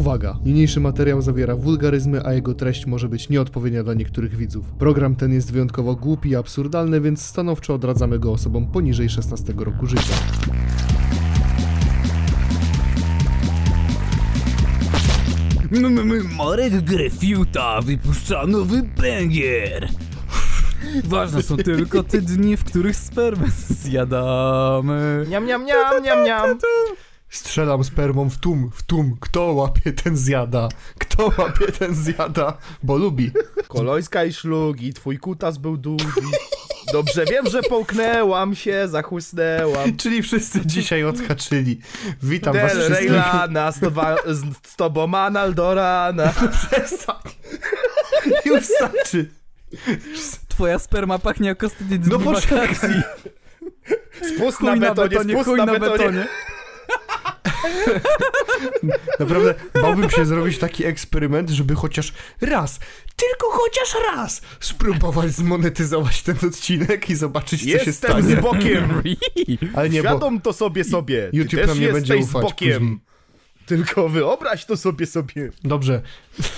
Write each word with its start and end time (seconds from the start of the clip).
Uwaga! 0.00 0.38
Niniejszy 0.44 0.80
materiał 0.80 1.22
zawiera 1.22 1.56
wulgaryzmy, 1.56 2.26
a 2.26 2.32
jego 2.32 2.54
treść 2.54 2.86
może 2.86 3.08
być 3.08 3.28
nieodpowiednia 3.28 3.82
dla 3.82 3.94
niektórych 3.94 4.36
widzów. 4.36 4.72
Program 4.72 5.16
ten 5.16 5.32
jest 5.32 5.52
wyjątkowo 5.52 5.96
głupi 5.96 6.28
i 6.28 6.36
absurdalny, 6.36 7.00
więc 7.00 7.22
stanowczo 7.22 7.74
odradzamy 7.74 8.18
go 8.18 8.32
osobom 8.32 8.66
poniżej 8.66 9.08
16 9.08 9.52
roku 9.56 9.86
życia. 9.86 10.14
Marek 16.38 16.80
Grefiuta 16.80 17.80
wypuszcza 17.80 18.46
nowy 18.46 18.82
banger. 18.82 19.88
Ważne 21.04 21.42
są 21.42 21.56
tylko 21.56 22.02
te 22.02 22.20
dni, 22.20 22.56
w 22.56 22.64
których 22.64 22.96
spermę 22.96 23.46
zjadamy. 23.68 25.26
Niam, 25.28 25.46
niam, 25.46 25.64
niam, 25.64 26.02
niam, 26.02 26.24
niam. 26.24 26.58
Strzelam 27.30 27.84
spermą 27.84 28.30
w 28.30 28.38
tum, 28.38 28.70
w 28.74 28.82
tum. 28.82 29.16
Kto 29.20 29.42
łapie, 29.52 29.92
ten 29.92 30.16
zjada. 30.16 30.68
Kto 30.98 31.32
łapie, 31.38 31.66
ten 31.78 31.94
zjada, 31.94 32.56
bo 32.82 32.96
lubi. 32.96 33.30
Kolońska 33.68 34.24
i 34.24 34.32
szlugi, 34.32 34.94
twój 34.94 35.18
kutas 35.18 35.58
był 35.58 35.76
długi. 35.76 36.04
Dobrze 36.92 37.24
wiem, 37.24 37.46
że 37.50 37.62
połknęłam 37.62 38.54
się, 38.54 38.88
zachłysnęłam. 38.88 39.96
Czyli 39.96 40.22
wszyscy 40.22 40.66
dzisiaj 40.66 41.04
odhaczyli. 41.04 41.80
Witam 42.22 42.52
was 42.56 42.72
Del 42.72 42.82
wszystkich. 42.82 43.10
Reylana, 43.10 43.72
z, 43.72 43.80
towa- 43.80 44.16
z, 44.34 44.44
z 44.66 44.76
tobą 44.76 45.14
anal 45.14 45.54
do 45.54 45.74
rana. 45.74 46.32
Przestań. 46.68 47.16
Już 48.44 48.64
starczy. 48.64 49.30
Twoja 50.48 50.78
sperma 50.78 51.18
pachnie 51.18 51.48
jak 51.48 51.64
ostatnie 51.64 51.98
dni 51.98 52.12
No 52.12 52.18
poczekaj. 52.18 53.02
Spust 54.34 54.60
na 54.60 54.76
betonie, 54.76 55.34
spust 55.34 55.56
na 55.56 55.66
betonie. 55.66 56.26
Naprawdę 59.18 59.54
bałbym 59.82 60.10
się 60.10 60.24
zrobić 60.26 60.58
taki 60.58 60.84
eksperyment, 60.84 61.50
żeby 61.50 61.74
chociaż 61.74 62.12
raz, 62.40 62.78
tylko 63.16 63.50
chociaż 63.50 63.94
raz 64.14 64.40
spróbować 64.60 65.32
zmonetyzować 65.32 66.22
ten 66.22 66.36
odcinek 66.48 67.10
i 67.10 67.16
zobaczyć, 67.16 67.60
co 67.60 67.66
się 67.66 67.72
Jestem 67.72 67.94
stanie. 67.94 68.22
z 68.36 68.40
bokiem. 68.40 69.02
Ale 69.74 69.90
nie, 69.90 70.00
Świadom 70.00 70.40
to 70.40 70.52
sobie 70.52 70.84
sobie. 70.84 71.28
Ty 71.30 71.36
YouTube 71.36 71.60
też 71.60 71.68
nam 71.68 71.80
nie 71.80 71.88
będzie 71.92 72.14
jesteś 72.16 72.32
z 72.32 72.36
ufać 72.36 72.42
bokiem. 72.42 72.78
później. 72.80 72.98
Tylko 73.66 74.08
wyobraź 74.08 74.64
to 74.64 74.76
sobie 74.76 75.06
sobie. 75.06 75.50
Dobrze, 75.64 76.02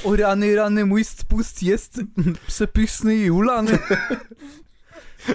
O 0.05 0.17
rany, 0.17 0.55
rany, 0.57 0.87
mój 0.87 1.05
spust 1.05 1.63
jest 1.63 2.01
przepyszny 2.47 3.17
i 3.17 3.31
ulany. 3.31 3.79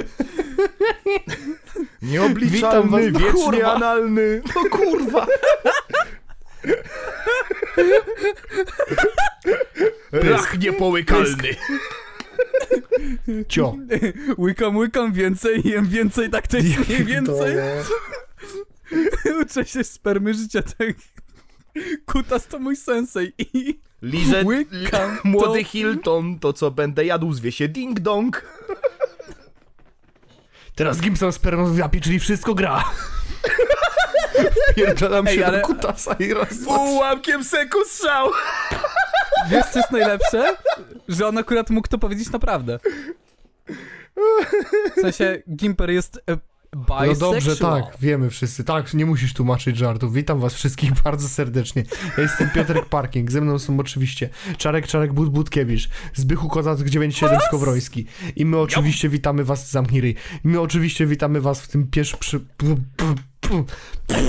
Nieobliczalny, 2.02 2.56
Witam 2.58 2.90
was, 2.90 3.02
no 3.14 3.20
wiecznie 3.20 3.44
kurwa. 3.44 3.74
analny. 3.74 4.42
No 4.56 4.70
kurwa. 4.70 5.28
Rach 10.12 10.60
niepołykalny. 10.60 11.56
cio. 13.48 13.76
Łykam, 14.38 14.78
łykam 14.78 15.14
więcej, 15.14 15.62
jem 15.66 15.86
więcej, 15.88 16.30
tak 16.30 16.48
to 16.48 16.58
jest 16.58 16.90
mniej 16.90 17.06
więcej. 17.06 17.56
Uczę 19.42 19.66
się 19.66 19.84
spermy 19.84 20.34
życia, 20.34 20.62
tak. 20.62 20.96
Kutas 22.06 22.48
to 22.48 22.60
mój 22.60 22.76
sensei 22.76 23.34
i 23.38 23.80
łykam 24.46 25.18
młody 25.24 25.64
to. 25.64 25.70
Hilton, 25.70 26.40
to 26.40 26.54
co 26.54 26.72
będę 26.72 27.06
jadł 27.06 27.34
zwie 27.34 27.52
się 27.52 27.68
ding 27.68 28.00
dong. 28.00 28.44
Teraz 30.78 31.02
Gibson 31.02 31.32
spermą 31.34 31.66
w 31.74 31.78
japie, 31.78 32.02
czyli 32.02 32.20
wszystko 32.20 32.54
gra. 32.54 32.84
Pierdalam 34.76 35.28
się 35.28 35.46
ale- 35.46 35.62
do 35.62 35.68
kutasa 35.68 36.14
i 36.20 36.34
raz. 36.34 36.48
Ułamkiem 36.68 37.44
seku 37.44 37.78
strzał. 37.86 38.30
Wiesz 39.50 39.66
co 39.66 39.80
jest 39.80 39.92
najlepsze? 39.92 40.56
Że 41.08 41.28
on 41.28 41.38
akurat 41.38 41.70
mógł 41.70 41.88
to 41.88 41.98
powiedzieć 41.98 42.32
naprawdę. 42.32 42.80
W 44.98 45.02
sensie, 45.02 45.42
Gimper 45.56 45.90
jest 45.90 46.22
e, 46.72 46.78
No 46.78 47.06
bisexual. 47.06 47.34
dobrze, 47.34 47.56
tak, 47.58 47.84
wiemy 48.00 48.30
wszyscy. 48.30 48.64
Tak, 48.64 48.94
nie 48.94 49.06
musisz 49.06 49.34
tłumaczyć 49.34 49.78
żartów. 49.78 50.14
Witam 50.14 50.40
was 50.40 50.54
wszystkich 50.54 50.92
bardzo 51.04 51.30
serdecznie. 51.30 51.84
Ja 52.18 52.24
jestem 52.24 52.50
Piotrek 52.50 52.86
Parking, 52.96 53.32
ze 53.32 53.42
mną 53.42 53.60
są 53.60 53.80
oczywiście 53.80 54.30
Czarek 54.58 54.88
Czarek 54.88 55.14
But 55.14 55.30
Budkiewicz, 55.30 55.90
Zbychu 56.14 56.50
Kozac 56.50 56.82
97 56.82 57.40
Skowroński. 57.48 58.06
I 58.36 58.46
my 58.46 58.58
oczywiście 58.58 59.10
witamy 59.10 59.44
was, 59.44 59.72
zamknij 59.72 60.02
ryj. 60.02 60.16
My 60.44 60.60
oczywiście 60.62 61.06
witamy 61.06 61.42
was 61.42 61.62
w 61.62 61.68
tym 61.68 61.88
pierwszym... 61.88 62.20
Przy... 62.20 62.40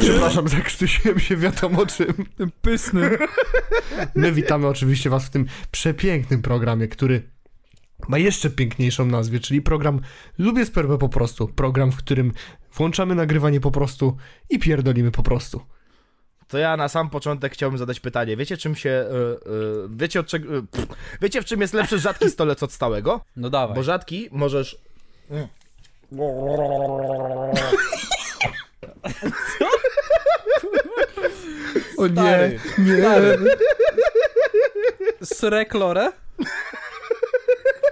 Przepraszam, 0.00 0.48
zakrztusiłem 0.48 1.20
się 1.20 1.36
wiadomo 1.36 1.86
czym. 1.86 2.14
Ten 2.36 2.50
pyszny. 2.62 3.10
My 4.14 4.32
witamy 4.32 4.66
oczywiście 4.66 5.10
was 5.10 5.24
w 5.24 5.30
tym 5.30 5.46
przepięknym 5.70 6.42
programie, 6.42 6.88
który 6.88 7.22
ma 8.08 8.18
jeszcze 8.18 8.50
piękniejszą 8.50 9.06
nazwę, 9.06 9.38
czyli 9.38 9.62
program 9.62 10.00
Lubię 10.38 10.66
Spermę 10.66 10.98
po 10.98 11.08
prostu. 11.08 11.48
Program, 11.48 11.92
w 11.92 11.96
którym 11.96 12.32
włączamy 12.74 13.14
nagrywanie 13.14 13.60
po 13.60 13.70
prostu 13.70 14.16
i 14.50 14.58
pierdolimy 14.58 15.10
po 15.10 15.22
prostu. 15.22 15.60
To 16.48 16.58
ja 16.58 16.76
na 16.76 16.88
sam 16.88 17.10
początek 17.10 17.52
chciałbym 17.52 17.78
zadać 17.78 18.00
pytanie. 18.00 18.36
Wiecie 18.36 18.56
czym 18.56 18.74
się... 18.74 18.90
y, 18.90 19.50
y, 19.50 19.88
wiecie 19.90 20.20
od 20.20 20.26
czego... 20.26 20.56
y, 20.56 20.62
pff, 20.62 20.88
wiecie 21.20 21.42
w 21.42 21.44
czym 21.44 21.60
jest 21.60 21.74
lepszy 21.74 21.98
rzadki 21.98 22.30
stolec 22.30 22.62
od 22.62 22.72
stałego? 22.72 23.20
No 23.36 23.50
dawaj. 23.50 23.76
Bo 23.76 23.82
rzadki 23.82 24.28
możesz... 24.32 24.78
O 31.98 32.06
nie, 32.06 32.12
Stary, 32.12 32.58
nie. 32.78 32.96
stary. 32.96 33.38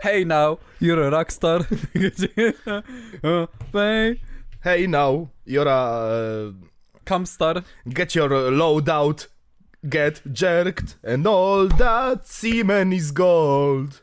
Hey 0.06 0.24
now, 0.24 0.58
you're 0.80 1.02
a 1.02 1.10
rockstar. 1.10 1.66
Oh, 3.24 3.48
Hey, 3.72 4.20
Hey 4.62 4.86
now, 4.86 5.30
Jora... 5.44 6.48
Uh, 6.48 6.52
come 7.04 7.26
star. 7.26 7.64
get 7.88 8.14
your 8.14 8.28
load 8.52 8.88
out, 8.88 9.26
get 9.88 10.20
jerked, 10.32 10.96
and 11.02 11.26
all 11.26 11.66
that 11.66 12.28
semen 12.28 12.92
is 12.92 13.10
gold. 13.10 14.02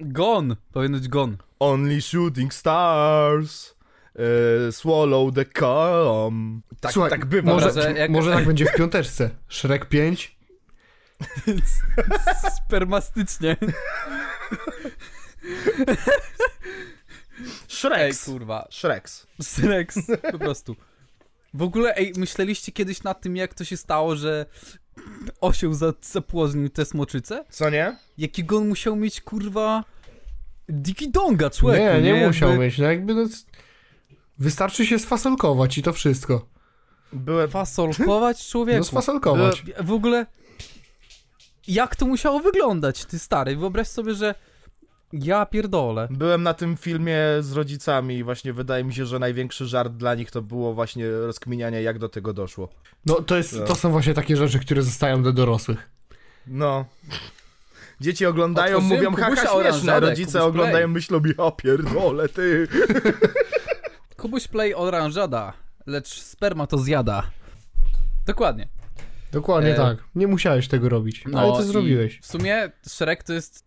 Gone. 0.00 0.56
Powinno 0.72 0.98
być 0.98 1.08
gone. 1.08 1.36
Only 1.60 2.00
shooting 2.00 2.50
stars. 2.50 3.74
Uh, 4.18 4.70
swallow 4.70 5.30
the 5.34 5.44
cum. 5.44 6.62
Tak, 6.80 6.92
Słuchaj, 6.92 7.10
tak 7.10 7.26
bywa. 7.26 7.52
Może, 7.52 7.68
Dobra, 7.68 7.90
jak- 7.90 8.10
może 8.10 8.32
tak 8.32 8.46
będzie 8.46 8.64
w 8.66 8.74
piąteczce. 8.74 9.30
Shrek 9.48 9.84
5. 9.88 10.38
Spermastycznie. 12.66 13.56
Ej, 17.40 17.52
Shreks. 17.68 18.24
kurwa. 18.24 18.68
Shreks. 18.70 19.26
Srex, 19.42 19.98
po 20.32 20.38
prostu. 20.38 20.76
W 21.54 21.62
ogóle, 21.62 21.94
ej, 21.96 22.12
myśleliście 22.16 22.72
kiedyś 22.72 23.02
nad 23.02 23.20
tym, 23.20 23.36
jak 23.36 23.54
to 23.54 23.64
się 23.64 23.76
stało, 23.76 24.16
że 24.16 24.46
osioł 25.40 25.72
za- 25.72 25.92
zapłodnił 26.02 26.68
te 26.68 26.84
smoczyce? 26.84 27.44
Co 27.50 27.70
nie? 27.70 27.96
Jakiego 28.18 28.56
on 28.56 28.68
musiał 28.68 28.96
mieć, 28.96 29.20
kurwa, 29.20 29.84
diki 30.68 31.10
donga, 31.10 31.50
człowieku, 31.50 31.84
Nie, 31.84 32.02
nie 32.02 32.10
Jakby 32.10 32.26
musiał 32.26 32.56
mieć. 32.56 32.78
No 32.78 32.84
jakby 32.84 33.14
no, 33.14 33.26
wystarczy 34.38 34.86
się 34.86 34.98
sfasolkować 34.98 35.78
i 35.78 35.82
to 35.82 35.92
wszystko. 35.92 36.46
Byłem, 37.12 37.50
Fasolkować, 37.50 38.48
człowieku. 38.48 38.78
No 38.78 38.84
sfasolkować. 38.84 39.62
W 39.80 39.92
ogóle, 39.92 40.26
jak 41.68 41.96
to 41.96 42.06
musiało 42.06 42.40
wyglądać, 42.40 43.04
ty 43.04 43.18
stary? 43.18 43.56
Wyobraź 43.56 43.88
sobie, 43.88 44.14
że 44.14 44.34
ja 45.12 45.46
pierdolę. 45.46 46.08
byłem 46.10 46.42
na 46.42 46.54
tym 46.54 46.76
filmie 46.76 47.18
z 47.40 47.52
rodzicami 47.52 48.14
i 48.16 48.24
właśnie 48.24 48.52
wydaje 48.52 48.84
mi 48.84 48.94
się, 48.94 49.06
że 49.06 49.18
największy 49.18 49.66
żart 49.66 49.92
dla 49.92 50.14
nich 50.14 50.30
to 50.30 50.42
było 50.42 50.74
właśnie 50.74 51.10
rozkminianie, 51.10 51.82
jak 51.82 51.98
do 51.98 52.08
tego 52.08 52.32
doszło. 52.32 52.68
No 53.06 53.14
to, 53.14 53.36
jest, 53.36 53.52
No. 53.58 53.64
to 53.64 53.74
są 53.74 53.90
właśnie 53.90 54.14
takie 54.14 54.36
rzeczy, 54.36 54.58
które 54.58 54.82
zostają 54.82 55.22
do 55.22 55.32
dorosłych. 55.32 55.90
No. 56.46 56.84
Dzieci 58.00 58.26
oglądają, 58.26 58.76
Otworzyłem 58.76 59.04
mówią 59.04 59.16
haha 59.16 59.30
śmieszne, 59.36 59.50
oranżadę, 59.52 60.00
rodzice 60.08 60.32
Kubuś 60.38 60.48
oglądają, 60.48 60.86
Play. 60.86 60.88
myślą 60.94 61.20
ja 61.38 61.50
pierdolę, 61.50 62.28
ty. 62.28 62.68
Kubuś 64.16 64.48
play 64.48 64.74
oranżada, 64.74 65.52
lecz 65.86 66.20
sperma 66.22 66.66
to 66.66 66.78
zjada. 66.78 67.22
Dokładnie. 68.26 68.68
Dokładnie 69.32 69.72
E, 69.72 69.76
tak. 69.76 69.98
Nie 70.14 70.26
musiałeś 70.26 70.68
tego 70.68 70.88
robić, 70.88 71.24
No 71.26 71.40
ale 71.40 71.52
to 71.52 71.62
zrobiłeś. 71.62 72.20
W 72.20 72.26
sumie 72.26 72.72
Shrek 72.88 73.22
to 73.22 73.32
jest 73.32 73.64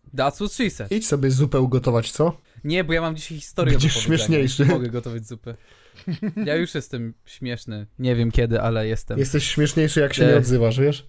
she 0.52 0.70
said. 0.70 0.92
Idź 0.92 1.06
sobie 1.08 1.30
zupę 1.30 1.60
ugotować, 1.60 2.10
co? 2.10 2.36
Nie, 2.64 2.84
bo 2.84 2.92
ja 2.92 3.00
mam 3.00 3.16
dzisiaj 3.16 3.38
historię 3.38 3.72
Będziesz 3.72 3.96
śmieszniejszy. 3.96 4.66
Nie 4.66 4.72
Mogę 4.72 4.88
gotować 4.88 5.26
zupę. 5.26 5.54
Ja 6.46 6.56
już 6.56 6.74
jestem 6.74 7.14
śmieszny. 7.24 7.86
Nie 7.98 8.16
wiem 8.16 8.30
kiedy, 8.30 8.60
ale 8.60 8.86
jestem. 8.86 9.18
Jesteś 9.18 9.44
śmieszniejszy, 9.50 10.00
jak 10.00 10.14
się 10.14 10.24
E. 10.24 10.28
nie 10.28 10.36
odzywasz, 10.36 10.80
wiesz? 10.80 11.06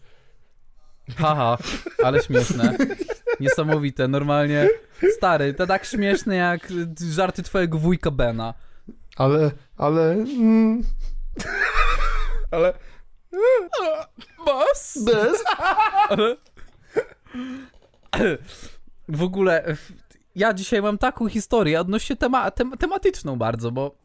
Haha, 1.18 1.58
ale 2.04 2.24
śmieszne. 2.24 2.78
Niesamowite, 3.40 4.08
normalnie. 4.08 4.70
Stary, 5.18 5.54
to 5.54 5.68
tak 5.68 5.86
śmieszne 5.86 6.36
jak 6.36 6.74
żarty 7.12 7.44
twojego 7.44 7.78
wujka 7.78 8.12
Bena. 8.12 8.54
Ale, 9.18 9.52
ale... 9.78 10.12
Mm, 10.14 10.84
Ale 12.52 12.74
Boss? 14.46 15.04
Bez? 15.06 15.44
Ale... 18.12 18.38
W 19.08 19.24
ogóle, 19.24 19.76
ja 20.36 20.54
dzisiaj 20.54 20.82
mam 20.82 20.98
taką 20.98 21.30
historię 21.30 21.82
odnośnie 21.82 22.16
tema, 22.16 22.52
tem, 22.52 22.72
tematyczną 22.72 23.36
bardzo, 23.36 23.72
bo 23.72 23.96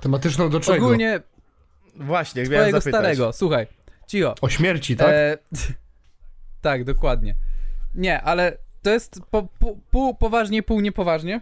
Tematyczną 0.00 0.50
do 0.50 0.60
czego? 0.60 0.86
ogólnie 0.86 1.20
Właśnie, 1.96 2.42
miałem 2.42 2.70
zapytać. 2.70 2.94
starego, 2.94 3.32
słuchaj, 3.32 3.66
cicho. 4.06 4.34
O 4.40 4.48
śmierci, 4.48 4.96
tak? 4.96 5.08
E, 5.08 5.38
tak, 6.60 6.84
dokładnie. 6.84 7.34
Nie, 7.94 8.22
ale 8.22 8.58
to 8.82 8.90
jest 8.90 9.20
po, 9.30 9.42
pół, 9.42 9.80
pół 9.90 10.14
poważnie, 10.14 10.62
pół 10.62 10.80
niepoważnie, 10.80 11.40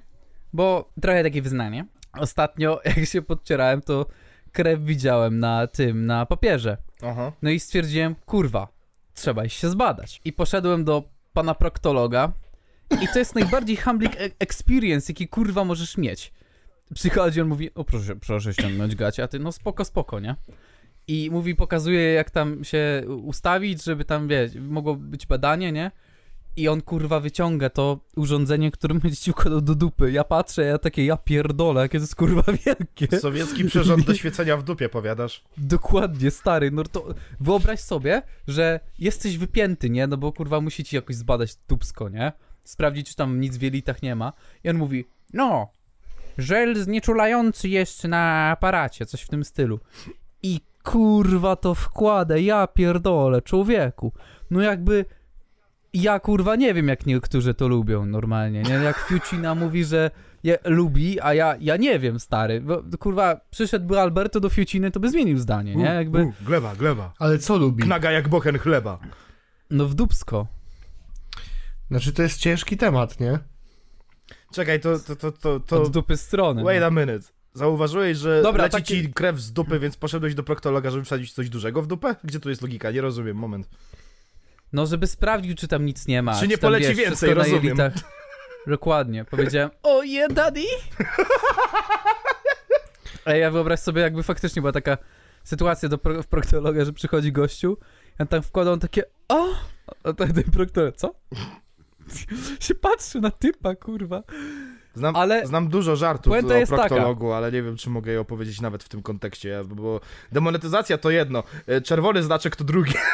bo 0.53 0.91
trochę 1.01 1.23
takie 1.23 1.43
wyznanie. 1.43 1.87
Ostatnio, 2.19 2.81
jak 2.97 3.07
się 3.07 3.23
podcierałem, 3.23 3.83
to 3.83 4.07
krew 4.55 4.81
widziałem 4.81 5.39
na 5.39 5.67
tym, 5.67 6.07
na 6.07 6.27
papierze. 6.27 6.77
Aha. 7.03 7.33
No 7.43 7.51
i 7.51 7.61
stwierdziłem, 7.61 8.15
kurwa, 8.27 8.69
trzeba 9.15 9.45
iść 9.45 9.59
się 9.61 9.69
zbadać. 9.69 10.21
I 10.25 10.33
poszedłem 10.33 10.85
do 10.85 11.03
pana 11.33 11.55
proktologa 11.55 12.33
i 13.03 13.09
to 13.13 13.19
jest 13.19 13.35
najbardziej 13.35 13.77
humbling 13.77 14.17
e- 14.17 14.31
experience, 14.39 15.13
jaki 15.13 15.29
kurwa 15.29 15.65
możesz 15.65 15.97
mieć. 15.97 16.33
Przychodzi, 16.95 17.41
on 17.41 17.49
mówi, 17.49 17.75
o 17.75 17.85
proszę, 17.85 18.17
proszę 18.17 18.53
ściągnąć 18.55 18.97
gacie, 18.97 19.23
a 19.23 19.29
ty, 19.29 19.39
no 19.39 19.53
spoko, 19.53 19.85
spoko, 19.85 20.21
nie? 20.21 20.37
I 21.09 21.29
mówi, 21.33 21.55
pokazuje 21.55 22.13
jak 22.13 22.31
tam 22.31 22.65
się 22.65 23.03
ustawić, 23.23 23.85
żeby 23.85 24.05
tam, 24.05 24.29
wiesz, 24.29 24.55
mogło 24.55 24.95
być 24.97 25.27
badanie, 25.27 25.73
nie? 25.73 25.91
I 26.57 26.69
on 26.69 26.83
kurwa 26.83 27.21
wyciąga 27.21 27.71
to 27.71 28.01
urządzenie, 28.17 28.71
którym 28.71 28.99
będzie 28.99 29.17
ci 29.17 29.31
układał 29.31 29.61
do 29.61 29.75
dupy. 29.75 30.13
Ja 30.13 30.25
patrzę, 30.25 30.63
ja 30.63 30.79
takie, 30.79 31.05
ja 31.05 31.17
pierdolę, 31.17 31.81
jakie 31.81 31.99
to 31.99 32.03
jest 32.03 32.15
kurwa 32.15 32.43
wielkie. 32.67 33.21
Sowiecki 33.21 33.65
przyrząd 33.65 34.07
do 34.07 34.15
świecenia 34.25 34.57
w 34.57 34.63
dupie, 34.63 34.89
powiadasz? 34.89 35.45
Dokładnie, 35.57 36.31
stary, 36.31 36.71
no 36.71 36.85
to 36.85 37.15
wyobraź 37.41 37.81
sobie, 37.81 38.23
że 38.49 38.81
jesteś 38.99 39.39
wypięty, 39.39 39.91
nie? 39.91 40.07
No 40.07 40.17
bo 40.17 40.33
kurwa 40.33 40.61
musi 40.61 40.85
ci 40.85 40.97
jakoś 40.97 41.17
zbadać 41.17 41.57
tubsko, 41.67 42.09
nie? 42.09 42.33
Sprawdzić, 42.65 43.09
czy 43.09 43.17
tam 43.17 43.41
nic 43.41 43.57
w 43.57 43.63
jelitach 43.63 44.03
nie 44.03 44.15
ma. 44.15 44.33
I 44.65 44.69
on 44.69 44.77
mówi, 44.77 45.05
no, 45.33 45.69
żel 46.39 46.77
znieczulający 46.77 47.69
jest 47.69 48.05
na 48.05 48.51
aparacie, 48.51 49.07
coś 49.07 49.23
w 49.23 49.29
tym 49.29 49.45
stylu. 49.45 49.81
I 50.43 50.61
kurwa 50.83 51.57
to 51.57 51.75
wkłada, 51.75 52.37
ja 52.37 52.67
pierdolę, 52.67 53.43
człowieku. 53.43 54.13
No 54.51 54.61
jakby... 54.61 55.05
Ja 55.95 56.21
kurwa 56.21 56.57
nie 56.57 56.75
wiem, 56.75 56.89
jak 56.89 57.07
niektórzy 57.07 57.55
to 57.55 57.69
lubią 57.69 58.07
normalnie, 58.07 58.63
nie? 58.63 58.75
Jak 58.75 58.99
Fiucina 58.99 59.55
mówi, 59.55 59.85
że 59.85 60.11
je 60.43 60.59
lubi, 60.65 61.21
a 61.21 61.35
ja, 61.35 61.57
ja 61.61 61.77
nie 61.77 61.99
wiem, 61.99 62.21
stary. 62.21 62.61
Bo, 62.61 62.83
kurwa, 62.99 63.41
przyszedłby 63.51 64.01
Alberto 64.01 64.41
do 64.41 64.49
Fiuciny, 64.49 64.91
to 64.91 65.01
by 65.01 65.11
zmienił 65.11 65.39
zdanie, 65.39 65.77
nie? 65.77 65.85
Jakby, 65.85 66.23
U, 66.25 66.33
gleba, 66.47 66.77
gleba. 66.77 67.13
Ale 67.19 67.39
co 67.39 67.57
lubi? 67.57 67.83
Knaga 67.83 68.11
jak 68.11 68.29
bochen 68.29 68.59
chleba. 68.59 68.99
no 69.71 69.87
w 69.87 69.95
dupsko. 69.95 70.47
Znaczy 71.91 72.13
to 72.13 72.23
jest 72.23 72.41
ciężki 72.41 72.77
temat, 72.77 73.21
nie? 73.21 73.39
Czekaj, 74.53 74.81
to, 74.81 74.99
to, 74.99 75.17
to, 75.17 75.33
to, 75.33 75.61
to... 75.61 75.83
Od 75.83 75.91
dupy 75.91 76.17
strony. 76.17 76.65
Wait 76.65 76.81
no. 76.81 76.87
a 76.87 76.91
minute. 76.91 77.29
Zauważyłeś, 77.53 78.19
że 78.19 78.43
Dobra, 78.43 78.65
leci 78.65 78.77
takie- 78.77 79.03
ci 79.03 79.13
krew 79.13 79.41
z 79.41 79.53
dupy, 79.53 79.79
więc 79.79 79.97
poszedłeś 79.97 80.35
do 80.35 80.43
proktologa, 80.43 80.91
żeby 80.91 81.05
wsadzić 81.05 81.33
coś 81.33 81.49
dużego 81.49 81.83
w 81.83 81.87
dupę? 81.87 82.17
Gdzie 82.25 82.41
tu 82.41 82.49
jest 82.49 82.63
logika? 82.63 82.91
Nie 82.91 83.01
rozumiem, 83.01 83.37
moment. 83.37 83.69
No, 84.75 84.87
żeby 84.87 85.07
sprawdził, 85.07 85.55
czy 85.55 85.69
tam 85.69 85.87
nic 85.87 86.07
nie 86.07 86.23
ma. 86.23 86.41
Czy 86.41 86.49
nie 86.49 86.59
tam, 86.59 86.71
poleci 86.71 86.89
wiesz, 86.89 86.97
więcej, 86.97 87.35
rozumiem. 87.35 87.65
jelitach. 87.65 87.93
Dokładnie. 88.67 89.25
Powiedziałem, 89.25 89.71
o 89.83 90.03
je, 90.03 90.29
daddy! 90.29 90.61
Ej, 93.27 93.41
ja 93.41 93.51
wyobraź 93.51 93.81
sobie, 93.81 94.03
jakby 94.03 94.23
faktycznie 94.23 94.63
była 94.63 94.73
taka 94.73 94.99
sytuacja 95.45 95.89
do 95.89 95.99
pro, 95.99 96.23
w 96.23 96.27
proktologa, 96.27 96.85
że 96.85 96.93
przychodzi 96.93 97.33
gościu, 97.33 97.79
ja 98.19 98.27
tam 98.27 98.43
wkładał 98.43 98.73
on 98.73 98.81
takie, 98.81 99.03
o! 99.29 99.47
A 100.05 100.13
ten, 100.13 100.43
proktolog, 100.53 100.97
co? 100.97 101.15
się 102.67 102.75
patrzy 102.75 103.21
na 103.21 103.31
typa, 103.31 103.75
kurwa. 103.75 104.23
Znam, 104.95 105.17
Ale 105.17 105.47
znam 105.47 105.69
dużo 105.69 105.97
żartów 105.97 106.33
o 106.33 106.37
jest 106.37 106.71
taka. 106.71 106.89
proktologu, 106.89 107.33
ale 107.33 107.53
nie 107.53 107.63
wiem, 107.63 107.77
czy 107.77 107.91
mogę 107.91 108.13
je 108.13 108.21
opowiedzieć 108.21 108.61
nawet 108.61 108.85
w 108.85 108.89
tym 108.89 109.03
kontekście, 109.03 109.63
bo 109.67 110.01
demonetyzacja 110.33 110.99
to 110.99 111.11
jedno, 111.11 111.43
e, 111.67 111.81
czerwony 111.81 112.23
znaczek 112.23 112.57
to 112.57 112.65
drugie. 112.65 112.99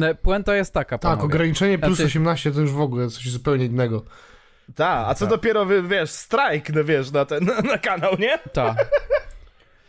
No, 0.00 0.14
puenta 0.14 0.56
jest 0.56 0.74
taka, 0.74 0.98
Tak, 0.98 1.10
panowie. 1.10 1.24
ograniczenie 1.24 1.78
plus 1.78 1.96
Znaczy- 1.96 2.06
18 2.06 2.52
to 2.52 2.60
już 2.60 2.72
w 2.72 2.80
ogóle 2.80 3.08
coś 3.08 3.30
zupełnie 3.30 3.64
innego. 3.64 4.04
Tak, 4.74 5.08
a 5.08 5.14
co 5.14 5.24
Tak. 5.24 5.28
dopiero, 5.34 5.64
wy- 5.66 5.82
wiesz, 5.82 6.10
strajk, 6.10 6.70
no 6.70 6.84
wiesz, 6.84 7.10
na 7.10 7.24
ten, 7.24 7.44
na, 7.44 7.60
na 7.72 7.78
kanał, 7.78 8.16
nie? 8.18 8.38
Tak. 8.52 8.88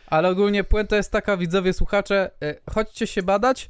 Ale 0.06 0.28
ogólnie 0.28 0.64
puenta 0.64 0.96
jest 0.96 1.12
taka, 1.12 1.36
widzowie, 1.36 1.72
słuchacze, 1.72 2.30
y, 2.44 2.60
chodźcie 2.70 3.06
się 3.06 3.22
badać, 3.22 3.68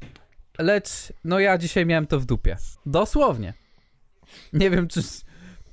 lecz 0.58 0.88
no 1.24 1.38
ja 1.40 1.58
dzisiaj 1.58 1.86
miałem 1.86 2.06
to 2.06 2.20
w 2.20 2.24
dupie. 2.24 2.56
Dosłownie. 2.86 3.54
Nie 4.52 4.70
wiem, 4.70 4.88
czy 4.88 5.00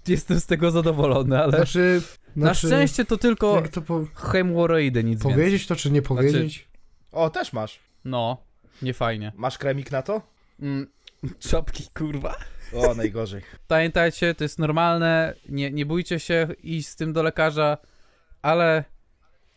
jestem 0.08 0.40
z 0.40 0.46
tego 0.46 0.72
zadowolony, 0.72 1.40
ale 1.44 1.58
Znaczy, 1.58 2.02
na 2.36 2.42
znaczy 2.46 2.68
szczęście 2.68 3.06
to 3.06 3.18
tylko 3.18 3.64
to 3.74 3.82
po... 3.82 4.02
hemoroidy, 4.16 5.04
nic 5.04 5.14
więcej. 5.24 5.32
powiedzieć 5.32 5.68
to, 5.68 5.76
czy 5.76 5.92
nie 5.92 6.02
powiedzieć? 6.02 6.68
O, 7.12 7.30
też 7.30 7.54
masz. 7.54 7.80
No, 8.06 8.38
nie 8.82 8.94
fajnie. 8.94 9.32
Masz 9.36 9.58
kremik 9.58 9.92
na 9.92 10.02
to? 10.02 10.22
Mm, 10.62 10.88
czapki, 11.40 11.88
kurwa. 11.94 12.36
O, 12.74 12.96
najgorzej. 12.96 13.42
Pamiętajcie, 13.68 14.36
to 14.36 14.44
jest 14.44 14.60
normalne, 14.60 15.34
nie, 15.50 15.72
nie 15.72 15.86
bójcie 15.86 16.20
się 16.20 16.48
iść 16.64 16.88
z 16.88 16.96
tym 16.96 17.14
do 17.14 17.24
lekarza, 17.24 17.78
ale, 18.42 18.84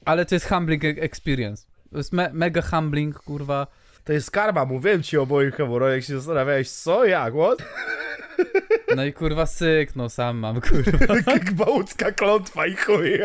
ale 0.04 0.26
to 0.26 0.34
jest 0.34 0.48
humbling 0.48 0.84
e- 0.84 0.88
experience. 0.88 1.66
To 1.90 1.98
jest 1.98 2.12
me, 2.12 2.30
mega 2.32 2.62
humbling, 2.62 3.18
kurwa. 3.18 3.66
To 4.04 4.12
jest 4.12 4.30
karma, 4.30 4.64
mówiłem 4.64 5.02
ci 5.02 5.18
o 5.18 5.26
moich 5.26 5.54
hemorojach, 5.54 6.04
się 6.04 6.14
zastanawiałeś, 6.16 6.70
co, 6.70 7.04
jak, 7.04 7.34
what? 7.34 7.58
No 8.96 9.04
i 9.04 9.12
kurwa 9.12 9.46
syk, 9.46 9.96
no 9.96 10.08
sam 10.10 10.38
mam, 10.38 10.60
kurwa. 10.60 11.14
Gwałcka 11.52 12.12
klątwa 12.12 12.66
i 12.66 12.76
chuj. 12.76 13.20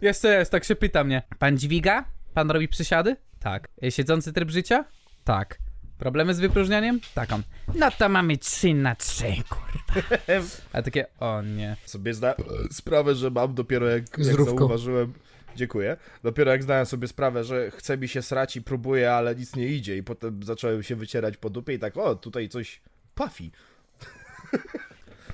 Jeszcze 0.00 0.28
jest, 0.34 0.52
tak 0.52 0.64
się 0.64 0.76
pyta 0.76 1.04
mnie. 1.04 1.22
Pan 1.38 1.58
dźwiga? 1.58 2.04
Pan 2.34 2.50
robi 2.50 2.68
przysiady? 2.68 3.16
Tak. 3.40 3.68
E, 3.84 3.90
Siedzący 3.90 4.32
tryb 4.32 4.50
życia? 4.50 4.84
Tak. 5.24 5.58
Problemy 5.98 6.34
z 6.34 6.40
wypróżnianiem? 6.40 7.00
Tak 7.14 7.32
on. 7.32 7.42
No 7.74 7.90
to 7.90 8.08
mamy 8.08 8.38
3 8.38 8.74
na 8.74 8.94
3, 8.94 9.24
kurwa. 9.48 10.08
A 10.72 10.82
takie, 10.82 11.06
o 11.20 11.42
nie. 11.42 11.76
Sobie 11.84 12.14
zda 12.14 12.34
sprawę, 12.70 13.14
że 13.14 13.30
mam 13.30 13.54
dopiero 13.54 13.88
jak, 13.88 14.18
jak 14.18 14.42
zauważyłem... 14.44 15.12
Dziękuję. 15.56 15.96
Dopiero 16.22 16.50
jak 16.50 16.62
zdałem 16.62 16.86
sobie 16.86 17.08
sprawę, 17.08 17.44
że 17.44 17.70
chce 17.70 17.98
mi 17.98 18.08
się 18.08 18.22
srać 18.22 18.56
i 18.56 18.62
próbuję, 18.62 19.14
ale 19.14 19.36
nic 19.36 19.56
nie 19.56 19.66
idzie 19.66 19.96
i 19.96 20.02
potem 20.02 20.42
zacząłem 20.42 20.82
się 20.82 20.96
wycierać 20.96 21.36
po 21.36 21.50
dupie 21.50 21.74
i 21.74 21.78
tak, 21.78 21.96
o, 21.96 22.14
tutaj 22.14 22.48
coś 22.48 22.80
pafi. 23.14 23.52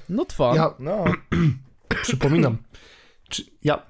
No 0.08 0.26
fun. 0.32 0.54
Ja 0.54 0.74
No, 0.78 1.04
przypominam. 2.02 2.56
Czy, 3.28 3.42
ja 3.62 3.82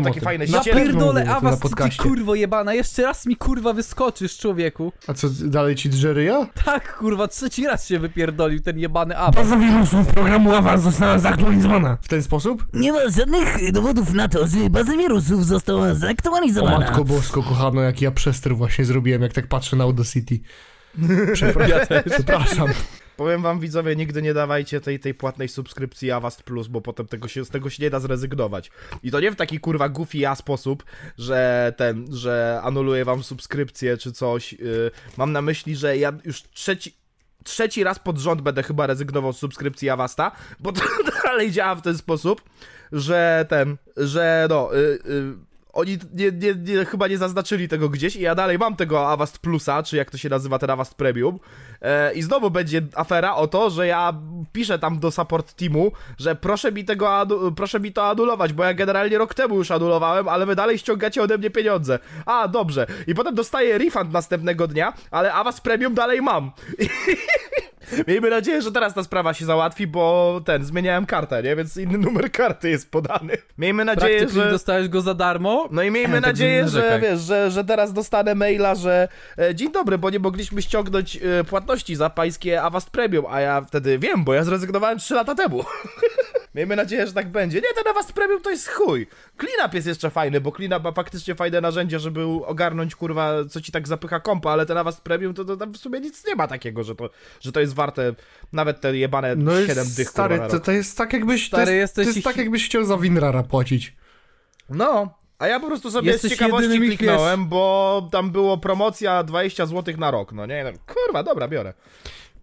o 0.00 0.04
takie 0.04 0.20
tym. 0.20 0.24
fajne 0.24 0.44
Ja 0.44 0.60
ściele- 0.60 0.76
pierdolę, 0.84 1.06
Mówiłem 1.06 1.28
o 1.28 1.32
a 1.32 1.34
tym 1.40 1.44
na 1.44 1.50
was 1.50 1.60
ty 1.60 2.02
kurwo 2.02 2.34
jebana, 2.34 2.74
jeszcze 2.74 3.02
raz 3.02 3.26
mi 3.26 3.36
kurwa 3.36 3.72
wyskoczysz, 3.72 4.38
człowieku. 4.38 4.92
A 5.06 5.14
co, 5.14 5.28
dalej 5.44 5.74
ci 5.76 5.88
drze 5.88 6.12
ryja? 6.12 6.46
Tak, 6.64 6.96
kurwa, 6.98 7.28
trzeci 7.28 7.66
raz 7.66 7.88
się 7.88 7.98
wypierdolił 7.98 8.60
ten 8.60 8.78
jebany 8.78 9.16
awans. 9.18 9.36
Baza 9.36 9.56
wirusów 9.56 10.06
programu 10.06 10.54
Avast 10.54 10.84
została 10.84 11.18
zaktualizowana. 11.18 11.98
W 12.02 12.08
ten 12.08 12.22
sposób? 12.22 12.66
Nie 12.74 12.92
ma 12.92 12.98
żadnych 13.18 13.72
dowodów 13.72 14.12
na 14.14 14.28
to, 14.28 14.46
że 14.46 14.70
baza 14.70 14.92
wirusów 14.96 15.46
została 15.46 15.88
O 15.88 15.94
zaktualizowana. 15.94 16.78
matko 16.78 17.04
bosko, 17.04 17.42
kochano, 17.42 17.80
jak 17.80 18.02
ja 18.02 18.10
przester 18.10 18.56
właśnie 18.56 18.84
zrobiłem, 18.84 19.22
jak 19.22 19.32
tak 19.32 19.46
patrzę 19.46 19.76
na 19.76 19.84
Audacity. 19.84 20.40
Przepra- 21.32 21.86
Przepraszam. 22.14 22.68
Powiem 23.16 23.42
wam 23.42 23.60
widzowie, 23.60 23.96
nigdy 23.96 24.22
nie 24.22 24.34
dawajcie 24.34 24.80
tej, 24.80 25.00
tej 25.00 25.14
płatnej 25.14 25.48
subskrypcji 25.48 26.10
Avast 26.10 26.42
Plus, 26.42 26.66
bo 26.66 26.80
potem 26.80 27.06
tego 27.06 27.28
się, 27.28 27.44
z 27.44 27.50
tego 27.50 27.70
się 27.70 27.82
nie 27.82 27.90
da 27.90 28.00
zrezygnować. 28.00 28.70
I 29.02 29.10
to 29.10 29.20
nie 29.20 29.32
w 29.32 29.36
taki 29.36 29.60
kurwa 29.60 29.88
goofy 29.88 30.18
ja 30.18 30.34
sposób, 30.34 30.84
że 31.18 31.72
ten, 31.76 32.06
że 32.16 32.60
anuluję 32.62 33.04
wam 33.04 33.22
subskrypcję 33.22 33.96
czy 33.96 34.12
coś. 34.12 34.52
Yy, 34.52 34.90
mam 35.16 35.32
na 35.32 35.42
myśli, 35.42 35.76
że 35.76 35.96
ja 35.96 36.12
już 36.24 36.42
trzeci, 36.42 36.94
trzeci 37.44 37.84
raz 37.84 37.98
pod 37.98 38.18
rząd 38.18 38.40
będę 38.40 38.62
chyba 38.62 38.86
rezygnował 38.86 39.32
z 39.32 39.38
subskrypcji 39.38 39.90
Avasta, 39.90 40.32
bo 40.60 40.72
to 40.72 40.80
dalej 41.24 41.52
działa 41.52 41.74
w 41.74 41.82
ten 41.82 41.98
sposób, 41.98 42.42
że 42.92 43.46
ten, 43.48 43.76
że 43.96 44.46
no, 44.50 44.70
yy, 44.72 44.98
yy, 45.04 45.53
oni 45.74 45.98
nie, 46.14 46.32
nie, 46.32 46.54
nie, 46.54 46.84
chyba 46.84 47.08
nie 47.08 47.18
zaznaczyli 47.18 47.68
tego 47.68 47.88
gdzieś 47.88 48.16
i 48.16 48.20
ja 48.20 48.34
dalej 48.34 48.58
mam 48.58 48.76
tego 48.76 49.08
Avast 49.08 49.38
Plusa, 49.38 49.82
czy 49.82 49.96
jak 49.96 50.10
to 50.10 50.18
się 50.18 50.28
nazywa, 50.28 50.58
ten 50.58 50.70
Avast 50.70 50.94
Premium 50.94 51.38
e, 51.82 52.14
i 52.14 52.22
znowu 52.22 52.50
będzie 52.50 52.82
afera 52.94 53.34
o 53.34 53.46
to, 53.46 53.70
że 53.70 53.86
ja 53.86 54.14
piszę 54.52 54.78
tam 54.78 54.98
do 54.98 55.10
support 55.10 55.54
teamu, 55.54 55.92
że 56.18 56.34
proszę 56.34 56.72
mi 56.72 56.84
tego, 56.84 57.26
proszę 57.56 57.80
mi 57.80 57.92
to 57.92 58.08
anulować, 58.08 58.52
bo 58.52 58.64
ja 58.64 58.74
generalnie 58.74 59.18
rok 59.18 59.34
temu 59.34 59.56
już 59.56 59.70
anulowałem, 59.70 60.28
ale 60.28 60.46
wy 60.46 60.56
dalej 60.56 60.78
ściągacie 60.78 61.22
ode 61.22 61.38
mnie 61.38 61.50
pieniądze. 61.50 61.98
A, 62.26 62.48
dobrze. 62.48 62.86
I 63.06 63.14
potem 63.14 63.34
dostaję 63.34 63.78
refund 63.78 64.12
następnego 64.12 64.66
dnia, 64.66 64.92
ale 65.10 65.32
Avast 65.32 65.60
Premium 65.60 65.94
dalej 65.94 66.22
mam. 66.22 66.52
Miejmy 68.08 68.30
nadzieję, 68.30 68.62
że 68.62 68.72
teraz 68.72 68.94
ta 68.94 69.04
sprawa 69.04 69.34
się 69.34 69.44
załatwi, 69.44 69.86
bo 69.86 70.40
ten, 70.44 70.64
zmieniałem 70.64 71.06
kartę, 71.06 71.42
nie? 71.42 71.56
Więc 71.56 71.76
inny 71.76 71.98
numer 71.98 72.32
karty 72.32 72.70
jest 72.70 72.90
podany. 72.90 73.36
Miejmy 73.58 73.84
nadzieję, 73.84 74.28
że... 74.28 74.50
dostałeś 74.50 74.88
go 74.88 75.00
za 75.00 75.14
darmo. 75.14 75.68
No 75.70 75.82
i 75.82 75.90
miejmy 75.90 76.14
Także 76.20 76.28
nadzieję, 76.28 76.62
nie 76.62 76.68
że 76.68 76.78
narzekaj. 76.78 77.00
wiesz, 77.00 77.20
że, 77.20 77.50
że 77.50 77.64
teraz 77.64 77.92
dostanę 77.92 78.34
maila, 78.34 78.74
że 78.74 79.08
e, 79.38 79.54
dzień 79.54 79.72
dobry, 79.72 79.98
bo 79.98 80.10
nie 80.10 80.18
mogliśmy 80.18 80.62
ściągnąć 80.62 81.16
e, 81.16 81.44
płatności 81.44 81.96
za 81.96 82.10
pańskie 82.10 82.62
Avast 82.62 82.90
Premium, 82.90 83.24
a 83.30 83.40
ja 83.40 83.60
wtedy 83.60 83.98
wiem, 83.98 84.24
bo 84.24 84.34
ja 84.34 84.44
zrezygnowałem 84.44 84.98
3 84.98 85.14
lata 85.14 85.34
temu. 85.34 85.64
miejmy 86.54 86.76
nadzieję, 86.76 87.06
że 87.06 87.12
tak 87.12 87.28
będzie. 87.28 87.58
Nie, 87.60 87.74
ten 87.82 87.88
Avast 87.90 88.12
Premium 88.12 88.40
to 88.40 88.50
jest 88.50 88.68
chuj. 88.68 89.06
Cleanup 89.40 89.74
jest 89.74 89.86
jeszcze 89.86 90.10
fajny, 90.10 90.40
bo 90.40 90.52
Cleanup 90.52 90.84
ma 90.84 90.92
faktycznie 90.92 91.34
fajne 91.34 91.60
narzędzie, 91.60 91.98
żeby 91.98 92.24
ogarnąć, 92.24 92.94
kurwa, 92.94 93.32
co 93.50 93.60
ci 93.60 93.72
tak 93.72 93.88
zapycha 93.88 94.20
kompa, 94.20 94.50
ale 94.50 94.66
ten 94.66 94.76
Avast 94.78 95.00
Premium 95.00 95.34
to, 95.34 95.44
to 95.44 95.56
tam 95.56 95.72
w 95.72 95.76
sumie 95.76 96.00
nic 96.00 96.26
nie 96.26 96.34
ma 96.34 96.48
takiego, 96.48 96.84
że 96.84 96.94
to, 96.94 97.10
że 97.40 97.52
to 97.52 97.60
jest 97.60 97.74
warte 97.74 98.14
nawet 98.52 98.80
te 98.80 98.96
jebane 98.96 99.36
No 99.36 99.60
7 99.60 99.76
jest, 99.76 99.96
dych, 99.96 100.10
stary, 100.10 100.28
kurwa, 100.34 100.44
na 100.44 100.50
to, 100.50 100.56
rok. 100.56 100.64
to 100.64 100.72
jest 100.72 100.98
tak 100.98 101.12
jakbyś, 101.12 101.46
Stary, 101.46 101.64
to 101.66 101.70
jest, 101.72 101.96
jesteś 101.98 102.04
to 102.06 102.18
jest 102.18 102.24
tak 102.24 102.36
jakbyś 102.36 102.64
chciał 102.66 102.84
za 102.84 102.96
Winrara 102.96 103.42
płacić. 103.42 103.96
No, 104.70 105.18
a 105.38 105.46
ja 105.46 105.60
po 105.60 105.66
prostu 105.66 105.90
sobie 105.90 106.12
Jesteś 106.12 106.32
z 106.32 106.34
ciekawości 106.34 106.78
kliknąłem, 106.78 107.48
bo 107.48 108.08
tam 108.12 108.30
było 108.30 108.58
promocja 108.58 109.22
20 109.22 109.66
zł 109.66 109.94
na 109.98 110.10
rok, 110.10 110.32
no 110.32 110.46
nie? 110.46 110.72
Kurwa, 110.86 111.22
dobra, 111.22 111.48
biorę. 111.48 111.74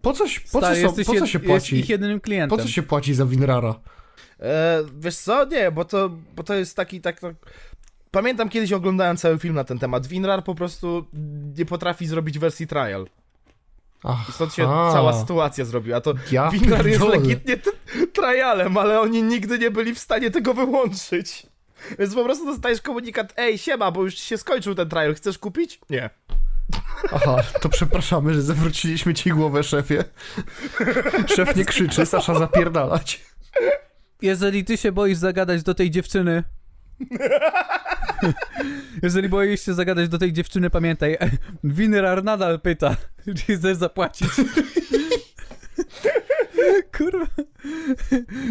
Po 0.02 0.12
co, 0.12 0.28
się- 0.28 0.40
po 0.40 0.46
co, 0.46 0.58
Stary, 0.58 0.76
są, 0.80 0.86
jesteś 0.86 1.06
po 1.06 1.14
co 1.14 1.26
się 1.26 1.38
jest 1.38 1.46
płaci? 1.50 1.76
ich 1.76 1.88
jedynym 1.88 2.20
klientem. 2.20 2.58
Po 2.58 2.64
co 2.64 2.68
się 2.70 2.82
płaci 2.82 3.14
za 3.14 3.26
Winrara? 3.26 3.74
E, 4.40 4.82
wiesz 4.98 5.16
co? 5.16 5.44
Nie, 5.44 5.70
bo 5.70 5.84
to, 5.84 6.08
bo 6.36 6.42
to 6.42 6.54
jest 6.54 6.76
taki, 6.76 7.00
tak, 7.00 7.20
tak... 7.20 7.34
Pamiętam 8.10 8.48
kiedyś 8.48 8.72
oglądałem 8.72 9.16
cały 9.16 9.38
film 9.38 9.54
na 9.54 9.64
ten 9.64 9.78
temat. 9.78 10.06
Winrar 10.06 10.44
po 10.44 10.54
prostu 10.54 11.06
nie 11.58 11.64
potrafi 11.64 12.06
zrobić 12.06 12.38
wersji 12.38 12.66
trial. 12.66 13.06
Aha. 14.04 14.24
I 14.28 14.32
stąd 14.32 14.54
się 14.54 14.62
cała 14.92 15.20
sytuacja 15.20 15.64
zrobiła. 15.64 16.00
To 16.00 16.14
Ja 16.32 16.50
Winrar 16.50 16.86
jest 16.86 17.04
legitnie 17.04 17.56
trialem, 18.12 18.76
ale 18.78 19.00
oni 19.00 19.22
nigdy 19.22 19.58
nie 19.58 19.70
byli 19.70 19.94
w 19.94 19.98
stanie 19.98 20.30
tego 20.30 20.54
wyłączyć. 20.54 21.46
Więc 21.98 22.14
po 22.14 22.24
prostu 22.24 22.46
dostajesz 22.46 22.82
komunikat, 22.82 23.32
ej, 23.36 23.58
siema, 23.58 23.90
bo 23.90 24.02
już 24.02 24.14
się 24.14 24.38
skończył 24.38 24.74
ten 24.74 24.88
trial, 24.88 25.14
chcesz 25.14 25.38
kupić? 25.38 25.80
Nie. 25.90 26.10
Aha, 27.12 27.36
to 27.60 27.68
przepraszamy, 27.68 28.34
że 28.34 28.42
zawróciliśmy 28.42 29.14
ci 29.14 29.30
głowę, 29.30 29.62
szefie. 29.62 30.04
Szef 31.36 31.56
nie 31.56 31.64
krzyczy, 31.64 32.06
Sasza 32.06 32.38
zapierdalać. 32.38 33.20
Jeżeli 34.22 34.64
ty 34.64 34.76
się 34.76 34.92
boisz 34.92 35.18
zagadać 35.18 35.62
do 35.62 35.74
tej 35.74 35.90
dziewczyny. 35.90 36.44
Jeżeli 39.02 39.28
boisz 39.28 39.60
się 39.60 39.74
zagadać 39.74 40.08
do 40.08 40.18
tej 40.18 40.32
dziewczyny, 40.32 40.70
pamiętaj, 40.70 41.16
Winrar 41.64 42.24
nadal 42.24 42.60
pyta, 42.60 42.96
czy 43.46 43.56
chcesz 43.56 43.76
zapłacić. 43.76 44.28
Kurwa. 46.98 47.26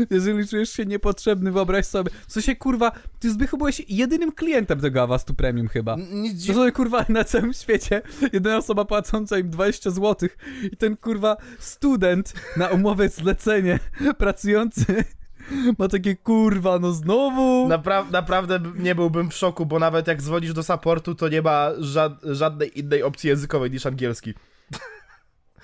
Jeżeli 0.09 0.47
czujesz 0.47 0.69
się 0.69 0.85
niepotrzebny, 0.85 1.51
wyobraź 1.51 1.85
sobie. 1.85 2.11
Co 2.27 2.41
się 2.41 2.55
kurwa. 2.55 2.91
Ty 3.19 3.31
Zbychu 3.31 3.57
byłeś 3.57 3.81
jedynym 3.89 4.31
klientem 4.31 4.79
tego 4.79 5.01
Avastu 5.01 5.33
Premium 5.33 5.67
chyba. 5.67 5.95
Nic 6.11 6.47
To 6.47 6.53
są 6.53 6.71
kurwa 6.71 7.05
na 7.09 7.23
całym 7.23 7.53
świecie 7.53 8.01
jedyna 8.33 8.57
osoba 8.57 8.85
płacąca 8.85 9.37
im 9.37 9.49
20 9.49 9.91
zł 9.91 10.29
i 10.71 10.77
ten 10.77 10.97
kurwa 10.97 11.37
student 11.59 12.33
na 12.57 12.67
umowę 12.67 13.09
zlecenie 13.09 13.79
pracujący 14.17 14.85
ma 15.79 15.87
takie 15.87 16.15
kurwa, 16.15 16.79
no 16.79 16.91
znowu. 16.91 17.67
Napra- 17.69 18.11
naprawdę 18.11 18.59
nie 18.75 18.95
byłbym 18.95 19.29
w 19.29 19.33
szoku, 19.33 19.65
bo 19.65 19.79
nawet 19.79 20.07
jak 20.07 20.21
dzwonisz 20.21 20.53
do 20.53 20.63
supportu, 20.63 21.15
to 21.15 21.29
nie 21.29 21.41
ma 21.41 21.71
ża- 21.79 22.33
żadnej 22.33 22.79
innej 22.79 23.03
opcji 23.03 23.27
językowej 23.29 23.71
niż 23.71 23.85
angielski. 23.85 24.33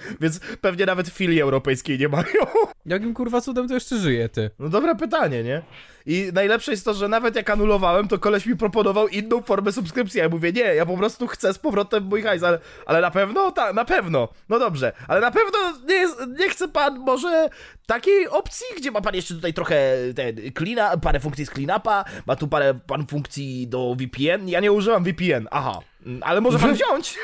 Więc 0.21 0.39
pewnie 0.61 0.85
nawet 0.85 1.07
filii 1.07 1.41
europejskiej 1.41 1.99
nie 1.99 2.09
mają. 2.09 2.45
Jakim 2.85 3.13
kurwa 3.13 3.41
cudem 3.41 3.67
to 3.67 3.73
jeszcze 3.73 3.97
żyje 3.97 4.29
ty? 4.29 4.49
No 4.59 4.69
dobre 4.69 4.95
pytanie, 4.95 5.43
nie? 5.43 5.61
I 6.05 6.29
najlepsze 6.33 6.71
jest 6.71 6.85
to, 6.85 6.93
że 6.93 7.07
nawet 7.07 7.35
jak 7.35 7.49
anulowałem, 7.49 8.07
to 8.07 8.19
koleś 8.19 8.45
mi 8.45 8.55
proponował 8.55 9.07
inną 9.07 9.41
formę 9.41 9.71
subskrypcji. 9.71 10.19
Ja 10.19 10.29
mówię, 10.29 10.51
nie, 10.51 10.61
ja 10.61 10.85
po 10.85 10.97
prostu 10.97 11.27
chcę 11.27 11.53
z 11.53 11.59
powrotem 11.59 12.03
mój 12.03 12.21
hajs, 12.21 12.43
ale, 12.43 12.59
ale 12.85 13.01
na 13.01 13.11
pewno? 13.11 13.51
Tak, 13.51 13.75
na 13.75 13.85
pewno. 13.85 14.27
No 14.49 14.59
dobrze, 14.59 14.91
ale 15.07 15.21
na 15.21 15.31
pewno 15.31 15.59
nie, 15.87 15.95
jest, 15.95 16.15
nie 16.39 16.49
chce 16.49 16.67
pan 16.67 16.99
może 16.99 17.49
takiej 17.85 18.27
opcji, 18.27 18.65
gdzie 18.77 18.91
ma 18.91 19.01
pan 19.01 19.15
jeszcze 19.15 19.33
tutaj 19.33 19.53
trochę 19.53 19.95
ten 20.15 20.35
clean 20.57 20.99
parę 20.99 21.19
funkcji 21.19 21.45
z 21.45 21.49
cleanupa, 21.49 22.05
ma 22.25 22.35
tu 22.35 22.47
parę 22.47 22.73
pan 22.87 23.07
funkcji 23.07 23.67
do 23.67 23.95
VPN. 23.95 24.49
Ja 24.49 24.59
nie 24.59 24.71
używam 24.71 25.03
VPN, 25.03 25.47
aha. 25.51 25.79
Mm, 26.05 26.23
Ale 26.23 26.41
może 26.41 26.59
pan 26.59 26.73
wziąć? 26.73 27.15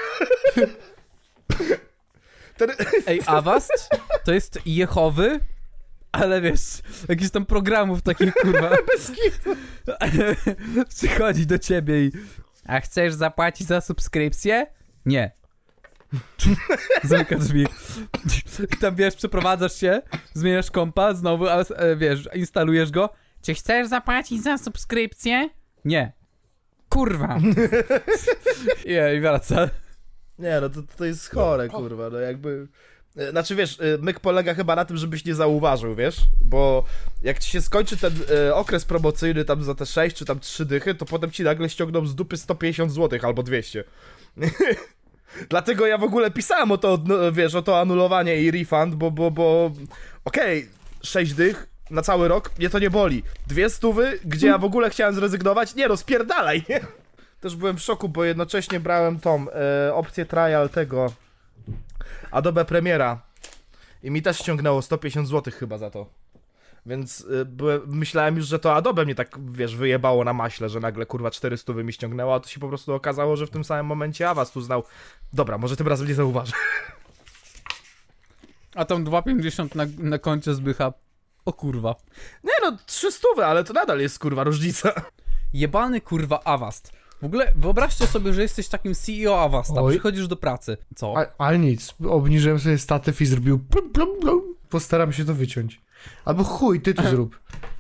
Ten, 2.67 2.75
Ej, 3.08 3.22
Avast 3.25 3.89
to 4.24 4.34
jest 4.34 4.60
Jehowy, 4.65 5.39
ale 6.12 6.41
wiesz, 6.41 6.82
jakiś 7.10 7.32
tam 7.32 7.46
programów 7.46 8.01
takich 8.01 8.34
kurwa. 8.34 8.70
Przychodzi 10.96 11.48
do 11.48 11.60
ciebie 11.60 12.05
i. 12.05 12.12
A 12.65 12.79
chcesz 12.79 13.13
zapłacić 13.13 13.67
za 13.67 13.82
subskrypcję? 13.82 14.67
Nie. 15.05 15.32
Zamyka 17.03 17.38
drzwi. 17.38 17.67
I 18.74 18.77
tam 18.77 18.96
wiesz, 18.96 19.15
przeprowadzasz 19.15 19.75
się, 19.75 20.01
zmieniasz 20.34 20.72
kompa, 20.72 21.13
znowu, 21.13 21.48
ale 21.48 21.63
e, 21.63 21.96
wiesz, 21.96 22.29
instalujesz 22.34 22.91
go. 22.91 23.10
Czy 23.41 23.53
chcesz 23.53 23.88
zapłacić 23.88 24.43
za 24.43 24.58
subskrypcję? 24.58 25.50
Nie. 25.86 26.12
Kurwa. 26.89 27.39
I, 28.86 29.17
i 29.17 29.22
wraca. 29.22 29.70
Nie, 30.39 30.61
no 30.61 30.69
to, 30.69 30.79
to 30.97 31.05
jest 31.05 31.29
chore, 31.29 31.69
kurwa, 31.69 32.09
no 32.09 32.19
jakby... 32.19 32.67
E, 33.17 33.31
Znaczy, 33.31 33.55
wiesz, 33.55 33.79
e, 33.79 33.97
myk 34.01 34.19
polega 34.19 34.53
chyba 34.53 34.75
na 34.75 34.85
tym, 34.85 34.97
żebyś 34.97 35.25
nie 35.25 35.35
zauważył, 35.35 35.95
wiesz? 35.95 36.17
Bo 36.41 36.83
jak 37.23 37.39
ci 37.39 37.49
się 37.49 37.61
skończy 37.61 37.97
ten 37.97 38.13
e, 38.47 38.55
okres 38.55 38.85
promocyjny 38.85 39.45
tam 39.45 39.63
za 39.63 39.75
te 39.75 39.85
6 39.85 40.15
czy 40.15 40.25
tam 40.25 40.39
3 40.39 40.65
dychy, 40.65 40.95
to 40.95 41.05
potem 41.05 41.31
ci 41.31 41.43
nagle 41.43 41.69
ściągną 41.69 42.05
z 42.05 42.15
dupy 42.15 42.37
150 42.37 42.91
zł 42.91 43.19
albo 43.23 43.43
200. 43.43 43.83
Dlatego 45.49 45.87
ja 45.87 45.97
w 45.97 46.03
ogóle 46.03 46.31
pisałem 46.31 46.71
o 46.71 46.77
to, 46.77 46.99
no, 47.05 47.31
wiesz, 47.31 47.55
o 47.55 47.61
to 47.61 47.79
anulowanie 47.79 48.41
i 48.41 48.51
refund, 48.51 48.95
bo, 48.95 49.11
bo, 49.11 49.31
bo... 49.31 49.71
Okej, 50.25 50.69
6 51.03 51.33
dych 51.33 51.67
na 51.89 52.01
cały 52.01 52.27
rok, 52.27 52.51
mnie 52.59 52.69
to 52.69 52.79
nie 52.79 52.89
boli. 52.89 53.23
Dwie 53.47 53.69
stówy, 53.69 54.19
gdzie 54.25 54.47
ja 54.47 54.57
w 54.57 54.63
ogóle 54.63 54.89
chciałem 54.89 55.15
zrezygnować, 55.15 55.75
nie 55.75 55.87
no, 55.87 55.97
spierdalaj, 55.97 56.63
nie? 56.69 56.79
Też 57.43 57.55
byłem 57.55 57.77
w 57.77 57.81
szoku, 57.81 58.09
bo 58.09 58.23
jednocześnie 58.23 58.79
brałem 58.79 59.19
tą 59.19 59.45
e, 59.50 59.93
opcję 59.93 60.25
trial 60.25 60.69
tego 60.69 61.13
Adobe 62.31 62.65
Premiera 62.65 63.21
i 64.03 64.12
mi 64.12 64.21
też 64.21 64.38
ściągnęło 64.38 64.81
150 64.81 65.27
zł 65.27 65.53
chyba 65.59 65.77
za 65.77 65.89
to. 65.89 66.05
Więc 66.85 67.25
e, 67.41 67.45
byłem, 67.45 67.81
myślałem 67.85 68.38
już, 68.38 68.47
że 68.47 68.59
to 68.59 68.75
Adobe 68.75 69.05
mnie 69.05 69.15
tak, 69.15 69.38
wiesz, 69.51 69.75
wyjebało 69.75 70.23
na 70.23 70.33
maśle, 70.33 70.69
że 70.69 70.79
nagle 70.79 71.05
kurwa 71.05 71.31
400 71.31 71.73
mi 71.73 71.93
ściągnęło, 71.93 72.35
a 72.35 72.39
to 72.39 72.50
się 72.50 72.59
po 72.59 72.67
prostu 72.67 72.93
okazało, 72.93 73.35
że 73.35 73.47
w 73.47 73.50
tym 73.50 73.63
samym 73.63 73.85
momencie 73.85 74.29
Avast 74.29 74.53
tu 74.53 74.62
znał. 74.62 74.83
Dobra, 75.33 75.57
może 75.57 75.75
tym 75.75 75.88
razem 75.88 76.07
nie 76.07 76.15
zauważę. 76.15 76.53
A 78.75 78.85
tam 78.85 79.05
2,50 79.05 79.75
na, 79.75 79.85
na 79.97 80.17
koncie 80.17 80.53
zbycha. 80.53 80.93
O 81.45 81.53
kurwa. 81.53 81.95
Nie 82.43 82.53
no, 82.62 82.77
300, 82.85 83.27
ale 83.38 83.63
to 83.63 83.73
nadal 83.73 84.00
jest 84.00 84.19
kurwa 84.19 84.43
różnica. 84.43 84.93
Jebany 85.53 86.01
kurwa 86.01 86.43
Avast. 86.43 87.02
W 87.24 87.25
ogóle 87.25 87.51
wyobraźcie 87.56 88.08
sobie, 88.08 88.34
że 88.34 88.42
jesteś 88.42 88.68
takim 88.68 88.96
CEO 88.96 89.42
Avasta, 89.42 89.82
Oj. 89.82 89.94
przychodzisz 89.94 90.27
do 90.27 90.36
pracy. 90.36 90.77
Co? 90.96 91.13
A, 91.18 91.25
ale 91.38 91.60
nic, 91.60 91.96
obniżyłem 92.10 92.60
sobie 92.60 92.77
statyw 92.77 93.22
i 93.22 93.25
zrobił 93.25 93.60
plum, 93.60 93.89
plum, 93.92 94.20
plum. 94.22 94.42
Postaram 94.70 95.13
się 95.13 95.25
to 95.25 95.34
wyciąć. 95.34 95.82
Albo 96.25 96.44
chuj, 96.44 96.82
ty 96.82 96.94
to 96.94 97.03
zrób. 97.12 97.39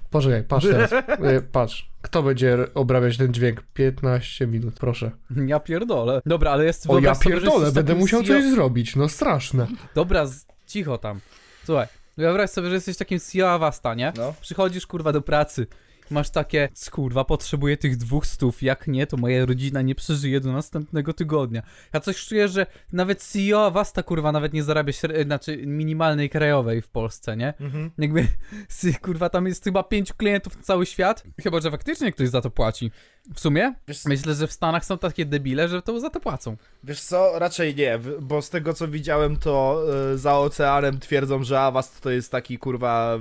Poczekaj, 0.09 0.43
patrz 0.43 0.65
teraz. 0.65 0.93
E, 0.93 1.41
Patrz. 1.41 1.89
Kto 2.01 2.23
będzie 2.23 2.57
obrabiać 2.73 3.17
ten 3.17 3.33
dźwięk? 3.33 3.63
15 3.73 4.47
minut, 4.47 4.73
proszę. 4.79 5.11
Ja 5.47 5.59
pierdolę. 5.59 6.21
Dobra, 6.25 6.51
ale 6.51 6.65
jest 6.65 6.89
O 6.89 6.99
ja 6.99 7.15
sobie, 7.15 7.31
pierdolę, 7.31 7.65
jesteś 7.65 7.73
będę 7.73 7.95
musiał 7.95 8.23
CEO 8.23 8.41
coś 8.41 8.51
zrobić, 8.51 8.95
no 8.95 9.09
straszne. 9.09 9.67
Dobra, 9.95 10.25
z... 10.25 10.45
cicho 10.67 10.97
tam. 10.97 11.19
Słuchaj, 11.65 11.87
wyobraź 12.17 12.49
sobie, 12.49 12.67
że 12.67 12.75
jesteś 12.75 12.97
takim 12.97 13.19
CEO 13.19 13.51
Avasta, 13.51 13.93
nie? 13.95 14.13
No. 14.17 14.33
Przychodzisz 14.41 14.87
kurwa 14.87 15.11
do 15.11 15.21
pracy. 15.21 15.67
Masz 16.13 16.29
takie, 16.29 16.69
kurwa, 16.91 17.25
potrzebuję 17.25 17.77
tych 17.77 17.97
dwóch 17.97 18.25
stów, 18.25 18.63
jak 18.63 18.87
nie, 18.87 19.07
to 19.07 19.17
moja 19.17 19.45
rodzina 19.45 19.81
nie 19.81 19.95
przeżyje 19.95 20.39
do 20.39 20.51
następnego 20.51 21.13
tygodnia. 21.13 21.61
Ja 21.93 21.99
coś 21.99 22.25
czuję, 22.25 22.47
że 22.47 22.65
nawet 22.91 23.23
CEO 23.23 23.65
Avasta, 23.65 24.03
kurwa, 24.03 24.31
nawet 24.31 24.53
nie 24.53 24.63
zarabia, 24.63 24.93
śre... 24.93 25.23
znaczy 25.23 25.57
minimalnej 25.65 26.29
krajowej 26.29 26.81
w 26.81 26.87
Polsce, 26.87 27.37
nie? 27.37 27.53
Mhm. 27.59 27.91
Jakby, 27.97 28.27
kurwa, 29.05 29.29
tam 29.29 29.47
jest 29.47 29.63
chyba 29.63 29.83
pięciu 29.83 30.13
klientów 30.13 30.57
na 30.57 30.61
cały 30.63 30.85
świat. 30.85 31.23
Chyba, 31.43 31.61
że 31.61 31.71
faktycznie 31.71 32.11
ktoś 32.11 32.29
za 32.29 32.41
to 32.41 32.49
płaci. 32.49 32.91
W 33.33 33.39
sumie? 33.39 33.73
Wiesz, 33.87 34.05
Myślę, 34.05 34.33
że 34.33 34.47
w 34.47 34.51
Stanach 34.51 34.85
są 34.85 34.97
takie 34.97 35.25
debile, 35.25 35.67
że 35.67 35.81
to 35.81 35.99
za 35.99 36.09
to 36.09 36.19
płacą. 36.19 36.57
Wiesz 36.83 37.01
co, 37.01 37.39
raczej 37.39 37.75
nie, 37.75 37.99
bo 38.21 38.41
z 38.41 38.49
tego 38.49 38.73
co 38.73 38.87
widziałem, 38.87 39.37
to 39.37 39.83
y, 40.13 40.17
za 40.17 40.39
oceanem 40.39 40.99
twierdzą, 40.99 41.43
że 41.43 41.59
Avast 41.59 42.01
to 42.01 42.09
jest 42.09 42.31
taki 42.31 42.57
kurwa 42.57 43.19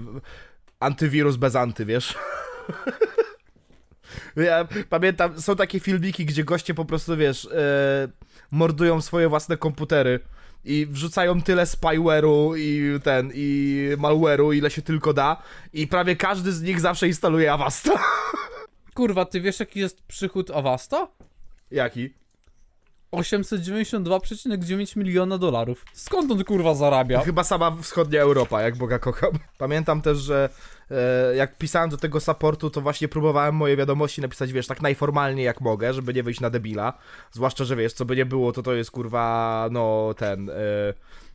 antywirus 0.81 1.37
bez 1.37 1.57
anty, 1.57 1.85
wiesz? 1.85 2.15
ja 4.37 4.69
pamiętam, 4.89 5.41
są 5.41 5.57
takie 5.57 5.81
filmiki, 5.81 6.27
gdzie 6.27 6.45
goście 6.45 6.75
po 6.75 6.85
prostu, 6.85 7.17
wiesz, 7.17 7.45
y, 7.45 7.49
mordują 8.51 9.01
swoje 9.01 9.29
własne 9.29 9.57
komputery 9.57 10.21
i 10.65 10.87
wrzucają 10.87 11.43
tyle 11.43 11.67
spyware'u 11.67 12.57
i 12.57 13.01
ten, 13.01 13.31
i 13.35 13.89
malware'u, 13.99 14.55
ile 14.55 14.71
się 14.71 14.83
tylko 14.83 15.13
da 15.13 15.43
i 15.73 15.87
prawie 15.87 16.17
każdy 16.17 16.53
z 16.53 16.63
nich 16.63 16.81
zawsze 16.81 17.09
instaluje 17.09 17.53
Avasta. 17.53 17.93
Kurwa, 18.95 19.25
ty 19.25 19.41
wiesz 19.41 19.61
jaki 19.61 19.81
jest 19.81 20.03
przychód 20.03 20.51
Avasta? 20.51 21.09
Jaki? 21.71 22.15
892,9 23.13 24.97
miliona 24.97 25.39
dolarów. 25.39 25.85
Skąd 25.93 26.31
on 26.31 26.45
kurwa 26.45 26.75
zarabia? 26.75 27.21
Chyba 27.21 27.45
sama 27.45 27.77
wschodnia 27.83 28.21
Europa, 28.21 28.63
jak 28.63 28.77
Boga 28.77 28.99
kocham. 28.99 29.31
Pamiętam 29.59 30.03
też, 30.03 30.19
że 30.19 30.49
e, 30.91 31.37
jak 31.37 31.59
pisałem 31.59 31.91
do 31.91 31.97
tego 31.97 32.21
supportu, 32.21 32.71
to 32.71 32.81
właśnie 32.81 33.09
próbowałem 33.09 33.55
moje 33.55 33.77
wiadomości 33.77 34.21
napisać, 34.21 34.53
wiesz, 34.53 34.67
tak 34.67 34.83
najformalniej 34.83 35.47
jak 35.47 35.61
mogę, 35.61 35.95
żeby 35.95 36.15
nie 36.15 36.23
wyjść 36.23 36.41
na 36.41 36.51
debila. 36.51 36.93
Zwłaszcza, 37.33 37.65
że 37.65 37.77
wiesz, 37.77 37.93
co 37.93 38.05
by 38.05 38.17
nie 38.17 38.27
było, 38.27 38.53
to 38.53 38.63
to 38.63 38.75
jest 38.75 38.91
kurwa, 38.91 39.69
no, 39.71 40.15
ten... 40.17 40.51
E, 40.51 40.55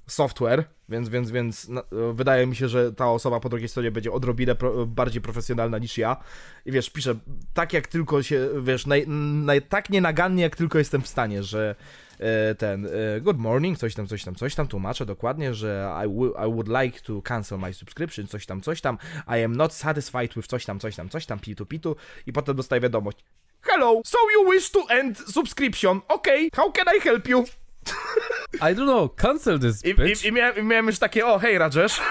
software, 0.08 0.64
więc, 0.90 1.10
więc, 1.10 1.32
więc 1.32 1.68
no, 1.68 1.84
wydaje 2.14 2.46
mi 2.48 2.56
się, 2.56 2.68
że 2.68 2.94
ta 2.94 3.12
osoba 3.12 3.40
po 3.40 3.50
drugiej 3.50 3.70
stronie 3.70 3.92
będzie 3.92 4.12
odrobinę 4.12 4.56
pro, 4.56 4.86
bardziej 4.86 5.22
profesjonalna 5.22 5.78
niż 5.78 5.98
ja. 5.98 6.18
I 6.66 6.72
wiesz, 6.72 6.90
piszę 6.90 7.16
tak 7.54 7.74
jak 7.74 7.88
tylko 7.88 8.24
się, 8.24 8.50
wiesz, 8.62 8.86
naj, 8.86 9.08
naj, 9.08 9.62
tak 9.62 9.90
nienagannie 9.90 10.44
jak 10.44 10.56
tylko 10.56 10.78
jestem 10.78 11.02
w 11.02 11.08
stanie, 11.08 11.44
że 11.44 11.76
e, 12.20 12.56
ten 12.56 12.86
e, 12.86 13.22
good 13.22 13.38
morning, 13.38 13.78
coś 13.78 13.96
tam, 13.96 14.08
coś 14.08 14.24
tam, 14.24 14.36
coś 14.36 14.56
tam, 14.56 14.68
tłumaczę 14.68 15.06
dokładnie, 15.06 15.54
że 15.54 15.92
I, 16.06 16.10
I 16.48 16.54
would 16.54 16.68
like 16.68 17.00
to 17.02 17.22
cancel 17.22 17.60
my 17.60 17.74
subscription, 17.74 18.28
coś 18.28 18.46
tam, 18.46 18.62
coś 18.62 18.82
tam, 18.82 18.98
I 19.28 19.44
am 19.44 19.56
not 19.56 19.74
satisfied 19.74 20.34
with 20.34 20.48
coś 20.48 20.66
tam, 20.66 20.80
coś 20.80 20.96
tam, 20.96 21.10
coś 21.10 21.26
tam, 21.26 21.40
pitu, 21.40 21.66
pitu 21.66 21.96
i 22.26 22.34
potem 22.34 22.56
dostaję 22.56 22.82
wiadomość 22.82 23.18
Hello, 23.62 24.02
so 24.06 24.18
you 24.34 24.52
wish 24.52 24.72
to 24.72 24.86
end 24.90 25.18
subscription, 25.18 26.02
okay, 26.08 26.50
how 26.56 26.72
can 26.72 26.86
I 26.98 27.00
help 27.00 27.28
you? 27.28 27.44
I 28.62 28.74
don't 28.74 28.88
know, 28.88 29.10
cancel 29.10 29.60
this 29.60 29.86
I, 29.86 29.94
bitch. 29.94 30.24
i, 30.26 30.28
i, 30.28 30.32
miałem, 30.32 30.58
I 30.58 30.64
miałem 30.64 30.88
już 30.88 31.00
takie, 31.00 31.26
o 31.26 31.40
hej 31.40 31.58
Rajesh, 31.58 32.02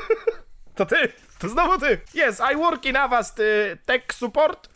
to 0.76 0.86
ty, 0.86 1.12
to 1.38 1.48
znowu 1.48 1.78
ty. 1.78 2.00
Yes, 2.14 2.40
I 2.52 2.56
work 2.56 2.86
in 2.86 2.96
Avast 2.96 3.38
uh, 3.38 3.44
Tech 3.86 4.14
Support, 4.14 4.68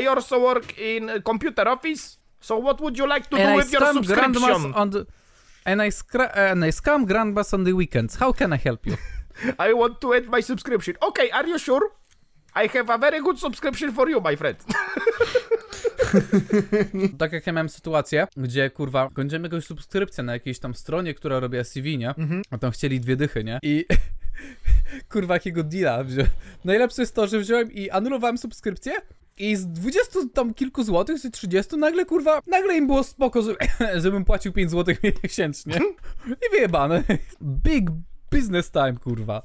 I 0.00 0.06
also 0.08 0.38
work 0.40 0.78
in 0.78 1.10
uh, 1.10 1.22
Computer 1.22 1.68
Office, 1.68 2.18
so 2.40 2.56
what 2.56 2.80
would 2.80 2.98
you 2.98 3.06
like 3.06 3.28
to 3.28 3.36
do 3.36 3.42
And 3.42 3.52
I 3.52 3.56
with 3.56 3.72
your 3.72 3.92
subscription? 3.92 4.74
on 4.74 4.90
the... 4.90 5.06
And 5.66 5.80
I, 5.82 5.90
scra- 5.90 6.36
and 6.36 6.64
I 6.64 6.70
scam 6.70 7.06
grandmas 7.06 7.54
on 7.54 7.64
the 7.64 7.72
weekends. 7.72 8.16
How 8.16 8.32
can 8.32 8.52
I 8.52 8.58
help 8.58 8.86
you? 8.86 8.96
I 9.58 9.72
want 9.72 10.00
to 10.00 10.12
end 10.12 10.28
my 10.28 10.42
subscription. 10.42 10.96
Okay, 11.00 11.30
are 11.30 11.46
you 11.46 11.58
sure? 11.58 11.90
I 12.54 12.66
have 12.66 12.90
a 12.90 12.98
very 12.98 13.20
good 13.20 13.38
subscription 13.38 13.92
for 13.92 14.08
you, 14.08 14.20
my 14.20 14.36
friend. 14.36 14.56
Tak 17.18 17.32
jak 17.32 17.46
ja 17.46 17.52
miałem 17.52 17.68
sytuację, 17.68 18.26
gdzie 18.36 18.70
kurwa 18.70 19.08
kończymy 19.14 19.46
jakąś 19.48 19.64
subskrypcję 19.64 20.24
na 20.24 20.32
jakiejś 20.32 20.58
tam 20.58 20.74
stronie, 20.74 21.14
która 21.14 21.40
robi 21.40 21.64
CV, 21.64 21.98
nie? 21.98 22.14
A 22.50 22.58
tam 22.58 22.70
chcieli 22.70 23.00
dwie 23.00 23.16
dychy, 23.16 23.44
nie? 23.44 23.58
I 23.62 23.86
kurwa 25.12 25.34
jakiego 25.34 25.62
deala 25.62 26.04
wziąłem. 26.04 26.30
Najlepsze 26.64 27.02
jest 27.02 27.14
to, 27.14 27.26
że 27.26 27.38
wziąłem 27.38 27.72
i 27.72 27.90
anulowałem 27.90 28.38
subskrypcję 28.38 28.92
i 29.38 29.56
z 29.56 29.66
20 29.66 30.20
tam 30.34 30.54
kilku 30.54 30.84
złotych, 30.84 31.18
z 31.18 31.30
30 31.30 31.76
nagle 31.76 32.04
kurwa, 32.04 32.40
nagle 32.46 32.76
im 32.76 32.86
było 32.86 33.04
spoko, 33.04 33.42
że, 33.42 33.54
żebym 34.02 34.24
płacił 34.24 34.52
5 34.52 34.70
złotych 34.70 35.00
miesięcznie. 35.24 35.76
I 36.26 36.50
wyjebane. 36.50 37.02
Big 37.42 37.90
business 38.30 38.70
time, 38.70 38.94
kurwa. 38.94 39.42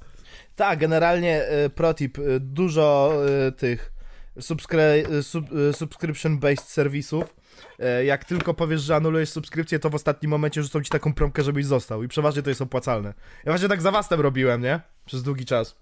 Tak, 0.55 0.79
generalnie 0.79 1.43
e, 1.43 1.69
protip, 1.69 2.19
e, 2.19 2.39
dużo 2.39 3.13
e, 3.47 3.51
tych 3.51 3.98
subskry- 4.39 5.24
sub, 5.24 5.46
e, 5.46 5.74
subscription-based 5.74 6.63
serwisów. 6.67 7.36
e, 7.79 8.05
Jak 8.05 8.25
tylko 8.25 8.53
powiesz, 8.53 8.81
że 8.81 8.96
anulujesz 8.96 9.29
subskrypcję, 9.29 9.79
to 9.79 9.89
w 9.89 9.96
ostatnim 9.96 10.29
momencie 10.31 10.63
rzucą 10.63 10.81
ci 10.84 10.89
taką 10.89 11.13
promkę, 11.13 11.43
żebyś 11.43 11.65
został. 11.65 12.03
I 12.03 12.08
przeważnie 12.08 12.41
to 12.41 12.50
jest 12.50 12.62
opłacalne. 12.62 13.13
Ja 13.46 13.51
właśnie 13.51 13.67
tak 13.69 13.81
za 13.81 13.91
wastem 13.91 14.22
robiłem, 14.22 14.62
nie? 14.62 14.79
Przez 15.05 15.24
długi 15.24 15.46
czas. 15.46 15.75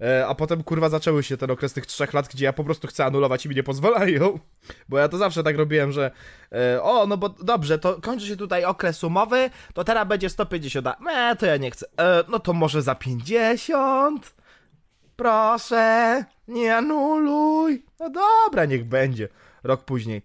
E, 0.00 0.26
A 0.26 0.34
potem 0.34 0.62
kurwa 0.62 0.88
zaczęły 0.88 1.22
się 1.22 1.36
ten 1.36 1.50
okres 1.50 1.72
tych 1.72 1.86
trzech 1.86 2.12
lat, 2.14 2.28
gdzie 2.28 2.44
ja 2.44 2.52
po 2.52 2.64
prostu 2.64 2.88
chcę 2.88 3.04
anulować 3.04 3.46
i 3.46 3.48
mi 3.48 3.54
nie 3.54 3.62
pozwalają. 3.62 4.38
Bo 4.88 4.98
ja 4.98 5.08
to 5.08 5.18
zawsze 5.18 5.42
tak 5.42 5.56
robiłem, 5.56 5.92
że 5.92 6.10
o, 6.82 7.06
no 7.06 7.16
bo 7.16 7.28
dobrze, 7.28 7.78
to 7.78 8.00
kończy 8.00 8.26
się 8.26 8.36
tutaj 8.36 8.64
okres 8.64 9.04
umowy, 9.04 9.50
to 9.74 9.84
teraz 9.84 10.08
będzie 10.08 10.30
150. 10.30 10.86
a- 10.86 10.96
Nie, 11.06 11.36
to 11.36 11.46
ja 11.46 11.56
nie 11.56 11.70
chcę. 11.70 11.86
E, 12.00 12.24
no 12.28 12.38
to 12.38 12.52
może 12.52 12.82
za 12.82 12.94
50? 12.94 14.34
Proszę, 15.16 16.24
nie 16.48 16.76
anuluj. 16.76 17.82
No 18.00 18.10
dobra, 18.10 18.64
niech 18.64 18.84
będzie. 18.84 19.28
Rok 19.64 19.84
później. 19.84 20.22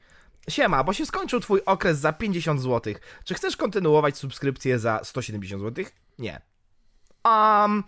Siema, 0.50 0.84
bo 0.84 0.94
się 0.94 1.06
skończył 1.06 1.40
twój 1.40 1.62
okres 1.66 1.98
za 1.98 2.14
50 2.14 2.62
zł. 2.62 2.94
Czy 3.26 3.34
chcesz 3.34 3.58
kontynuować 3.58 4.18
subskrypcję 4.18 4.80
za 4.80 5.00
170 5.04 5.62
zł? 5.64 5.86
Nie. 6.20 6.42
Um, 7.26 7.84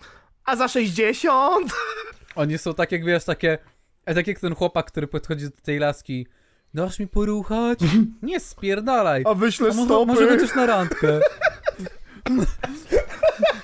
a 0.46 0.56
za 0.56 0.68
60? 0.68 1.72
Oni 2.36 2.58
są 2.58 2.74
tak 2.74 2.92
jak 2.92 3.06
wiesz, 3.06 3.24
takie. 3.26 3.58
Tak 4.06 4.28
jak 4.28 4.40
ten 4.40 4.56
chłopak, 4.56 4.86
który 4.86 5.08
podchodzi 5.08 5.46
do 5.46 5.52
tej 5.64 5.80
laski. 5.80 6.28
Dasz 6.74 7.00
mi 7.00 7.08
poruchać? 7.08 7.80
Nie 8.22 8.40
spierdalaj. 8.40 9.24
A 9.28 9.34
wyślę 9.34 9.70
A 9.72 9.74
mo- 9.74 9.86
stopy. 9.86 10.06
może 10.14 10.28
chociaż 10.30 10.56
na 10.56 10.66
randkę. 10.66 11.20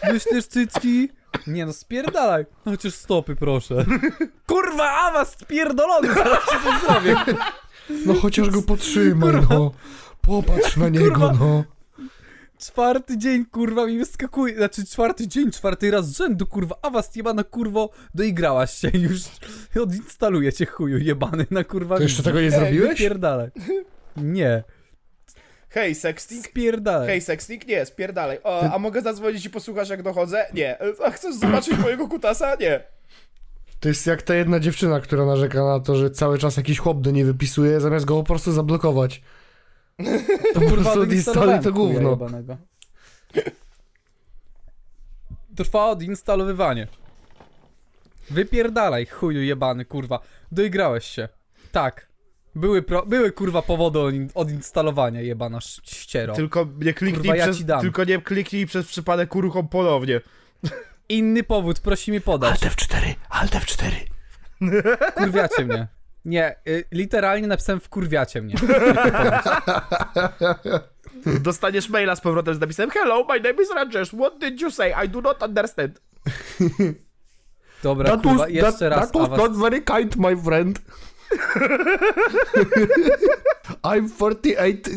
Myślisz 0.13 0.45
cycki? 0.47 1.09
Nie 1.47 1.65
no, 1.65 1.73
spierdalaj. 1.73 2.45
No 2.65 2.71
chociaż 2.71 2.93
stopy, 2.93 3.35
proszę. 3.35 3.85
Kurwa, 4.47 4.91
awa 4.91 5.25
spierdolony, 5.25 6.13
zaraz 6.13 6.39
się 6.45 6.57
coś 6.63 6.81
zrobię. 6.81 7.15
No 8.05 8.13
chociaż 8.13 8.49
go 8.49 8.61
potrzymaj, 8.61 9.33
no. 9.49 9.71
Popatrz 10.21 10.77
na 10.77 10.89
niego, 10.89 11.05
Kurwa. 11.11 11.33
no. 11.39 11.63
Czwarty 12.59 13.17
dzień, 13.17 13.45
kurwa, 13.45 13.85
mi 13.85 13.97
wyskakuje. 13.97 14.55
Znaczy, 14.55 14.85
czwarty 14.85 15.27
dzień, 15.27 15.51
czwarty 15.51 15.91
raz 15.91 16.09
z 16.09 16.17
rzędu, 16.17 16.47
kurwa. 16.47 16.75
Awas 16.81 17.15
jebana, 17.15 17.43
kurwo, 17.43 17.89
doigrałaś 18.15 18.73
się 18.73 18.89
już. 18.93 19.21
Odinstaluję 19.81 20.53
cię, 20.53 20.65
chuju, 20.65 20.97
jebany 20.97 21.45
na 21.51 21.63
kurwa. 21.63 21.97
To 21.97 22.03
jeszcze 22.03 22.23
tego 22.23 22.41
nie 22.41 22.51
zrobiłeś? 22.51 22.95
Spierdalaj. 22.95 23.49
Nie, 24.17 24.63
Hej, 25.69 25.95
sexting? 25.95 26.45
spierdalaj. 26.45 27.07
Hej, 27.07 27.21
sexting? 27.21 27.67
Nie, 27.67 27.85
spierdalej. 27.85 28.43
O, 28.43 28.61
a 28.73 28.79
mogę 28.79 29.01
zadzwonić 29.01 29.45
i 29.45 29.49
posłuchasz 29.49 29.89
jak 29.89 30.03
dochodzę? 30.03 30.45
Nie. 30.53 30.77
A 31.05 31.11
chcesz 31.11 31.35
zobaczyć 31.35 31.77
mojego 31.77 32.07
kutasa? 32.07 32.55
Nie. 32.55 32.83
To 33.79 33.89
jest 33.89 34.07
jak 34.07 34.21
ta 34.21 34.35
jedna 34.35 34.59
dziewczyna, 34.59 34.99
która 34.99 35.25
narzeka 35.25 35.65
na 35.65 35.79
to, 35.79 35.95
że 35.95 36.11
cały 36.11 36.37
czas 36.37 36.57
jakiś 36.57 36.79
chłop 36.79 37.01
do 37.01 37.11
niej 37.11 37.25
wypisuje, 37.25 37.79
zamiast 37.81 38.05
go 38.05 38.15
po 38.15 38.23
prostu 38.23 38.51
zablokować. 38.51 39.21
To 40.53 40.61
po 40.69 40.71
prostu 40.71 41.01
odinstaluj 41.01 41.59
to 41.59 41.71
gówno. 41.71 42.09
jebanego. 42.09 42.57
Trwa 45.55 45.85
odinstalowywanie. 45.85 46.87
Wypierdalaj, 48.29 49.05
chuju 49.05 49.41
jebany, 49.43 49.85
kurwa. 49.85 50.19
Doigrałeś 50.51 51.05
się. 51.05 51.29
Tak. 51.71 52.08
Były, 52.59 52.81
pro, 52.81 53.05
były 53.05 53.31
kurwa 53.31 53.61
powody 53.61 53.99
odin- 53.99 54.29
odinstalowania, 54.35 55.21
jebana 55.21 55.59
ściero. 55.83 56.33
Tylko 56.35 56.67
nie 56.81 56.93
kliknij 56.93 57.21
Kurwa, 57.21 57.35
ja 57.35 57.43
przez, 57.45 57.65
dam. 57.65 57.81
tylko 57.81 58.03
nie 58.03 58.21
kliknij 58.21 58.65
przez 58.65 58.87
przypadek 58.87 59.35
uruchom 59.35 59.67
ponownie. 59.67 60.21
Inny 61.09 61.43
powód, 61.43 61.79
prosi 61.79 62.11
mi 62.11 62.21
podać. 62.21 62.63
Alt 62.63 62.73
F4, 62.75 63.13
Alt 63.29 63.51
F4. 63.51 63.91
Kurwiacie 65.17 65.65
mnie. 65.65 65.87
Nie, 66.25 66.55
y, 66.67 66.83
literalnie 66.91 67.47
napisałem 67.47 67.79
wkurwiacie 67.79 68.41
mnie. 68.41 68.55
Dostaniesz 71.41 71.89
maila 71.89 72.15
z 72.15 72.21
powrotem 72.21 72.55
z 72.55 72.59
napisem 72.59 72.89
Hello, 72.91 73.25
my 73.29 73.39
name 73.39 73.63
is 73.63 73.69
Rajesh. 73.75 74.09
What 74.09 74.39
did 74.39 74.61
you 74.61 74.71
say? 74.71 74.93
I 75.05 75.09
do 75.09 75.21
not 75.21 75.43
understand. 75.43 76.01
Dobra, 77.83 78.09
That 78.09 78.21
kurwa, 78.21 78.37
was, 78.37 78.49
jeszcze 78.49 78.89
that, 78.89 78.99
raz. 78.99 79.11
that 79.11 79.29
was 79.29 79.39
not 79.39 79.57
very 79.57 79.81
kind, 79.81 80.15
my 80.15 80.35
friend. 80.43 80.79
I'm 83.83 84.09
48 84.09 84.87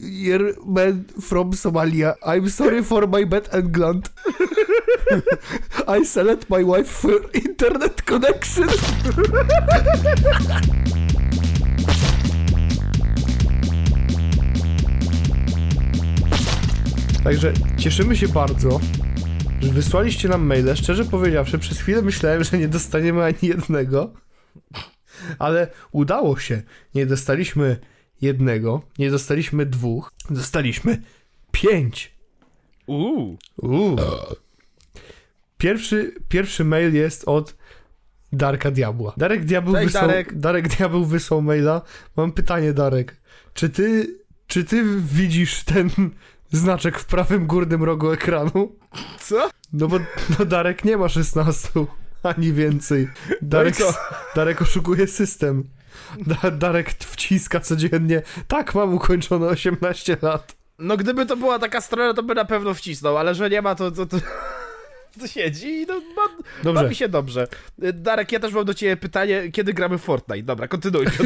year 0.00 0.54
man 0.66 1.04
from 1.20 1.52
Somalia. 1.52 2.16
I'm 2.22 2.48
sorry 2.48 2.82
for 2.82 3.06
my 3.06 3.24
bad 3.24 3.48
England. 3.52 4.08
I 5.88 6.04
select 6.04 6.50
my 6.50 6.64
wife 6.64 6.88
for 6.88 7.20
internet 7.32 8.04
connection. 8.04 8.68
Także 17.24 17.52
cieszymy 17.78 18.16
się 18.16 18.28
bardzo, 18.28 18.80
że 19.60 19.72
wysłaliście 19.72 20.28
nam 20.28 20.46
maile. 20.46 20.76
Szczerze 20.76 21.04
powiedziawszy, 21.04 21.58
przez 21.58 21.80
chwilę 21.80 22.02
myślałem, 22.02 22.44
że 22.44 22.58
nie 22.58 22.68
dostaniemy 22.68 23.24
ani 23.24 23.38
jednego. 23.42 24.12
Ale 25.38 25.68
udało 25.92 26.38
się. 26.38 26.62
Nie 26.94 27.06
dostaliśmy 27.06 27.76
jednego, 28.20 28.82
nie 28.98 29.10
dostaliśmy 29.10 29.66
dwóch, 29.66 30.12
dostaliśmy 30.30 31.02
pięć. 31.52 32.14
Uuu. 32.86 33.38
Uuu. 33.56 33.96
Pierwszy, 35.58 36.14
pierwszy 36.28 36.64
mail 36.64 36.94
jest 36.94 37.28
od 37.28 37.56
Darka 38.32 38.70
Diabła. 38.70 39.12
Darek 39.16 39.44
Diabeł, 39.44 39.74
Cześć, 39.74 39.86
wysłał, 39.86 40.08
Darek. 40.08 40.38
Darek 40.38 40.68
Diabeł 40.68 41.04
wysłał 41.04 41.42
maila. 41.42 41.82
Mam 42.16 42.32
pytanie, 42.32 42.72
Darek. 42.72 43.16
Czy 43.54 43.70
ty, 43.70 44.16
czy 44.46 44.64
ty 44.64 44.84
widzisz 45.00 45.64
ten, 45.64 45.90
znaczek 46.52 46.98
w 46.98 47.04
prawym 47.04 47.46
górnym 47.46 47.84
rogu 47.84 48.10
ekranu. 48.10 48.76
Co? 49.20 49.50
No 49.72 49.88
bo 49.88 49.98
no 50.38 50.44
Darek 50.44 50.84
nie 50.84 50.96
ma 50.96 51.08
16, 51.08 51.68
ani 52.22 52.52
więcej. 52.52 53.08
Darek, 53.42 53.76
co? 53.76 53.94
Darek 54.36 54.62
oszukuje 54.62 55.06
system. 55.06 55.64
Da, 56.26 56.50
Darek 56.50 56.90
wciska 56.90 57.60
codziennie. 57.60 58.22
Tak, 58.48 58.74
mam 58.74 58.94
ukończone 58.94 59.46
18 59.46 60.16
lat. 60.22 60.56
No 60.78 60.96
gdyby 60.96 61.26
to 61.26 61.36
była 61.36 61.58
taka 61.58 61.80
strona, 61.80 62.14
to 62.14 62.22
by 62.22 62.34
na 62.34 62.44
pewno 62.44 62.74
wcisnął, 62.74 63.16
ale 63.16 63.34
że 63.34 63.50
nie 63.50 63.62
ma, 63.62 63.74
to... 63.74 63.90
to, 63.90 64.06
to... 64.06 64.16
Siedzi 65.26 65.68
i 65.68 65.86
no, 65.86 65.94
ma, 65.94 66.44
Dobrze. 66.62 66.82
bawi 66.82 66.94
się 66.94 67.08
dobrze. 67.08 67.48
Darek, 67.78 68.32
ja 68.32 68.40
też 68.40 68.52
mam 68.52 68.64
do 68.64 68.74
ciebie 68.74 68.96
pytanie, 68.96 69.52
kiedy 69.52 69.74
gramy 69.74 69.98
w 69.98 70.02
Fortnite? 70.02 70.42
Dobra, 70.42 70.68
kontynuuj. 70.68 71.06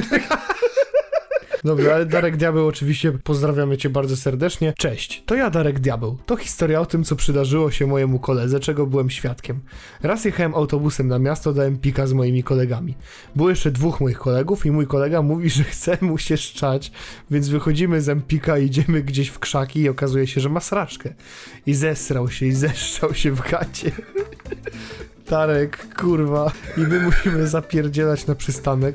Dobrze, 1.64 1.94
ale 1.94 2.06
Darek 2.06 2.36
Diabeł 2.36 2.66
oczywiście 2.66 3.12
pozdrawiamy 3.12 3.76
cię 3.76 3.90
bardzo 3.90 4.16
serdecznie. 4.16 4.74
Cześć, 4.78 5.22
to 5.26 5.34
ja 5.34 5.50
Darek 5.50 5.80
Diabeł. 5.80 6.18
To 6.26 6.36
historia 6.36 6.80
o 6.80 6.86
tym, 6.86 7.04
co 7.04 7.16
przydarzyło 7.16 7.70
się 7.70 7.86
mojemu 7.86 8.18
koledze, 8.18 8.60
czego 8.60 8.86
byłem 8.86 9.10
świadkiem. 9.10 9.60
Raz 10.02 10.24
jechałem 10.24 10.54
autobusem 10.54 11.08
na 11.08 11.18
miasto, 11.18 11.52
dałem 11.52 11.78
pika 11.78 12.06
z 12.06 12.12
moimi 12.12 12.42
kolegami. 12.42 12.94
Było 13.36 13.50
jeszcze 13.50 13.70
dwóch 13.70 14.00
moich 14.00 14.18
kolegów 14.18 14.66
i 14.66 14.70
mój 14.70 14.86
kolega 14.86 15.22
mówi, 15.22 15.50
że 15.50 15.64
chce 15.64 15.98
mu 16.00 16.18
się 16.18 16.36
szczać, 16.36 16.92
więc 17.30 17.48
wychodzimy 17.48 18.00
z 18.00 18.08
Empika 18.08 18.58
idziemy 18.58 19.02
gdzieś 19.02 19.28
w 19.28 19.38
krzaki 19.38 19.80
i 19.80 19.88
okazuje 19.88 20.26
się, 20.26 20.40
że 20.40 20.48
ma 20.48 20.60
sraczkę. 20.60 21.14
I 21.66 21.74
zesrał 21.74 22.30
się 22.30 22.46
i 22.46 22.52
zeszczał 22.52 23.14
się 23.14 23.30
w 23.30 23.50
gacie. 23.50 23.90
Darek, 25.30 25.94
kurwa. 25.94 26.52
I 26.76 26.80
my 26.80 27.00
musimy 27.00 27.46
zapierdzielać 27.46 28.26
na 28.26 28.34
przystanek. 28.34 28.94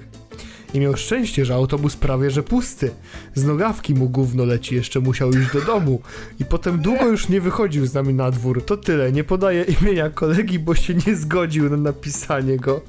I 0.74 0.80
miał 0.80 0.98
szczęście, 0.98 1.46
że 1.46 1.54
autobus 1.54 1.96
prawie 1.96 2.32
że 2.32 2.44
pusty. 2.44 2.92
Z 3.36 3.46
nogawki 3.46 3.94
mu 3.94 4.10
gówno 4.10 4.46
leci, 4.46 4.76
jeszcze 4.76 5.00
musiał 5.00 5.30
iść 5.30 5.54
do 5.54 5.62
domu. 5.62 6.02
I 6.40 6.46
potem 6.46 6.80
długo 6.80 7.06
już 7.06 7.30
nie 7.30 7.42
wychodził 7.42 7.86
z 7.86 7.94
nami 7.94 8.14
na 8.14 8.32
dwór. 8.32 8.66
To 8.66 8.78
tyle, 8.78 9.12
nie 9.12 9.24
podaję 9.24 9.64
imienia 9.82 10.10
kolegi, 10.10 10.60
bo 10.60 10.76
się 10.76 10.94
nie 11.08 11.16
zgodził 11.16 11.70
na 11.70 11.78
napisanie 11.78 12.58
go. 12.58 12.82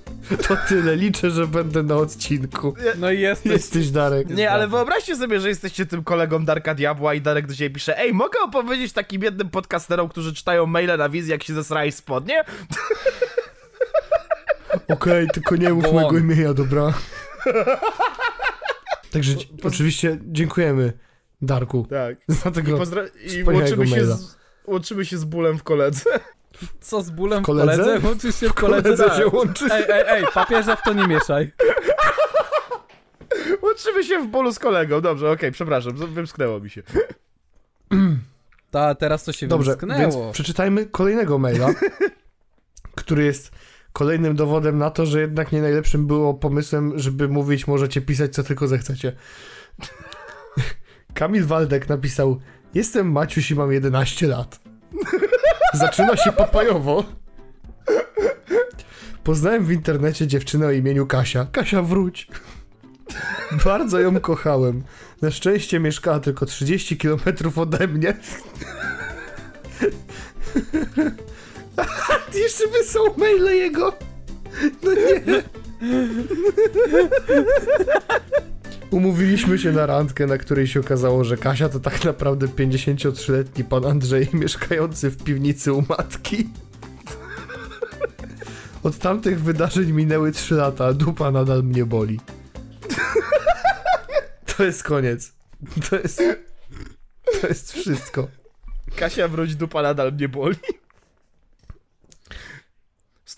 To 0.49 0.57
tyle, 0.69 0.97
liczę, 0.97 1.31
że 1.31 1.47
będę 1.47 1.83
na 1.83 1.97
odcinku. 1.97 2.75
No 2.99 3.11
i 3.11 3.21
jesteś. 3.21 3.53
Jesteś 3.53 3.91
Darek. 3.91 4.31
Nie, 4.31 4.51
ale 4.51 4.69
wyobraźcie 4.69 5.17
sobie, 5.17 5.41
że 5.41 5.49
jesteście 5.49 5.87
tym 5.87 6.05
kolegą 6.05 6.45
Darka 6.45 6.75
Diabła 6.75 7.15
i 7.15 7.21
Darek 7.21 7.47
do 7.47 7.55
ciebie 7.55 7.75
pisze 7.75 7.99
Ej, 7.99 8.15
mogę 8.15 8.39
opowiedzieć 8.41 8.93
takim 8.93 9.23
jednym 9.23 9.51
podcasterom, 9.51 10.09
którzy 10.09 10.35
czytają 10.35 10.67
maile 10.67 10.97
na 10.99 11.09
wizji, 11.09 11.31
jak 11.31 11.43
się 11.43 11.55
zesrałeś 11.55 11.95
spodnie? 11.95 12.45
Okej, 14.89 15.29
tylko 15.35 15.57
nie 15.57 15.71
mów 15.71 15.85
Go 15.85 15.93
mojego 15.93 16.19
imienia, 16.19 16.55
dobra? 16.55 16.93
Także 19.13 19.33
oczywiście 19.65 20.19
dziękujemy 20.23 20.93
Darku 21.43 21.87
Tak. 21.91 22.17
za 22.43 22.51
I, 22.51 22.53
tego 22.53 22.79
pozdra- 22.79 23.09
i 23.39 23.45
łączymy, 23.45 23.87
się 23.87 24.07
z, 24.07 24.37
łączymy 24.67 25.05
się 25.05 25.19
z 25.19 25.25
bólem 25.25 25.59
w 25.59 25.63
koledze. 25.63 26.05
Co 26.81 27.03
z 27.03 27.11
bólem 27.11 27.43
w 27.43 27.47
koledze? 27.47 27.83
koledze? 27.83 28.07
Łączysz 28.09 28.41
się 28.41 28.49
w 28.49 28.55
koledze? 28.55 28.83
koledze 28.83 29.09
Tak. 29.09 29.19
się 29.19 29.27
łączy. 29.27 29.65
Ej, 29.73 29.85
ej, 29.89 30.05
ej, 30.07 30.25
papieża 30.35 30.77
w 30.77 30.83
to 30.83 30.93
nie 30.93 31.07
mieszaj. 31.07 31.53
Łączymy 33.63 34.05
się 34.05 34.19
w 34.19 34.27
bólu 34.27 34.53
z 34.53 34.59
kolegą. 34.59 35.01
Dobrze, 35.01 35.31
okej, 35.31 35.53
przepraszam, 35.53 35.99
z- 35.99 36.01
wymsknęło 36.03 36.61
mi 36.61 36.71
się. 36.71 36.83
Ta, 38.71 38.95
teraz 38.95 39.25
to 39.25 39.33
się 39.33 39.47
Dobrze, 39.49 39.71
wymsknęło. 39.77 40.01
więc 40.23 40.35
przeczytajmy 40.35 40.87
kolejnego 40.87 41.39
maila, 41.39 41.69
który 42.95 43.25
jest 43.25 43.51
kolejnym 43.93 44.37
dowodem 44.37 44.79
na 44.79 44.91
to, 44.91 45.07
że 45.07 45.21
jednak 45.21 45.53
nie 45.53 45.63
najlepszym 45.63 46.07
było 46.07 46.35
pomysłem, 46.35 46.99
żeby 46.99 47.29
mówić, 47.29 47.67
możecie 47.67 48.01
pisać 48.01 48.35
co 48.35 48.43
tylko 48.43 48.69
zechcecie. 48.69 49.13
Kamil 51.15 51.45
Waldek 51.45 51.89
napisał 51.89 52.41
Jestem 52.75 53.13
Maciuś 53.13 53.51
i 53.51 53.55
mam 53.55 53.73
11 53.73 54.27
lat. 54.27 54.61
Zaczyna 55.75 56.17
się 56.17 56.33
papajowo. 56.33 57.05
Poznałem 59.25 59.65
w 59.65 59.73
internecie 59.73 60.27
dziewczynę 60.27 60.67
o 60.67 60.71
imieniu 60.71 61.07
Kasia. 61.07 61.47
Kasia, 61.53 61.83
wróć. 61.83 62.29
Bardzo 63.65 64.01
ją 64.01 64.21
kochałem. 64.21 64.83
Na 65.23 65.31
szczęście 65.31 65.81
mieszkała 65.81 66.21
tylko 66.21 66.47
30 66.47 66.97
km 66.97 67.21
ode 67.57 67.89
mnie. 67.89 68.15
Jeszcze 72.43 72.69
wysłał 72.69 73.15
maile 73.17 73.57
jego. 73.57 73.93
No 74.83 74.95
nie. 74.95 75.43
Umówiliśmy 78.91 79.59
się 79.59 79.73
na 79.73 79.87
randkę, 79.87 80.27
na 80.27 80.39
której 80.39 80.67
się 80.67 80.81
okazało, 80.81 81.25
że 81.25 81.37
Kasia 81.37 81.69
to 81.69 81.81
tak 81.81 82.05
naprawdę 82.05 82.47
53-letni 82.47 83.65
pan 83.65 83.87
Andrzej 83.87 84.29
mieszkający 84.33 85.11
w 85.11 85.25
piwnicy 85.25 85.73
u 85.73 85.85
matki. 85.89 86.49
Od 88.83 88.99
tamtych 88.99 89.43
wydarzeń 89.43 89.93
minęły 89.93 90.33
3 90.33 90.55
lata, 90.55 90.87
a 90.87 90.93
dupa 90.93 91.31
nadal 91.31 91.63
mnie 91.63 91.85
boli. 91.85 92.21
To 94.57 94.65
jest 94.65 94.83
koniec. 94.83 95.33
To 95.91 95.97
jest... 95.97 96.23
To 97.41 97.47
jest 97.47 97.73
wszystko. 97.73 98.29
Kasia, 98.97 99.29
wróć, 99.29 99.57
dupa 99.57 99.83
nadal 99.83 100.13
mnie 100.13 100.29
boli. 100.29 100.57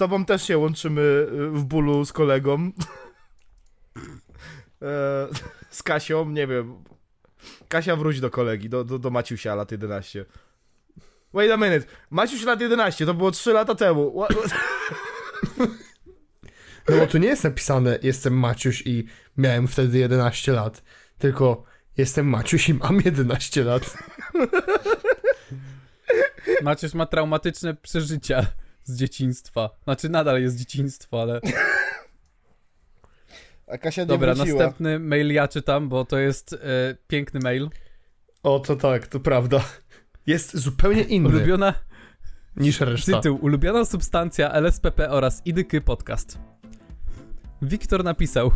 Z 0.00 0.02
tobą 0.02 0.24
też 0.24 0.42
się 0.42 0.58
łączymy 0.58 1.00
y, 1.00 1.50
w 1.50 1.64
bólu 1.64 2.04
z 2.04 2.12
kolegą. 2.12 2.58
E, 4.82 5.28
Z 5.70 5.82
Kasią, 5.82 6.30
nie 6.30 6.46
wiem. 6.46 6.84
Kasia, 7.68 7.96
wróć 7.96 8.20
do 8.20 8.30
kolegi, 8.30 8.68
do, 8.68 8.84
do, 8.84 8.98
do 8.98 9.10
Maciusia, 9.10 9.54
lat 9.54 9.72
11. 9.72 10.24
Wait 11.34 11.50
a 11.50 11.56
minute. 11.56 11.86
Maciuś 12.10 12.44
lat 12.44 12.60
11, 12.60 13.06
to 13.06 13.14
było 13.14 13.30
3 13.30 13.52
lata 13.52 13.74
temu. 13.74 14.22
What? 14.22 14.38
No 16.88 16.96
bo 16.96 17.06
tu 17.06 17.18
nie 17.18 17.28
jest 17.28 17.44
napisane 17.44 17.98
jestem 18.02 18.38
Maciuś 18.38 18.82
i 18.86 19.04
miałem 19.36 19.68
wtedy 19.68 19.98
11 19.98 20.52
lat, 20.52 20.82
tylko 21.18 21.64
jestem 21.96 22.26
Maciuś 22.26 22.68
i 22.68 22.74
mam 22.74 23.00
11 23.04 23.64
lat. 23.64 23.98
Maciuś 26.62 26.94
ma 26.94 27.06
traumatyczne 27.06 27.74
przeżycia 27.74 28.46
z 28.90 28.96
dzieciństwa. 28.96 29.70
Znaczy 29.84 30.08
nadal 30.08 30.42
jest 30.42 30.56
dzieciństwo, 30.56 31.22
ale... 31.22 31.40
A 33.66 33.78
Kasia 33.78 34.02
nie 34.02 34.06
Dobra, 34.06 34.34
wróciła. 34.34 34.58
następny 34.58 34.98
mail 34.98 35.32
ja 35.32 35.48
czytam, 35.48 35.88
bo 35.88 36.04
to 36.04 36.18
jest 36.18 36.52
e, 36.52 36.58
piękny 37.08 37.40
mail. 37.40 37.70
O, 38.42 38.60
to 38.60 38.76
tak, 38.76 39.06
to 39.06 39.20
prawda. 39.20 39.64
Jest 40.26 40.56
zupełnie 40.56 41.02
inny 41.02 41.28
Ulubiona... 41.28 41.74
niż 42.56 42.80
reszta. 42.80 43.20
Tytuł 43.20 43.38
Ulubiona 43.42 43.84
substancja 43.84 44.52
LSPP 44.52 45.10
oraz 45.10 45.42
IDK 45.44 45.72
podcast. 45.84 46.38
Wiktor 47.62 48.04
napisał 48.04 48.50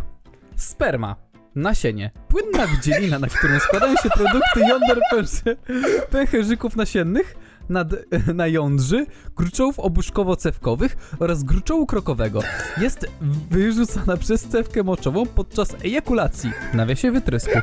Sperma, 0.57 1.17
nasienie, 1.55 2.11
płynna 2.29 2.67
wydzielina, 2.67 3.19
na 3.19 3.27
którą 3.27 3.59
składają 3.59 3.97
się 3.97 4.11
produkty 4.11 4.61
jąder 4.61 4.99
pęche, 5.11 5.57
pęcherzyków 6.11 6.77
nasiennych, 6.77 7.37
nad, 7.69 7.89
na 8.35 8.47
jądrzy, 8.47 9.07
gruczołów 9.37 9.79
obuszkowo-cewkowych 9.79 10.97
oraz 11.19 11.43
gruczołu 11.43 11.87
krokowego. 11.87 12.41
Jest 12.81 13.07
wyrzucana 13.51 14.17
przez 14.17 14.43
cewkę 14.43 14.83
moczową 14.83 15.27
podczas 15.27 15.77
ejakulacji, 15.85 16.53
w 16.73 16.75
nawiasie 16.75 17.11
wytrysku. 17.13 17.59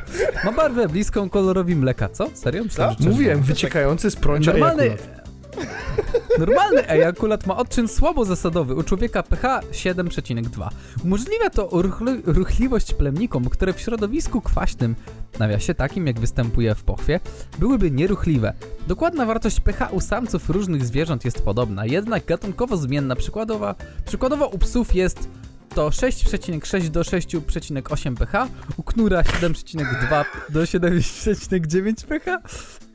Ma 0.45 0.51
barwę 0.51 0.87
bliską 0.87 1.29
kolorowi 1.29 1.75
mleka. 1.75 2.09
Co? 2.09 2.29
Serio? 2.33 2.63
Myślałem, 2.63 2.95
że. 2.99 3.09
Mówiłem, 3.09 3.41
wyciekający 3.41 4.11
z 4.11 4.15
prącia 4.15 4.51
Normalny, 4.51 4.83
ejakulat. 4.83 5.20
Normalny 6.39 6.87
ejakulat 6.87 7.47
ma 7.47 7.57
odczyn 7.57 7.87
słabo 7.87 8.25
zasadowy, 8.25 8.75
u 8.75 8.83
człowieka 8.83 9.23
pH 9.23 9.61
7,2. 9.71 10.67
Umożliwia 11.03 11.49
to 11.49 11.69
ruchli, 11.71 12.21
ruchliwość 12.25 12.93
plemnikom, 12.93 13.49
które 13.49 13.73
w 13.73 13.79
środowisku 13.79 14.41
kwaśnym, 14.41 14.95
nawiasie 15.39 15.73
takim 15.73 16.07
jak 16.07 16.19
występuje 16.19 16.75
w 16.75 16.83
pochwie, 16.83 17.19
byłyby 17.59 17.91
nieruchliwe. 17.91 18.53
Dokładna 18.87 19.25
wartość 19.25 19.59
pH 19.59 19.89
u 19.91 20.01
samców 20.01 20.49
różnych 20.49 20.85
zwierząt 20.85 21.25
jest 21.25 21.41
podobna, 21.41 21.85
jednak 21.85 22.25
gatunkowo 22.25 22.77
zmienna. 22.77 23.15
Przykładowa, 23.15 23.75
przykładowo 24.05 24.47
u 24.47 24.57
psów 24.57 24.95
jest 24.95 25.29
to 25.75 25.89
6,6 25.89 26.89
do 26.89 27.01
6,8 27.01 28.15
pH, 28.15 28.47
u 28.77 28.83
knura 28.83 29.21
7,2 29.21 30.25
do 30.49 30.61
7,9 30.61 32.05
pH. 32.05 32.41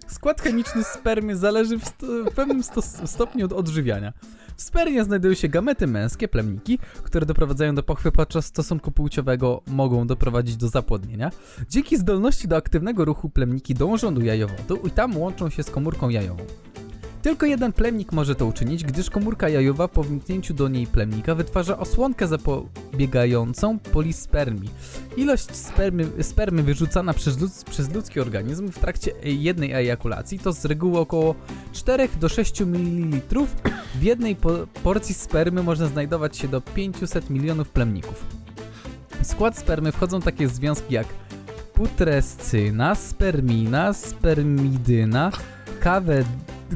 Skład 0.09 0.43
chemiczny 0.43 0.85
spermy 0.85 1.37
zależy 1.37 1.79
w, 1.79 1.85
sto, 1.85 2.07
w 2.07 2.35
pewnym 2.35 2.63
stos, 2.63 2.97
stopniu 3.05 3.47
od 3.47 3.53
odżywiania. 3.53 4.13
W 4.57 4.63
spermie 4.63 5.05
znajdują 5.05 5.35
się 5.35 5.49
gamety 5.49 5.87
męskie, 5.87 6.29
plemniki, 6.29 6.79
które 7.03 7.27
doprowadzają 7.27 7.75
do 7.75 7.83
pochwy 7.83 8.13
podczas 8.13 8.47
stosunku 8.47 8.93
płciowego, 8.93 9.63
mogą 9.67 10.07
doprowadzić 10.07 10.57
do 10.57 10.69
zapłodnienia. 10.69 11.31
Dzięki 11.69 11.97
zdolności 11.97 12.49
do 12.49 12.57
aktywnego 12.57 13.05
ruchu 13.05 13.31
plemniki 13.31 13.75
dążą 13.75 14.15
do 14.15 14.23
jajowodu 14.23 14.77
i 14.77 14.91
tam 14.91 15.17
łączą 15.17 15.51
się 15.51 15.63
z 15.63 15.71
komórką 15.71 16.09
jajową. 16.09 16.45
Tylko 17.23 17.47
jeden 17.47 17.73
plemnik 17.73 18.13
może 18.13 18.35
to 18.35 18.47
uczynić, 18.47 18.85
gdyż 18.85 19.11
komórka 19.11 19.49
jajowa 19.49 19.89
po 19.89 20.03
wniknięciu 20.03 20.55
do 20.55 20.69
niej 20.69 20.87
plemnika 20.87 21.35
wytwarza 21.35 21.79
osłonkę 21.79 22.27
zapobiegającą 22.27 23.79
polispermii. 23.79 24.71
Ilość 25.17 25.57
spermy, 25.57 26.07
spermy 26.23 26.63
wyrzucana 26.63 27.15
przez, 27.15 27.41
ludz, 27.41 27.65
przez 27.65 27.95
ludzki 27.95 28.21
organizm 28.21 28.69
w 28.69 28.79
trakcie 28.79 29.13
jednej 29.23 29.73
ejakulacji 29.73 30.39
to 30.39 30.53
z 30.53 30.65
reguły 30.65 30.99
około 30.99 31.35
4 31.73 32.09
do 32.21 32.29
6 32.29 32.61
ml. 32.61 33.47
W 33.95 34.03
jednej 34.03 34.37
po 34.37 34.51
porcji 34.83 35.15
spermy 35.15 35.63
można 35.63 35.87
znajdować 35.87 36.37
się 36.37 36.49
do 36.49 36.61
500 36.61 37.31
milionów 37.31 37.69
plemników. 37.69 38.25
W 39.21 39.27
skład 39.27 39.59
spermy 39.59 39.93
wchodzą 39.93 40.21
takie 40.21 40.49
związki 40.49 40.95
jak 40.95 41.07
putrescyna, 41.75 42.95
spermina, 42.95 43.93
spermidyna, 43.93 45.33
kawę... 45.81 46.25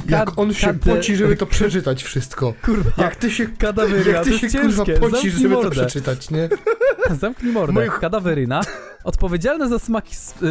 Jak 0.08 0.38
on 0.38 0.52
się 0.54 0.74
poci, 0.74 1.16
żeby 1.16 1.36
to 1.36 1.46
przeczytać 1.46 2.02
wszystko. 2.02 2.54
Kurwa, 2.64 2.90
Jak 3.02 3.16
ty 3.16 3.30
się, 3.30 3.46
kadaweryna, 3.46 4.10
jak 4.10 4.24
to 4.24 4.30
ty 4.30 4.38
się 4.38 4.48
kurwa 4.60 4.84
ciężkie. 4.84 4.92
pocisz, 5.00 5.12
Zamknij 5.22 5.42
żeby 5.42 5.54
to 5.54 5.62
mordę. 5.62 5.70
przeczytać, 5.70 6.30
nie? 6.30 6.48
Zamknij 7.20 7.52
mordę. 7.52 7.72
Mój- 7.72 8.00
Kadaweryna, 8.00 8.60
odpowiedzialna 9.04 9.68
za 9.68 9.78
smak, 9.78 10.04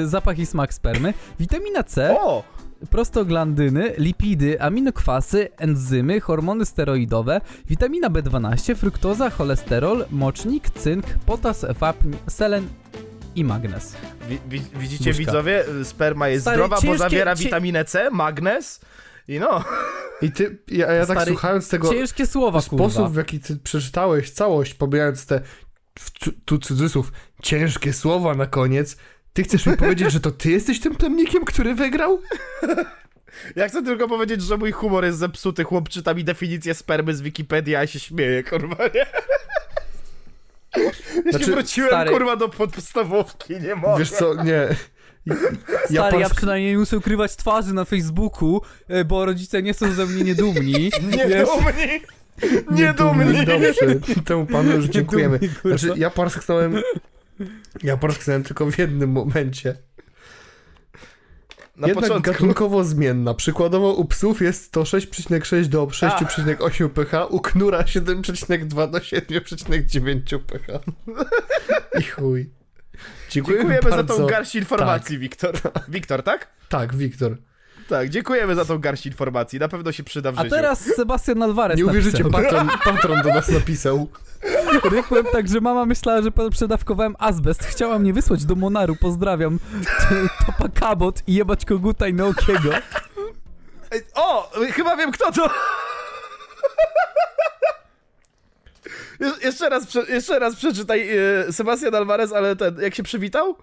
zapach 0.05 0.39
i 0.39 0.45
smak 0.45 0.73
spermy, 0.73 1.13
witamina 1.39 1.83
C, 1.83 2.15
O! 2.19 2.43
prostoglandyny, 2.89 3.93
lipidy, 3.97 4.61
aminokwasy, 4.61 5.47
enzymy, 5.57 6.19
hormony 6.21 6.65
steroidowe, 6.65 7.41
witamina 7.67 8.09
B12, 8.09 8.75
fruktoza, 8.75 9.29
cholesterol, 9.29 10.05
mocznik, 10.11 10.69
cynk, 10.69 11.05
potas, 11.25 11.65
wapń, 11.79 12.11
selen 12.27 12.67
i 13.39 13.43
magnez. 13.43 13.95
Wi- 14.29 14.39
wi- 14.49 14.61
widzicie 14.79 15.03
Buźka. 15.09 15.17
widzowie? 15.19 15.65
Sperma 15.83 16.27
jest 16.27 16.43
Stary, 16.43 16.57
zdrowa, 16.57 16.75
bo 16.75 16.81
ciężkie- 16.81 16.97
zawiera 16.97 17.35
cie- 17.35 17.43
witaminę 17.43 17.85
C, 17.85 18.09
magnez 18.11 18.79
i 19.27 19.39
no. 19.39 19.63
I 20.21 20.31
ty, 20.31 20.57
ja, 20.67 20.91
ja 20.91 21.05
tak 21.05 21.17
Stary, 21.17 21.31
słuchając 21.31 21.69
tego 21.69 21.89
Ciężkie 21.93 22.27
słowa, 22.27 22.61
sposób, 22.61 22.93
kurwa. 22.95 23.09
w 23.09 23.15
jaki 23.15 23.39
ty 23.39 23.55
przeczytałeś 23.57 24.31
całość, 24.31 24.73
pobierając 24.73 25.25
te, 25.25 25.41
tu 26.45 26.57
cudzysłów, 26.57 27.11
ciężkie 27.41 27.93
słowa 27.93 28.35
na 28.35 28.45
koniec, 28.45 28.97
ty 29.33 29.43
chcesz 29.43 29.65
mi 29.65 29.77
powiedzieć, 29.77 30.11
że 30.11 30.19
to 30.19 30.31
ty 30.31 30.51
jesteś 30.51 30.79
tym 30.79 30.95
plemnikiem, 30.95 31.45
który 31.45 31.75
wygrał? 31.75 32.21
Ja 33.55 33.67
chcę 33.67 33.83
tylko 33.83 34.07
powiedzieć, 34.07 34.41
że 34.41 34.57
mój 34.57 34.71
humor 34.71 35.05
jest 35.05 35.17
zepsuty. 35.17 35.63
Chłop 35.63 35.89
czyta 35.89 36.13
mi 36.13 36.23
definicję 36.23 36.73
spermy 36.73 37.15
z 37.15 37.21
Wikipedii, 37.21 37.75
a 37.75 37.79
ja 37.81 37.87
się 37.87 37.99
śmieję, 37.99 38.43
kurwa, 38.43 38.83
nie? 38.95 39.05
Ja 41.25 41.31
Znaczy, 41.31 41.45
się 41.45 41.51
wróciłem, 41.51 41.89
stary- 41.89 42.11
kurwa, 42.11 42.35
do 42.35 42.49
podstawówki, 42.49 43.53
nie 43.59 43.75
mogę. 43.75 43.99
Wiesz 43.99 44.11
co, 44.11 44.43
nie. 44.43 44.67
Stary, 45.27 45.47
ja 45.89 46.09
Japońsk- 46.11 46.35
przynajmniej 46.35 46.71
nie 46.71 46.77
muszę 46.77 46.97
ukrywać 46.97 47.35
twarzy 47.35 47.73
na 47.73 47.85
Facebooku, 47.85 48.61
e, 48.87 49.05
bo 49.05 49.25
rodzice 49.25 49.63
nie 49.63 49.73
są 49.73 49.91
ze 49.91 50.05
mnie 50.05 50.23
niedumni. 50.23 50.73
Nie 51.17 51.27
Wiesz? 51.27 51.47
dumni! 51.49 52.01
Nie 52.71 52.93
dumni! 52.93 53.45
Dobrze, 53.45 53.73
temu 54.25 54.45
panu 54.45 54.71
już 54.75 54.85
dziękujemy. 54.85 55.39
Znaczy, 55.65 55.93
ja 55.97 56.09
parsknąłem, 56.09 56.81
ja 57.83 57.97
parsknąłem 57.97 58.43
tylko 58.43 58.71
w 58.71 58.77
jednym 58.79 59.09
momencie. 59.11 59.75
Na 61.79 61.87
Jednak 61.87 62.03
początku. 62.05 62.31
gatunkowo 62.31 62.83
zmienna. 62.83 63.33
Przykładowo 63.33 63.93
u 63.93 64.05
psów 64.05 64.41
jest 64.41 64.71
to 64.71 64.83
6,6 64.83 65.65
do 65.65 65.85
6,8 65.85 66.89
pH, 66.89 67.25
u 67.29 67.39
knura 67.39 67.81
7,2 67.81 68.91
do 68.91 68.97
7,9 68.97 70.39
pH. 70.39 70.79
I 71.99 72.03
chuj. 72.03 72.49
Dziękuję 73.29 73.57
Dziękujemy 73.57 73.89
bardzo. 73.89 74.13
za 74.13 74.19
tą 74.19 74.27
garść 74.27 74.55
informacji, 74.55 75.19
Wiktor. 75.19 75.55
Wiktor, 75.87 76.23
tak? 76.23 76.47
Tak, 76.69 76.95
Wiktor. 76.95 77.37
Tak, 77.89 78.09
dziękujemy 78.09 78.55
za 78.55 78.65
tą 78.65 78.77
garść 78.79 79.05
informacji. 79.05 79.59
Na 79.59 79.67
pewno 79.67 79.91
się 79.91 80.03
przyda 80.03 80.31
w 80.31 80.39
A 80.39 80.43
życiu. 80.43 80.55
teraz 80.55 80.79
Sebastian 80.95 81.43
Alvarez 81.43 81.77
Nie 81.77 81.85
uwierzycie, 81.85 82.23
napisał. 82.23 82.41
patron, 82.43 82.69
patron 82.95 83.21
do 83.21 83.29
nas 83.29 83.49
napisał. 83.49 84.09
Rykłem 84.91 85.25
tak, 85.31 85.47
że 85.47 85.61
mama 85.61 85.85
myślała, 85.85 86.21
że 86.21 86.31
przedawkowałem 86.51 87.15
azbest. 87.19 87.63
Chciała 87.65 87.99
mnie 87.99 88.13
wysłać 88.13 88.45
do 88.45 88.55
Monaru. 88.55 88.95
Pozdrawiam. 88.95 89.59
Topa 90.45 90.69
Kabot 90.79 91.21
i 91.27 91.33
jebać 91.33 91.65
koguta 91.65 92.07
i 92.07 92.13
Naokiego. 92.13 92.69
Ej, 93.91 94.01
O! 94.15 94.51
Chyba 94.71 94.95
wiem 94.97 95.11
kto 95.11 95.31
to! 95.31 95.49
Je- 99.19 99.33
jeszcze, 99.43 99.69
raz, 99.69 99.85
prze- 99.85 100.05
jeszcze 100.09 100.39
raz 100.39 100.55
przeczytaj 100.55 101.09
e, 101.47 101.53
Sebastian 101.53 101.95
Alvarez, 101.95 102.33
ale 102.33 102.55
ten, 102.55 102.81
jak 102.81 102.95
się 102.95 103.03
przywitał? 103.03 103.55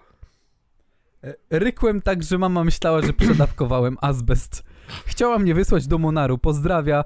Rykłem 1.49 2.01
tak, 2.01 2.23
że 2.23 2.37
mama 2.37 2.63
myślała, 2.63 3.01
że 3.01 3.13
przedawkowałem 3.13 3.97
azbest. 4.01 4.63
Chciała 5.05 5.39
mnie 5.39 5.53
wysłać 5.53 5.87
do 5.87 5.97
Monaru. 5.97 6.37
Pozdrawia. 6.37 7.03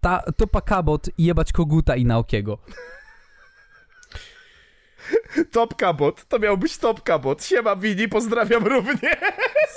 Ta, 0.00 0.22
topa 0.36 0.60
Kabot 0.60 1.08
i 1.18 1.24
jebać 1.24 1.52
koguta 1.52 1.96
i 1.96 2.04
Naokiego. 2.04 2.58
Top 5.52 5.74
Cabot, 5.74 6.24
to 6.28 6.38
miał 6.38 6.58
być 6.58 6.78
Top 6.78 7.02
Cabot. 7.02 7.44
Siema 7.44 7.76
Wini, 7.76 8.08
pozdrawiam 8.08 8.66
równie. 8.66 9.16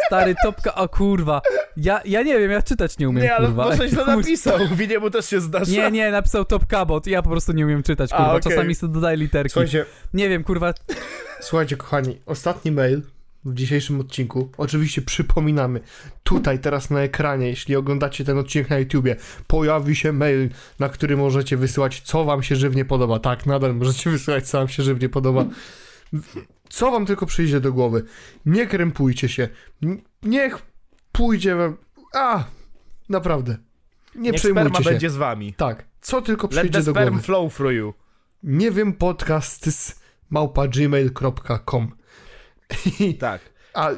Stary 0.05 0.35
topka, 0.43 0.75
o 0.75 0.89
kurwa. 0.89 1.41
Ja, 1.77 2.01
ja 2.05 2.21
nie 2.21 2.39
wiem, 2.39 2.51
ja 2.51 2.61
czytać 2.61 2.97
nie 2.97 3.09
umiem, 3.09 3.23
Nie, 3.23 3.35
ale 3.35 3.47
kurwa. 3.47 3.63
może 3.65 3.89
źle 3.89 4.05
napisał. 4.15 4.57
Winie 4.71 4.99
mu 4.99 5.09
też 5.09 5.25
się 5.25 5.41
zdarza. 5.41 5.71
Nie, 5.71 5.91
nie, 5.91 6.11
napisał 6.11 6.45
Top 6.45 6.65
Cabot 6.65 7.07
i 7.07 7.11
ja 7.11 7.21
po 7.21 7.29
prostu 7.29 7.51
nie 7.51 7.65
umiem 7.65 7.83
czytać, 7.83 8.13
A, 8.13 8.17
kurwa. 8.17 8.31
okej. 8.35 8.51
Czasami 8.51 8.75
sobie 8.75 8.93
dodaję 8.93 9.17
literki. 9.17 9.49
Słuchajcie, 9.53 9.85
Nie 10.13 10.29
wiem, 10.29 10.43
kurwa. 10.43 10.73
Słuchajcie, 11.39 11.77
kochani, 11.77 12.21
ostatni 12.25 12.71
mail 12.71 13.01
w 13.45 13.53
dzisiejszym 13.53 13.99
odcinku. 13.99 14.51
Oczywiście 14.57 15.01
przypominamy, 15.01 15.79
tutaj, 16.23 16.59
teraz 16.59 16.89
na 16.89 16.99
ekranie, 17.01 17.47
jeśli 17.47 17.75
oglądacie 17.75 18.25
ten 18.25 18.37
odcinek 18.37 18.69
na 18.69 18.79
YouTubie, 18.79 19.15
pojawi 19.47 19.95
się 19.95 20.11
mail, 20.13 20.49
na 20.79 20.89
który 20.89 21.17
możecie 21.17 21.57
wysyłać, 21.57 22.01
co 22.01 22.25
wam 22.25 22.43
się 22.43 22.55
żywnie 22.55 22.85
podoba. 22.85 23.19
Tak, 23.19 23.45
nadal 23.45 23.75
możecie 23.75 24.09
wysyłać, 24.19 24.47
co 24.49 24.57
wam 24.57 24.67
się 24.67 24.83
żywnie 24.83 25.09
podoba. 25.09 25.45
Co 26.69 26.91
wam 26.91 27.05
tylko 27.05 27.25
przyjdzie 27.25 27.59
do 27.59 27.73
głowy. 27.73 28.03
Nie 28.45 28.67
krępujcie 28.67 29.29
się. 29.29 29.49
Niech 30.23 30.57
pójdzie 31.11 31.55
wam... 31.55 31.77
A, 32.13 32.43
naprawdę. 33.09 33.57
Nie 34.15 34.21
Niech 34.31 34.39
przejmujcie 34.41 34.69
sperma 34.69 34.83
się. 34.83 34.89
będzie 34.89 35.09
z 35.09 35.15
wami. 35.15 35.53
Tak, 35.53 35.85
co 36.01 36.21
tylko 36.21 36.47
Let 36.47 36.51
przyjdzie 36.57 36.79
the 36.79 36.85
do 36.85 36.91
sperm 36.91 37.09
głowy. 37.09 37.23
flow 37.23 37.55
through 37.55 37.73
you. 37.73 37.93
Nie 38.43 38.71
wiem, 38.71 38.93
podcast 38.93 39.71
z 39.75 39.99
małpa 40.29 40.67
gmail.com. 40.67 41.91
Tak. 43.19 43.41
a 43.73 43.89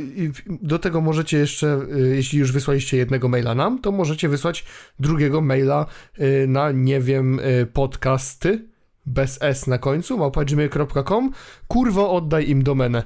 do 0.47 0.79
tego 0.79 1.01
możecie 1.01 1.37
jeszcze, 1.37 1.81
y, 1.95 2.15
jeśli 2.15 2.39
już 2.39 2.51
wysłaliście 2.51 2.97
jednego 2.97 3.27
maila 3.27 3.55
nam, 3.55 3.81
to 3.81 3.91
możecie 3.91 4.29
wysłać 4.29 4.65
drugiego 4.99 5.41
maila 5.41 5.85
y, 6.19 6.45
na, 6.47 6.71
nie 6.71 6.99
wiem, 6.99 7.39
y, 7.39 7.67
podcasty 7.73 8.71
bez 9.05 9.37
s 9.41 9.67
na 9.67 9.77
końcu, 9.77 10.17
małpa.gmail.com. 10.17 11.31
Kurwo, 11.67 12.11
oddaj 12.11 12.49
im 12.49 12.63
domenę. 12.63 13.03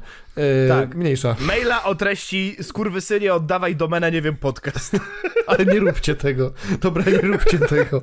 Tak. 0.67 0.95
Mniejsza, 0.95 1.35
Maila 1.39 1.83
o 1.83 1.95
treści 1.95 2.55
skurwysynie 2.61 3.33
oddawaj 3.33 3.75
domenę, 3.75 4.11
nie 4.11 4.21
wiem, 4.21 4.35
podcast. 4.35 4.97
ale 5.47 5.65
nie 5.65 5.79
róbcie 5.79 6.15
tego. 6.15 6.53
Dobra, 6.81 7.03
nie 7.05 7.21
róbcie 7.21 7.59
tego. 7.59 8.01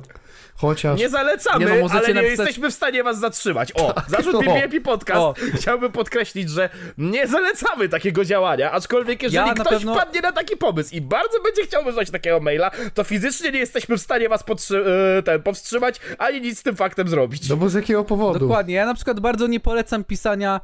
Chociaż... 0.55 0.99
Nie 0.99 1.09
zalecamy, 1.09 1.65
Nie 1.65 1.81
no, 1.81 1.87
ale 1.91 2.07
nie 2.07 2.13
napisać- 2.13 2.29
jesteśmy 2.39 2.71
w 2.71 2.73
stanie 2.73 3.03
was 3.03 3.19
zatrzymać. 3.19 3.71
O, 3.75 3.93
zarzut 4.07 4.35
o. 4.35 4.39
BBP 4.39 4.81
Podcast. 4.81 5.19
O. 5.19 5.33
Chciałbym 5.55 5.91
podkreślić, 5.91 6.49
że 6.49 6.69
nie 6.97 7.27
zalecamy 7.27 7.89
takiego 7.89 8.25
działania, 8.25 8.71
aczkolwiek 8.71 9.23
jeżeli 9.23 9.47
Ja 9.47 9.53
ktoś 9.53 9.67
pewno- 9.73 9.95
wpadnie 9.95 10.21
na 10.21 10.31
taki 10.31 10.57
pomysł 10.57 10.95
i 10.95 11.01
bardzo 11.01 11.41
będzie 11.41 11.63
chciał 11.63 11.83
wysłać 11.83 12.11
takiego 12.11 12.39
maila, 12.39 12.71
to 12.93 13.03
fizycznie 13.03 13.51
nie 13.51 13.59
jesteśmy 13.59 13.97
w 13.97 14.01
stanie 14.01 14.29
was 14.29 14.43
podtrzy- 14.43 14.83
e, 15.17 15.23
ten, 15.23 15.41
powstrzymać, 15.43 15.99
ani 16.17 16.41
nic 16.41 16.59
z 16.59 16.63
tym 16.63 16.75
faktem 16.75 17.07
zrobić. 17.07 17.49
No 17.49 17.57
bo 17.57 17.69
z 17.69 17.73
jakiego 17.73 18.03
powodu? 18.03 18.39
Dokładnie. 18.39 18.75
Ja 18.75 18.85
na 18.85 18.93
przykład 18.93 19.19
bardzo 19.19 19.47
nie 19.47 19.59
polecam 19.59 20.03
pisania 20.03 20.61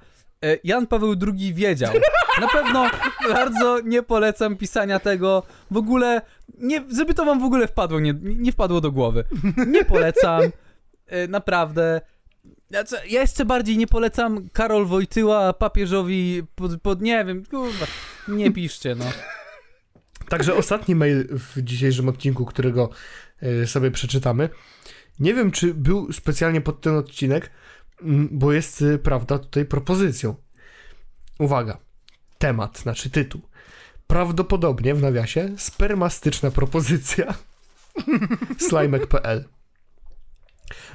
Jan 0.63 0.87
Paweł 0.87 1.15
II 1.27 1.53
wiedział. 1.53 1.93
Na 2.41 2.47
pewno 2.47 2.89
bardzo 3.33 3.79
nie 3.81 4.03
polecam 4.03 4.57
pisania 4.57 4.99
tego 4.99 5.43
w 5.71 5.77
ogóle, 5.77 6.21
nie, 6.57 6.83
żeby 6.97 7.13
to 7.13 7.25
wam 7.25 7.39
w 7.39 7.43
ogóle 7.43 7.67
wpadło, 7.67 7.99
nie, 7.99 8.13
nie 8.21 8.51
wpadło 8.51 8.81
do 8.81 8.91
głowy. 8.91 9.23
Nie 9.67 9.85
polecam, 9.85 10.41
e, 11.07 11.27
naprawdę. 11.27 12.01
Ja 13.09 13.21
jeszcze 13.21 13.45
bardziej 13.45 13.77
nie 13.77 13.87
polecam 13.87 14.49
Karol 14.53 14.85
Wojtyła 14.85 15.53
papieżowi 15.53 16.43
pod, 16.55 16.81
pod 16.81 17.01
nie 17.01 17.25
wiem, 17.25 17.45
kurwa, 17.45 17.85
nie 18.27 18.51
piszcie, 18.51 18.95
no. 18.95 19.05
Także 20.29 20.55
ostatni 20.55 20.95
mail 20.95 21.27
w 21.31 21.61
dzisiejszym 21.61 22.09
odcinku, 22.09 22.45
którego 22.45 22.89
y, 23.43 23.67
sobie 23.67 23.91
przeczytamy. 23.91 24.49
Nie 25.19 25.33
wiem, 25.33 25.51
czy 25.51 25.73
był 25.73 26.13
specjalnie 26.13 26.61
pod 26.61 26.81
ten 26.81 26.95
odcinek, 26.97 27.51
bo 28.31 28.53
jest, 28.53 28.81
y, 28.81 28.97
prawda, 28.97 29.39
tutaj 29.39 29.65
propozycją. 29.65 30.35
Uwaga. 31.39 31.77
Temat, 32.37 32.79
znaczy 32.79 33.09
tytuł. 33.09 33.41
Prawdopodobnie 34.07 34.95
w 34.95 35.01
nawiasie 35.01 35.49
spermastyczna 35.57 36.51
propozycja 36.51 37.33
slimek.pl 38.69 39.58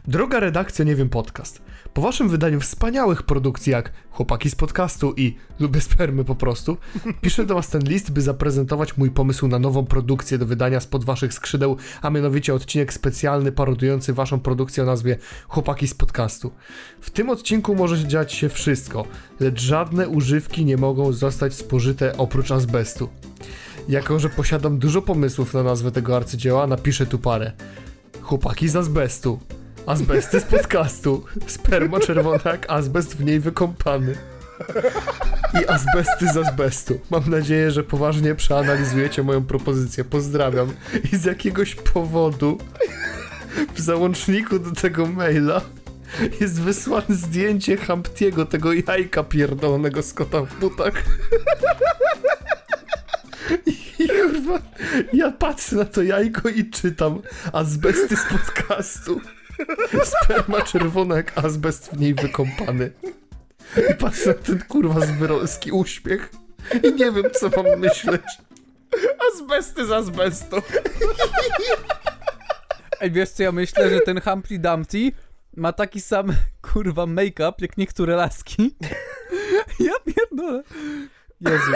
Droga 0.09 0.41
redakcja 0.41 0.85
Nie 0.85 0.97
Wiem 0.97 1.09
Podcast. 1.09 1.63
Po 1.95 2.03
waszym 2.03 2.29
wydaniu 2.29 2.61
wspaniałych 2.61 3.23
produkcji 3.23 3.73
jak 3.73 3.93
Chłopaki 4.11 4.51
z 4.51 4.55
podcastu 4.55 5.15
i 5.17 5.37
Lubię 5.61 5.81
spermy 5.81 6.25
po 6.25 6.35
prostu, 6.35 6.77
piszę 7.21 7.47
do 7.47 7.55
was 7.55 7.69
ten 7.69 7.83
list, 7.83 8.11
by 8.11 8.21
zaprezentować 8.21 8.97
mój 8.97 9.11
pomysł 9.11 9.49
na 9.49 9.59
nową 9.59 9.87
produkcję 9.87 10.39
do 10.39 10.47
wydania 10.47 10.81
spod 10.81 11.05
waszych 11.05 11.35
skrzydeł, 11.35 11.77
a 12.03 12.11
mianowicie 12.11 12.55
odcinek 12.55 12.93
specjalny 12.93 13.53
parodujący 13.53 14.13
waszą 14.13 14.41
produkcję 14.41 14.83
o 14.83 14.87
nazwie 14.87 15.19
Chłopaki 15.49 15.89
z 15.89 15.95
podcastu. 15.95 16.51
W 17.01 17.11
tym 17.11 17.31
odcinku 17.31 17.75
może 17.75 18.09
dziać 18.09 18.33
się 18.33 18.49
wszystko, 18.49 19.05
lecz 19.41 19.61
żadne 19.61 20.09
używki 20.09 20.65
nie 20.65 20.77
mogą 20.77 21.13
zostać 21.13 21.55
spożyte 21.55 22.17
oprócz 22.17 22.51
azbestu. 22.51 23.09
Jako, 23.89 24.19
że 24.19 24.29
posiadam 24.29 24.79
dużo 24.79 25.03
pomysłów 25.03 25.55
na 25.55 25.63
nazwę 25.63 25.91
tego 25.91 26.17
arcydzieła, 26.17 26.67
napiszę 26.67 27.07
tu 27.07 27.19
parę. 27.19 27.53
Chłopaki 28.23 28.69
z 28.69 28.77
azbestu. 28.77 29.39
Azbesty 29.87 30.41
z 30.41 30.45
podcastu. 30.45 31.25
Sperma 31.47 32.01
czerwona 32.01 32.41
jak 32.45 32.71
azbest 32.71 33.17
w 33.17 33.25
niej 33.25 33.41
wykąpany. 33.41 34.15
I 35.63 35.67
azbesty 35.67 36.33
z 36.33 36.37
azbestu. 36.37 37.01
Mam 37.11 37.31
nadzieję, 37.31 37.71
że 37.71 37.85
poważnie 37.85 38.35
przeanalizujecie 38.35 39.23
moją 39.23 39.45
propozycję. 39.45 40.05
Pozdrawiam. 40.05 40.73
I 41.13 41.17
z 41.17 41.25
jakiegoś 41.25 41.75
powodu 41.75 42.59
w 43.75 43.81
załączniku 43.81 44.59
do 44.59 44.71
tego 44.71 45.07
maila 45.07 45.61
jest 46.41 46.61
wysłane 46.61 47.07
zdjęcie 47.09 47.77
Hamptiego, 47.77 48.47
tego 48.47 48.73
jajka 48.73 49.25
pierdolonego 49.25 50.03
z 50.03 50.15
kota 50.15 50.41
w 50.41 50.61
butach. 50.61 51.05
I 53.67 54.09
kurwa, 54.09 54.59
ja 55.13 55.31
patrzę 55.33 55.77
na 55.77 55.85
to 55.85 56.03
jajko 56.03 56.49
i 56.49 56.71
czytam 56.71 57.23
azbesty 57.53 58.17
z 58.17 58.25
podcastu. 58.25 59.21
Sperma 60.25 60.61
czerwona 60.63 61.17
jak 61.17 61.39
azbest 61.45 61.91
w 61.91 62.01
niej 62.01 62.15
wykąpany. 62.15 62.93
I 63.91 63.95
patrzę 63.95 64.29
na 64.29 64.35
ten 64.35 64.63
kurwa 64.69 65.01
zwyrolski 65.01 65.73
uśmiech 65.73 66.31
i 66.83 66.93
nie 66.93 67.13
wiem 67.13 67.25
co 67.33 67.49
mam 67.57 67.81
myśleć. 67.81 68.23
Azbesty 69.33 69.87
z 69.87 69.91
azbestu. 69.93 70.57
Ej, 73.01 73.11
wiesz 73.11 73.31
co, 73.31 73.43
ja 73.43 73.53
myślę, 73.53 73.91
że 73.91 74.01
ten 74.01 74.21
Humpty 74.21 74.59
Dumpty 74.59 75.13
ma 75.57 75.73
taki 75.73 76.01
sam, 76.01 76.33
kurwa, 76.63 77.07
make-up, 77.07 77.53
jak 77.59 77.77
niektóre 77.77 78.17
laski. 78.17 78.71
Ja 79.81 79.93
pierdolę. 80.15 80.63
Jezu. 81.41 81.73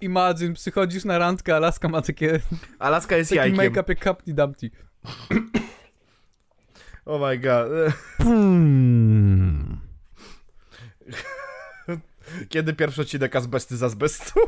Imagine, 0.00 0.54
przychodzisz 0.54 1.04
na 1.04 1.18
randkę, 1.18 1.56
a 1.56 1.58
laska 1.58 1.88
ma 1.88 2.02
takie, 2.02 2.40
Alaska 2.78 3.16
jest 3.16 3.30
taki 3.30 3.36
jajkiem. 3.36 3.56
make-up 3.56 3.84
jak 3.92 4.04
Humpty 4.04 4.34
Dumpty. 4.34 4.70
Oh 7.06 7.18
my 7.18 7.38
god. 7.38 7.68
Hmm. 8.18 9.80
Kiedy 12.48 12.72
pierwszy 12.72 13.02
odcinek 13.02 13.36
azbesty 13.36 13.76
z 13.76 13.82
azbestu? 13.82 14.40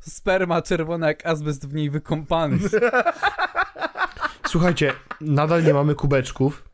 Sperma 0.00 0.62
czerwona 0.62 1.08
jak 1.08 1.26
azbest 1.26 1.68
w 1.68 1.74
niej 1.74 1.90
wykąpany. 1.90 2.58
Słuchajcie, 4.46 4.92
nadal 5.20 5.64
nie 5.64 5.74
mamy 5.74 5.94
kubeczków. 5.94 6.68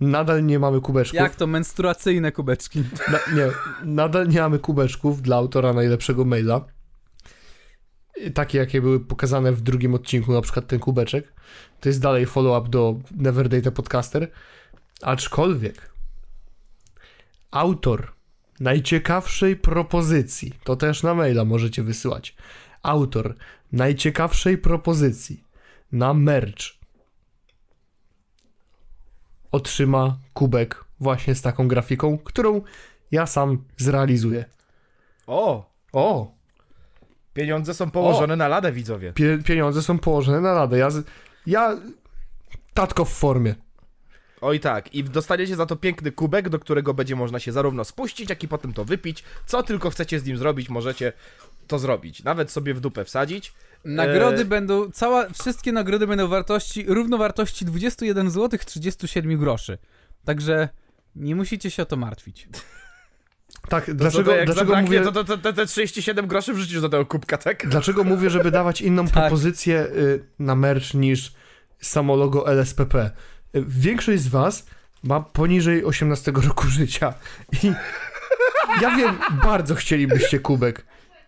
Nadal 0.00 0.46
nie 0.46 0.58
mamy 0.58 0.80
kubeczków. 0.80 1.20
Jak 1.20 1.36
to, 1.36 1.46
menstruacyjne 1.46 2.32
kubeczki. 2.32 2.84
Na, 3.12 3.18
nie, 3.36 3.50
nadal 3.84 4.28
nie 4.28 4.40
mamy 4.40 4.58
kubeczków 4.58 5.22
dla 5.22 5.36
autora 5.36 5.72
najlepszego 5.72 6.24
maila. 6.24 6.64
Takie, 8.30 8.58
jakie 8.58 8.80
były 8.80 9.00
pokazane 9.00 9.52
w 9.52 9.60
drugim 9.60 9.94
odcinku, 9.94 10.32
na 10.32 10.40
przykład 10.40 10.66
ten 10.66 10.78
kubeczek. 10.78 11.32
To 11.80 11.88
jest 11.88 12.00
dalej 12.00 12.26
follow-up 12.26 12.70
do 12.70 12.96
Never 13.16 13.48
Date 13.48 13.68
a 13.68 13.72
Podcaster. 13.72 14.30
Aczkolwiek 15.02 15.92
autor 17.50 18.12
najciekawszej 18.60 19.56
propozycji, 19.56 20.52
to 20.64 20.76
też 20.76 21.02
na 21.02 21.14
maila 21.14 21.44
możecie 21.44 21.82
wysyłać. 21.82 22.36
Autor 22.82 23.34
najciekawszej 23.72 24.58
propozycji 24.58 25.44
na 25.92 26.14
merch 26.14 26.82
otrzyma 29.52 30.18
kubek 30.32 30.84
właśnie 31.00 31.34
z 31.34 31.42
taką 31.42 31.68
grafiką, 31.68 32.18
którą 32.18 32.62
ja 33.10 33.26
sam 33.26 33.64
zrealizuję. 33.76 34.44
O! 35.26 35.72
O, 35.92 36.34
Pieniądze 37.34 37.74
są 37.74 37.90
położone 37.90 38.36
na 38.36 38.48
ladę, 38.48 38.72
widzowie. 38.72 39.12
pie 39.12 39.38
pieniądze 39.44 39.82
są 39.82 39.98
położone 39.98 40.40
na 40.40 40.54
radę. 40.54 40.78
Ja, 40.78 40.90
z- 40.90 41.04
ja 41.46 41.76
tatko 42.74 43.04
w 43.04 43.12
formie. 43.12 43.54
Oj 44.40 44.60
tak, 44.60 44.94
i 44.94 45.04
dostaniecie 45.04 45.56
za 45.56 45.66
to 45.66 45.76
piękny 45.76 46.12
kubek, 46.12 46.48
do 46.48 46.58
którego 46.58 46.94
będzie 46.94 47.16
można 47.16 47.38
się 47.38 47.52
zarówno 47.52 47.84
spuścić, 47.84 48.30
jak 48.30 48.42
i 48.42 48.48
potem 48.48 48.72
to 48.72 48.84
wypić. 48.84 49.24
Co 49.46 49.62
tylko 49.62 49.90
chcecie 49.90 50.20
z 50.20 50.24
nim 50.24 50.36
zrobić, 50.36 50.68
możecie 50.68 51.12
to 51.66 51.78
zrobić. 51.78 52.22
Nawet 52.24 52.50
sobie 52.50 52.74
w 52.74 52.80
dupę 52.80 53.04
wsadzić. 53.04 53.52
Nagrody 53.84 54.36
Eee. 54.38 54.44
będą, 54.44 54.90
cała, 54.90 55.28
wszystkie 55.28 55.72
nagrody 55.72 56.06
będą 56.06 56.28
wartości, 56.28 56.84
równowartości 56.88 57.64
21 57.64 58.30
zł 58.30 58.58
37 58.66 59.38
groszy. 59.38 59.78
Także 60.24 60.68
nie 61.16 61.36
musicie 61.36 61.70
się 61.70 61.82
o 61.82 61.86
to 61.86 61.96
martwić. 61.96 62.48
Tak, 63.68 63.86
To 63.86 63.94
dlaczego, 63.94 64.30
to 64.30 64.36
jak 64.36 64.46
dlaczego, 64.46 64.76
mówię, 64.76 65.00
to, 65.00 65.12
to, 65.24 65.38
to 65.38 65.52
te 65.52 65.66
37 65.66 66.26
groszy 66.26 66.54
wrzucisz 66.54 66.80
do 66.80 66.88
tego 66.88 67.06
kubka, 67.06 67.38
tak? 67.38 67.68
dlaczego 67.68 68.04
mówię, 68.04 68.30
żeby 68.30 68.50
dawać 68.50 68.80
inną 68.80 69.04
Tak. 69.08 69.12
propozycję 69.12 69.86
y, 69.86 70.24
na 70.38 70.54
merch 70.54 70.94
niż 70.94 71.32
samo 71.80 72.16
logo 72.16 72.48
LSPP? 72.52 73.10
Y, 73.56 73.64
Większość 73.68 74.22
z 74.22 74.28
was 74.28 74.66
ma 75.04 75.20
poniżej 75.20 75.84
18 75.84 76.32
roku 76.32 76.66
życia 76.66 77.14
i 77.62 77.66
ja 78.82 78.96
wiem, 78.96 79.18
bardzo 79.42 79.74
chcielibyście 79.74 80.38
kubek. 80.38 80.84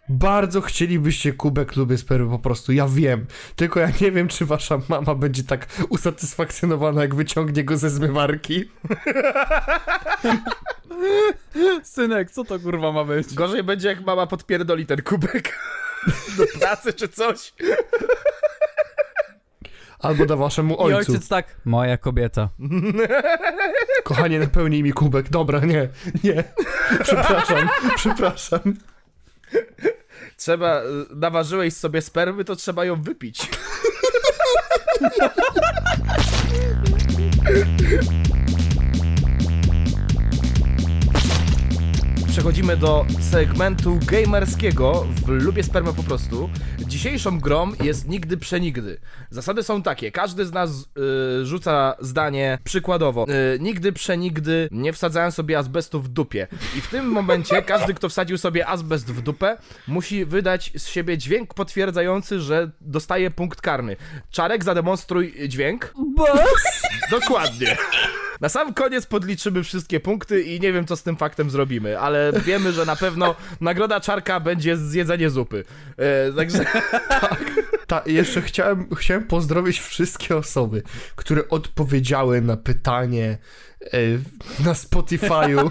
Bardzo 0.09 0.61
chcielibyście 0.61 1.33
kubek 1.33 1.77
lubię 1.77 1.99
spermy 1.99 2.31
po 2.31 2.39
prostu, 2.39 2.73
ja 2.73 2.89
wiem. 2.89 3.27
Tylko 3.57 3.81
ja 3.81 3.89
nie 4.01 4.13
wiem, 4.13 4.29
czy 4.29 4.47
wasza 4.47 4.79
mama 4.89 5.15
będzie 5.15 5.45
tak 5.45 5.67
usatysfakcjonowana, 5.89 7.03
jak 7.03 7.15
wyciągnie 7.15 7.65
go 7.65 7.77
ze 7.77 7.91
zmywarki. 7.91 8.65
Synek, 11.83 12.31
co 12.31 12.45
to 12.45 12.59
kurwa 12.61 12.93
ma 12.93 13.05
być? 13.05 13.35
Gorzej 13.35 13.63
będzie, 13.65 13.89
jak 13.89 14.05
mama 14.05 14.27
podpierdoli 14.27 14.87
ten 14.87 15.03
kubek 15.03 15.59
do 16.39 16.59
pracy 16.61 16.93
czy 16.93 17.09
coś. 17.09 17.53
Albo 19.99 20.27
da 20.27 20.37
waszemu 20.37 20.75
I 20.75 20.79
ojcu. 20.79 21.13
ojciec 21.13 21.29
tak, 21.29 21.57
moja 21.65 21.97
kobieta. 21.97 22.49
Kochanie, 24.05 24.39
napełnij 24.39 24.83
mi 24.83 24.93
kubek. 24.93 25.29
Dobra, 25.29 25.61
nie, 25.61 25.89
nie. 26.25 26.45
Przepraszam, 27.03 27.69
przepraszam. 27.97 28.61
Trzeba, 30.37 30.83
y, 30.83 30.85
naważyłeś 31.17 31.75
sobie 31.75 32.03
spermy, 32.03 32.45
to 32.45 32.57
trzeba 32.57 32.85
ją 32.85 33.03
wypić. 33.03 33.41
Przechodzimy 42.35 42.77
do 42.77 43.07
segmentu 43.31 43.99
gamerskiego 44.07 45.07
w 45.25 45.29
Lubię 45.29 45.63
Spermę 45.63 45.93
po 45.93 46.03
prostu. 46.03 46.51
Dzisiejszą 46.79 47.41
grą 47.41 47.73
jest 47.83 48.09
Nigdy 48.09 48.37
Przenigdy. 48.37 49.01
Zasady 49.31 49.63
są 49.63 49.83
takie, 49.83 50.13
każdy 50.13 50.47
z 50.47 50.53
nas 50.53 50.71
y, 51.41 51.47
rzuca 51.47 51.97
zdanie 52.01 52.59
przykładowo. 52.65 53.27
Y, 53.55 53.59
nigdy 53.61 53.93
Przenigdy 53.93 54.69
nie 54.73 54.93
wsadzałem 54.93 55.33
sobie 55.33 55.59
azbestu 55.59 56.01
w 56.01 56.09
dupie. 56.09 56.47
I 56.79 56.81
w 56.81 56.89
tym 56.89 57.07
momencie 57.07 57.63
każdy, 57.63 57.95
kto 57.95 58.09
wsadził 58.09 58.39
sobie 58.39 58.67
azbest 58.67 59.13
w 59.13 59.23
dupę, 59.23 59.57
musi 59.89 60.25
wydać 60.25 60.73
z 60.77 60.87
siebie 60.87 61.19
dźwięk 61.19 61.55
potwierdzający, 61.55 62.41
że 62.41 62.71
dostaje 62.81 63.31
punkt 63.31 63.61
karny. 63.61 63.97
Czarek, 64.31 64.65
zademonstruj 64.65 65.35
dźwięk. 65.49 65.95
Dokładnie. 67.11 67.77
Na 68.45 68.49
sam 68.49 68.75
koniec 68.75 69.07
podliczymy 69.07 69.63
wszystkie 69.63 70.01
punkty 70.01 70.43
i 70.43 70.61
nie 70.61 70.73
wiem, 70.73 70.87
co 70.87 70.97
z 70.97 71.03
tym 71.03 71.17
faktem 71.17 71.51
zrobimy, 71.51 71.99
ale 71.99 72.33
wiemy, 72.45 72.73
że 72.73 72.85
na 72.85 72.97
pewno 72.97 73.35
nagroda 73.61 74.01
czarka 74.01 74.41
będzie 74.41 74.77
zjedzenie 74.77 75.31
zupy. 75.31 75.65
E, 75.97 76.33
także 76.33 76.65
Ta, 77.87 78.03
jeszcze 78.07 78.43
chciałem, 78.43 78.89
chciałem 78.97 79.25
pozdrowić 79.25 79.81
wszystkie 79.81 80.37
osoby, 80.37 80.83
które 81.17 81.49
odpowiedziały 81.49 82.41
na 82.41 82.57
pytanie 82.57 83.39
e, 83.81 83.99
na 84.65 84.73
Spotify'u. 84.73 85.71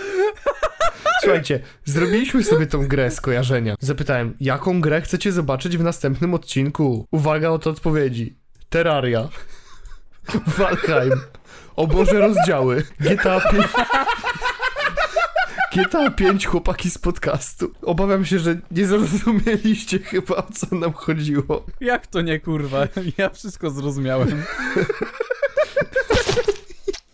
Słuchajcie, 1.22 1.60
zrobiliśmy 1.84 2.44
sobie 2.44 2.66
tą 2.66 2.86
grę 2.86 3.10
skojarzenia. 3.10 3.74
Zapytałem, 3.80 4.36
jaką 4.40 4.80
grę 4.80 5.00
chcecie 5.00 5.32
zobaczyć 5.32 5.76
w 5.76 5.82
następnym 5.82 6.34
odcinku? 6.34 7.06
Uwaga 7.10 7.48
od 7.48 7.66
odpowiedzi. 7.66 8.36
Terraria. 8.68 9.28
Valheim. 10.46 11.20
O 11.76 11.86
Boże 11.86 12.20
rozdziały. 12.20 12.82
GTA 13.00 13.40
5. 13.40 13.66
GTA 15.76 16.10
5 16.10 16.46
chłopaki 16.46 16.90
z 16.90 16.98
podcastu. 16.98 17.70
Obawiam 17.82 18.24
się, 18.24 18.38
że 18.38 18.56
nie 18.70 18.86
zrozumieliście 18.86 19.98
chyba 19.98 20.36
o 20.36 20.42
co 20.42 20.76
nam 20.76 20.92
chodziło. 20.92 21.66
Jak 21.80 22.06
to 22.06 22.20
nie, 22.20 22.40
kurwa? 22.40 22.88
Ja 23.18 23.30
wszystko 23.30 23.70
zrozumiałem. 23.70 24.42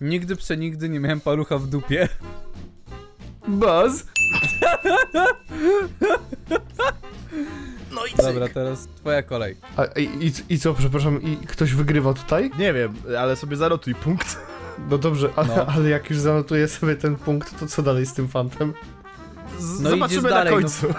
Nigdy 0.00 0.36
przenigdy 0.36 0.88
nie 0.88 1.00
miałem 1.00 1.20
palucha 1.20 1.58
w 1.58 1.66
dupie. 1.66 2.08
Buzz? 3.48 4.04
No 7.94 8.06
i 8.06 8.14
Dobra, 8.16 8.48
teraz 8.48 8.88
twoja 8.96 9.22
kolej. 9.22 9.56
A, 9.76 9.84
i, 9.84 10.04
i, 10.04 10.54
I 10.54 10.58
co, 10.58 10.74
przepraszam, 10.74 11.22
i 11.22 11.36
ktoś 11.36 11.74
wygrywa 11.74 12.12
tutaj? 12.14 12.50
Nie 12.58 12.72
wiem, 12.72 12.94
ale 13.18 13.36
sobie 13.36 13.56
zanotuj 13.56 13.94
punkt. 13.94 14.36
No 14.90 14.98
dobrze, 14.98 15.30
ale, 15.36 15.56
No. 15.56 15.66
ale 15.66 15.88
jak 15.88 16.10
już 16.10 16.18
zanotuję 16.18 16.68
sobie 16.68 16.96
ten 16.96 17.16
punkt, 17.16 17.60
to 17.60 17.66
co 17.66 17.82
dalej 17.82 18.06
z 18.06 18.12
tym 18.14 18.28
fantem? 18.28 18.72
Z- 19.58 19.80
No 19.80 19.90
zobaczymy 19.90 20.06
idziesz 20.20 20.22
na 20.22 20.30
dalej, 20.30 20.52
no. 20.54 20.60
końcu. 20.60 20.86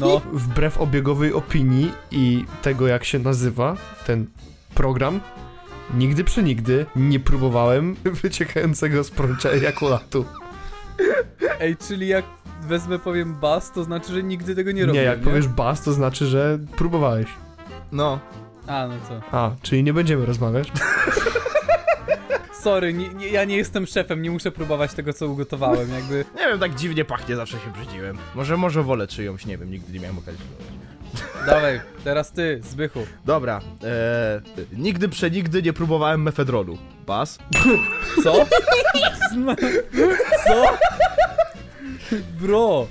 No, 0.00 0.20
Wbrew 0.32 0.78
obiegowej 0.78 1.32
opinii 1.32 1.92
i 2.10 2.44
tego, 2.62 2.86
jak 2.86 3.04
się 3.04 3.18
nazywa 3.18 3.76
ten 4.06 4.26
program, 4.74 5.20
nigdy 5.94 6.24
przenigdy 6.24 6.86
nie 6.96 7.20
próbowałem 7.20 7.96
wyciekającego 8.22 9.04
z 9.04 9.10
prącia 9.10 9.50
ejakulatu. 9.50 10.24
ej, 11.60 11.76
czyli 11.76 12.08
jak 12.08 12.24
wezmę, 12.60 12.98
powiem 12.98 13.34
bas, 13.34 13.72
to 13.72 13.84
znaczy, 13.84 14.12
że 14.12 14.22
nigdy 14.22 14.54
tego 14.54 14.72
nie 14.72 14.80
Nie, 14.80 14.86
robię, 14.86 15.02
jak 15.02 15.20
powiesz 15.20 15.48
bas, 15.48 15.82
to 15.82 15.92
znaczy, 15.92 16.26
że 16.26 16.58
próbowałeś. 16.76 17.26
No. 17.92 18.18
A, 18.66 18.86
no 18.86 18.94
to... 19.08 19.38
A, 19.38 19.50
czyli 19.62 19.84
nie 19.84 19.92
będziemy 19.92 20.26
rozmawiać. 20.26 20.72
Sorry, 22.62 22.94
nie, 22.94 23.08
nie, 23.08 23.28
ja 23.28 23.44
nie 23.44 23.56
jestem 23.56 23.86
szefem, 23.86 24.22
nie 24.22 24.30
muszę 24.30 24.50
próbować 24.50 24.94
tego, 24.94 25.12
co 25.12 25.28
ugotowałem, 25.28 25.90
jakby... 25.94 26.24
Nie 26.38 26.48
wiem, 26.48 26.58
tak 26.58 26.74
dziwnie 26.74 27.04
pachnie, 27.04 27.36
zawsze 27.36 27.58
się 27.58 27.70
brzydziłem. 27.72 28.18
Może, 28.34 28.56
może 28.56 28.82
wolę 28.82 29.06
czyjąś, 29.06 29.46
nie 29.46 29.58
wiem, 29.58 29.70
nigdy 29.70 29.92
nie 29.92 30.00
miałem 30.00 30.18
okazji. 30.18 30.40
Dawaj, 31.46 31.80
teraz 32.04 32.32
ty, 32.32 32.60
Zbychu. 32.64 33.06
Dobra, 33.24 33.60
e, 33.84 34.40
nigdy 34.72 35.08
przenigdy 35.08 35.62
nie 35.62 35.72
próbowałem 35.72 36.22
mefedronu. 36.22 36.78
Bas? 37.06 37.38
Co? 38.24 38.32
Co? 40.46 40.78
Bro, 42.40 42.88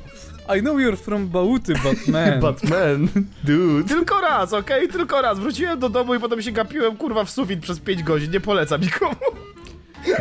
I 0.57 0.61
know 0.61 0.77
you're 0.79 0.95
from 0.95 1.27
Bauty, 1.27 1.73
but 1.83 2.07
man. 2.07 2.39
Batman, 2.41 3.07
dude. 3.43 3.87
Tylko 3.89 4.21
raz, 4.21 4.53
okej? 4.53 4.87
Tylko 4.87 5.21
raz. 5.21 5.39
Wróciłem 5.39 5.79
do 5.79 5.89
domu 5.89 6.15
i 6.15 6.19
potem 6.19 6.41
się 6.41 6.51
gapiłem, 6.51 6.97
kurwa, 6.97 7.23
w 7.23 7.29
sufit 7.29 7.59
przez 7.59 7.79
5 7.79 8.03
godzin. 8.03 8.31
Nie 8.31 8.39
polecam 8.39 8.81
nikomu. 8.81 9.15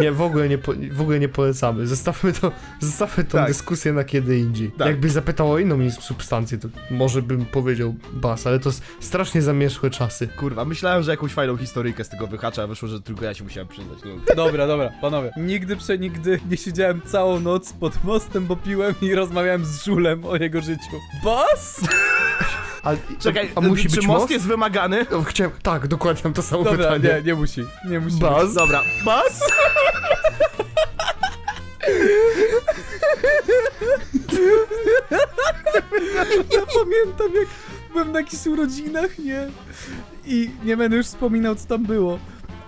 Nie, 0.01 0.13
w 0.13 0.23
ogóle 0.23 0.49
nie, 0.49 0.59
po, 0.59 0.73
w 0.93 1.01
ogóle 1.01 1.21
nie 1.21 1.29
polecamy. 1.29 1.87
Zostawmy 1.87 2.33
to, 2.33 2.53
zostawmy 2.81 3.25
tą 3.25 3.39
Tak. 3.39 3.49
dyskusję 3.49 3.93
na 3.93 4.05
kiedy 4.05 4.39
indziej. 4.39 4.71
Tak. 4.71 4.87
Jakbyś 4.87 5.13
zapytał 5.13 5.53
o 5.53 5.59
inną 5.59 5.91
substancję, 5.91 6.59
to 6.59 6.69
może 6.91 7.23
bym 7.23 7.47
powiedział 7.47 7.95
bas, 8.13 8.47
ale 8.47 8.59
to 8.59 8.71
strasznie 9.01 9.43
zamierzchłe 9.43 9.91
czasy. 9.91 10.29
Kurwa, 10.29 10.65
myślałem, 10.65 11.03
że 11.03 11.11
jakąś 11.11 11.33
fajną 11.33 11.57
historyjkę 11.57 12.05
z 12.05 12.09
tego 12.09 12.27
wyhacza, 12.27 12.63
a 12.63 12.67
wyszło, 12.67 12.89
że 12.89 13.03
tylko 13.03 13.25
ja 13.25 13.35
się 13.35 13.45
musiałem 13.45 13.69
przyznać. 13.69 13.99
No. 14.05 14.35
Dobra, 14.45 14.67
dobra, 14.67 14.91
panowie. 15.01 15.31
Nigdy 15.37 15.77
przenigdy 15.77 16.41
nie 16.51 16.57
siedziałem 16.57 17.01
całą 17.07 17.41
noc 17.41 17.73
pod 17.73 18.05
mostem, 18.05 18.47
bo 18.47 18.57
piłem 18.57 18.95
i 19.03 19.15
rozmawiałem 19.15 19.65
z 19.65 19.85
żulem 19.85 20.25
o 20.25 20.37
jego 20.37 20.61
życiu. 20.63 20.97
Bas? 21.25 21.81
A, 22.87 22.93
Czekaj, 23.19 23.51
a, 23.55 23.61
musi 23.61 23.89
czy 23.89 23.97
być 23.97 24.07
most, 24.07 24.21
most? 24.21 24.31
jest 24.31 24.47
wymagany? 24.47 25.07
O, 25.11 25.23
Chciałem, 25.23 25.53
tak, 25.63 25.87
dokładnie 25.89 26.21
mam 26.25 26.33
to 26.33 26.43
samo 26.43 26.65
Dobra, 26.65 26.93
pytanie. 26.93 27.15
nie, 27.15 27.23
nie 27.23 27.35
musi. 27.35 27.65
Nie 27.91 28.01
musi. 28.01 28.17
Bas? 28.17 28.55
Dobra, 28.55 28.83
bas? 29.05 29.41
Ja 36.53 36.63
pamiętam, 36.75 37.35
jak 37.41 37.49
byłem 37.93 38.13
na 38.13 38.21
jakichś 38.21 38.47
urodzinach, 38.47 39.19
nie? 39.19 39.49
I 40.27 40.51
nie 40.65 40.77
będę 40.77 40.97
już 40.97 41.07
wspominał, 41.07 41.55
co 41.55 41.67
tam 41.67 41.83
było. 41.85 42.19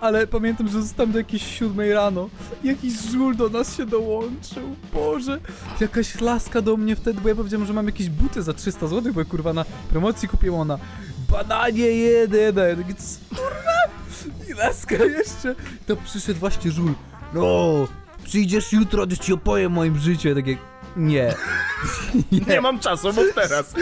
Ale 0.00 0.26
pamiętam, 0.26 0.68
że 0.68 0.82
zostałem 0.82 1.12
do 1.12 1.18
jakiejś 1.18 1.58
siódmej 1.58 1.92
rano. 1.92 2.28
Jakiś 2.64 3.00
żul 3.00 3.36
do 3.36 3.48
nas 3.48 3.76
się 3.76 3.86
dołączył. 3.86 4.76
Boże. 4.92 5.38
Jakaś 5.80 6.20
laska 6.20 6.62
do 6.62 6.76
mnie 6.76 6.96
wtedy, 6.96 7.20
bo 7.20 7.28
ja 7.28 7.34
powiedziałem, 7.34 7.66
że 7.66 7.72
mam 7.72 7.86
jakieś 7.86 8.08
buty 8.08 8.42
za 8.42 8.52
300 8.52 8.86
zł, 8.86 9.12
bo 9.12 9.24
kurwa 9.24 9.52
na 9.52 9.64
promocji 9.90 10.28
kupiłem 10.28 10.60
ona. 10.60 10.78
Bananie 11.30 11.86
jeden. 11.86 12.84
Kurwa. 13.28 13.78
I 14.50 14.52
laska 14.52 14.94
jeszcze. 14.94 15.54
To 15.86 15.96
przyszedł 15.96 16.40
właśnie 16.40 16.70
żul. 16.70 16.94
No, 17.34 17.88
przyjdziesz 18.24 18.72
jutro, 18.72 19.06
to 19.06 19.16
ci 19.16 19.32
opowiem 19.32 19.72
moim 19.72 19.98
życiu. 19.98 20.28
Ja 20.28 20.34
takie, 20.34 20.56
nie. 20.98 21.34
Nie 22.48 22.60
mam 22.60 22.78
czasu, 22.78 23.12
mów 23.12 23.34
teraz. 23.34 23.74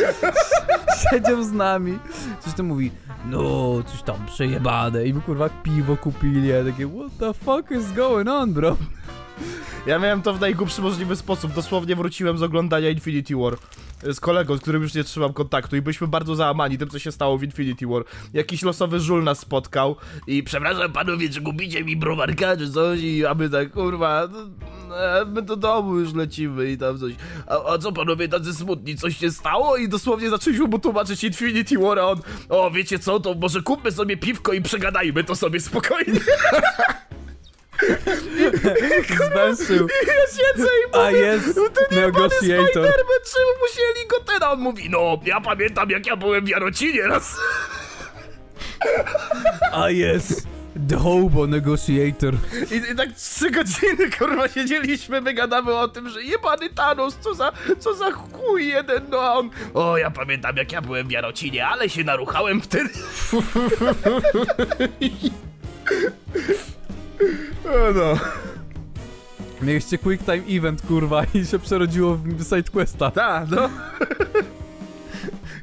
siedział 1.10 1.42
z 1.42 1.52
nami. 1.52 1.98
Coś 2.40 2.54
tam 2.54 2.66
mówi, 2.66 2.90
no, 3.26 3.42
coś 3.86 4.02
tam 4.02 4.26
przejebane. 4.26 5.04
I 5.06 5.14
my 5.14 5.20
kurwa 5.20 5.48
piwo 5.48 5.96
kupili. 5.96 6.48
Ja 6.48 6.64
takie, 6.64 6.86
what 6.86 7.18
the 7.18 7.34
fuck 7.34 7.70
is 7.70 7.92
going 7.92 8.28
on, 8.28 8.52
bro? 8.52 8.76
Ja 9.86 9.98
miałem 9.98 10.22
to 10.22 10.34
w 10.34 10.40
najgłupszy 10.40 10.82
możliwy 10.82 11.16
sposób. 11.16 11.52
Dosłownie 11.52 11.96
wróciłem 11.96 12.38
z 12.38 12.42
oglądania 12.42 12.90
Infinity 12.90 13.36
War 13.36 13.56
z 14.02 14.20
kolegą, 14.20 14.56
z 14.56 14.60
którym 14.60 14.82
już 14.82 14.94
nie 14.94 15.04
trzymam 15.04 15.32
kontaktu 15.32 15.76
i 15.76 15.82
byliśmy 15.82 16.06
bardzo 16.06 16.34
załamani 16.34 16.78
tym, 16.78 16.88
co 16.88 16.98
się 16.98 17.12
stało 17.12 17.38
w 17.38 17.42
Infinity 17.42 17.86
War. 17.86 18.02
Jakiś 18.34 18.62
losowy 18.62 19.00
żul 19.00 19.24
nas 19.24 19.38
spotkał 19.38 19.96
i 20.26 20.42
przepraszam 20.42 20.92
panowie, 20.92 21.28
czy 21.28 21.42
kupicie 21.42 21.84
mi 21.84 21.96
browarka 21.96 22.56
czy 22.56 22.72
coś 22.72 23.00
i 23.00 23.26
aby 23.26 23.50
tak, 23.50 23.72
kurwa, 23.72 24.28
no, 24.32 24.96
e, 24.96 25.24
my 25.24 25.42
do 25.42 25.56
domu 25.56 25.96
już 25.96 26.14
lecimy 26.14 26.70
i 26.70 26.78
tam 26.78 26.98
coś. 26.98 27.12
A, 27.46 27.72
a 27.72 27.78
co 27.78 27.92
panowie 27.92 28.28
tacy 28.28 28.54
smutni, 28.54 28.96
coś 28.96 29.16
się 29.16 29.30
stało? 29.30 29.76
I 29.76 29.88
dosłownie 29.88 30.30
zaczęliśmy 30.30 30.66
mu 30.66 30.78
tłumaczyć 30.78 31.24
Infinity 31.24 31.78
War, 31.78 31.98
a 31.98 32.06
on, 32.06 32.20
o 32.48 32.70
wiecie 32.70 32.98
co, 32.98 33.20
to 33.20 33.34
może 33.34 33.62
kupmy 33.62 33.92
sobie 33.92 34.16
piwko 34.16 34.52
i 34.52 34.62
przegadajmy 34.62 35.24
to 35.24 35.36
sobie 35.36 35.60
spokojnie. 35.60 36.20
Zmęczył. 39.16 39.88
Ja 40.06 40.26
siedzę 40.26 40.68
i 40.68 40.98
A 40.98 41.10
jest 41.10 41.60
negotiator. 41.90 42.84
Spider-Man, 42.84 43.22
czy 43.24 43.38
musieli 43.60 44.08
go 44.08 44.20
ten? 44.20 44.42
A 44.42 44.52
on 44.52 44.60
mówi, 44.60 44.90
no, 44.90 45.20
ja 45.24 45.40
pamiętam 45.40 45.90
jak 45.90 46.06
ja 46.06 46.16
byłem 46.16 46.44
w 46.44 46.48
Jarocinie 46.48 47.02
raz. 47.02 47.36
A 49.72 49.90
jest 49.90 50.46
the 50.88 50.96
hobo 50.96 51.46
negotiator. 51.46 52.34
I, 52.70 52.92
I 52.92 52.96
tak 52.96 53.12
trzy 53.12 53.50
godziny, 53.50 54.10
kurwa, 54.18 54.48
siedzieliśmy, 54.48 55.20
my 55.20 55.34
gadamy 55.34 55.74
o 55.74 55.88
tym, 55.88 56.08
że 56.08 56.22
jebany 56.22 56.70
Thanos, 56.70 57.16
co 57.20 57.34
za, 57.34 57.52
co 57.78 57.94
za 57.94 58.12
chuj 58.12 58.68
jeden, 58.68 59.02
no 59.10 59.20
a 59.20 59.32
on, 59.32 59.50
o, 59.74 59.96
ja 59.96 60.10
pamiętam 60.10 60.56
jak 60.56 60.72
ja 60.72 60.82
byłem 60.82 61.08
w 61.08 61.10
Jarocinie, 61.10 61.66
ale 61.66 61.88
się 61.88 62.04
naruchałem 62.04 62.60
wtedy. 62.60 62.90
o 67.64 67.92
no. 67.94 68.18
Mieliście 69.62 69.98
quick 69.98 70.24
time 70.24 70.42
event, 70.58 70.82
kurwa, 70.82 71.26
i 71.34 71.46
się 71.46 71.58
przerodziło 71.58 72.16
w 72.16 72.44
sidequesta. 72.44 73.10
Tak, 73.10 73.48
no. 73.50 73.70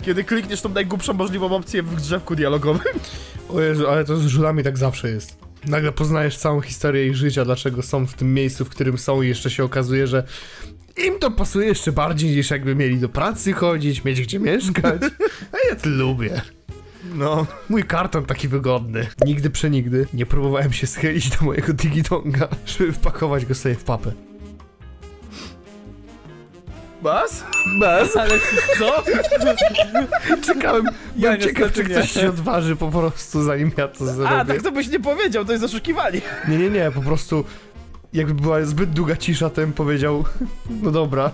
Kiedy 0.02 0.24
klikniesz 0.24 0.62
tą 0.62 0.70
najgłupszą 0.70 1.14
możliwą 1.14 1.56
opcję 1.56 1.84
w 1.84 1.96
drzewku 1.96 2.36
dialogowym. 2.36 2.94
O 3.50 3.62
Jezu, 3.62 3.88
ale 3.88 4.06
to 4.06 4.18
z 4.18 4.26
żulami 4.26 4.64
tak 4.64 4.78
zawsze 4.78 5.10
jest. 5.10 5.38
Nagle 5.68 5.92
poznajesz 5.92 6.38
całą 6.38 6.62
historię 6.62 7.08
ich 7.08 7.16
życia, 7.16 7.46
dlaczego 7.46 7.82
są 7.82 8.08
w 8.08 8.14
tym 8.14 8.34
miejscu, 8.34 8.66
w 8.66 8.70
którym 8.70 8.98
są 8.98 9.22
i 9.22 9.28
jeszcze 9.28 9.50
się 9.50 9.64
okazuje, 9.64 10.08
że 10.08 10.24
im 10.98 11.20
to 11.20 11.32
pasuje 11.32 11.68
jeszcze 11.68 11.92
bardziej 11.92 12.36
niż 12.36 12.50
jakby 12.50 12.76
mieli 12.76 13.00
do 13.00 13.10
pracy 13.10 13.54
chodzić, 13.54 14.04
mieć 14.04 14.22
gdzie 14.22 14.40
mieszkać. 14.40 15.02
A 15.54 15.70
ja 15.70 15.76
to 15.76 15.90
lubię. 15.90 16.42
No. 17.04 17.46
Mój 17.70 17.84
karton 17.84 18.26
taki 18.26 18.48
wygodny. 18.48 19.08
Nigdy 19.26 19.50
przenigdy 19.50 20.08
nie 20.14 20.26
próbowałem 20.26 20.74
się 20.74 20.88
schylić 20.88 21.30
do 21.30 21.46
mojego 21.46 21.74
digitonga, 21.74 22.48
żeby 22.78 22.92
wpakować 22.94 23.46
go 23.46 23.56
sobie 23.56 23.76
w 23.76 23.84
papę. 23.84 24.12
Bas? 27.02 27.44
Bez, 27.80 28.16
ale 28.22 28.34
co? 28.80 29.04
Czekałem, 30.46 30.86
Ja 30.86 30.92
byłem 31.16 31.42
ciekaw, 31.42 31.72
czy 31.74 31.80
niestety 31.80 31.84
ktoś 31.84 32.16
nie. 32.16 32.22
się 32.22 32.30
odważy 32.30 32.76
po 32.76 32.90
prostu, 32.90 33.44
zanim 33.44 33.72
ja 33.78 33.88
to 33.88 34.06
zrobię. 34.06 34.30
A, 34.30 34.46
tak 34.46 34.62
to 34.62 34.72
byś 34.72 34.88
nie 34.88 35.00
powiedział, 35.00 35.46
to 35.46 35.52
jest 35.52 35.64
oszukiwanie. 35.64 36.22
Nie, 36.48 36.58
nie, 36.58 36.70
nie, 36.70 36.92
po 36.92 37.02
prostu 37.02 37.46
jakby 38.14 38.34
była 38.42 38.66
zbyt 38.66 38.90
długa 38.90 39.16
cisza, 39.16 39.50
to 39.50 39.56
bym 39.62 39.74
powiedział, 39.74 40.24
no 40.84 40.92
dobra, 40.92 41.32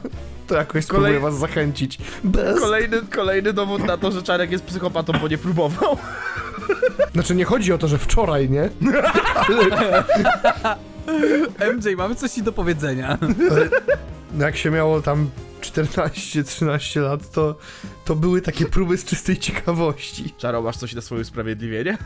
to 0.49 0.55
jakoś 0.55 0.85
spróbuję 0.85 1.09
Kolej- 1.11 1.21
was 1.21 1.37
zachęcić. 1.37 1.97
Bez. 2.23 2.59
Kolejny, 2.59 3.01
kolejny 3.01 3.53
dowód 3.53 3.83
na 3.83 3.97
to, 3.97 4.11
że 4.11 4.23
Czarek 4.23 4.51
jest 4.51 4.63
psychopatą, 4.63 5.13
bo 5.21 5.27
nie 5.27 5.37
próbował. 5.37 5.97
Znaczy 7.13 7.35
nie 7.35 7.45
chodzi 7.45 7.73
o 7.73 7.77
to, 7.77 7.87
że 7.87 7.97
wczoraj, 7.97 8.49
nie? 8.49 8.69
MJ, 11.75 11.95
mamy 11.97 12.15
coś 12.15 12.31
ci 12.31 12.43
do 12.43 12.51
powiedzenia. 12.51 13.17
Ale 13.51 13.69
jak 14.39 14.57
się 14.57 14.71
miało 14.71 15.01
tam 15.01 15.29
14-13 15.61 17.01
lat, 17.01 17.31
to, 17.31 17.55
to 18.05 18.15
były 18.15 18.41
takie 18.41 18.65
próby 18.65 18.97
z 18.97 19.05
czystej 19.05 19.37
ciekawości. 19.37 20.33
Czaro, 20.37 20.61
masz 20.61 20.77
coś 20.77 20.93
na 20.93 21.01
swoje 21.01 21.21
usprawiedliwienie? 21.21 21.97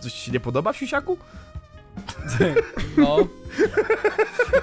Coś 0.00 0.12
ci 0.12 0.20
się 0.20 0.32
nie 0.32 0.40
podoba, 0.40 0.72
siusiaku? 0.72 1.18
No. 2.96 3.16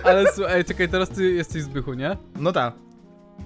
Ale 0.03 0.33
słuchaj, 0.33 0.53
ej, 0.57 0.65
czekaj, 0.65 0.89
teraz 0.89 1.09
ty 1.09 1.31
jesteś 1.31 1.63
Zbychu, 1.63 1.93
nie? 1.93 2.17
No 2.35 2.51
tak. 2.51 2.73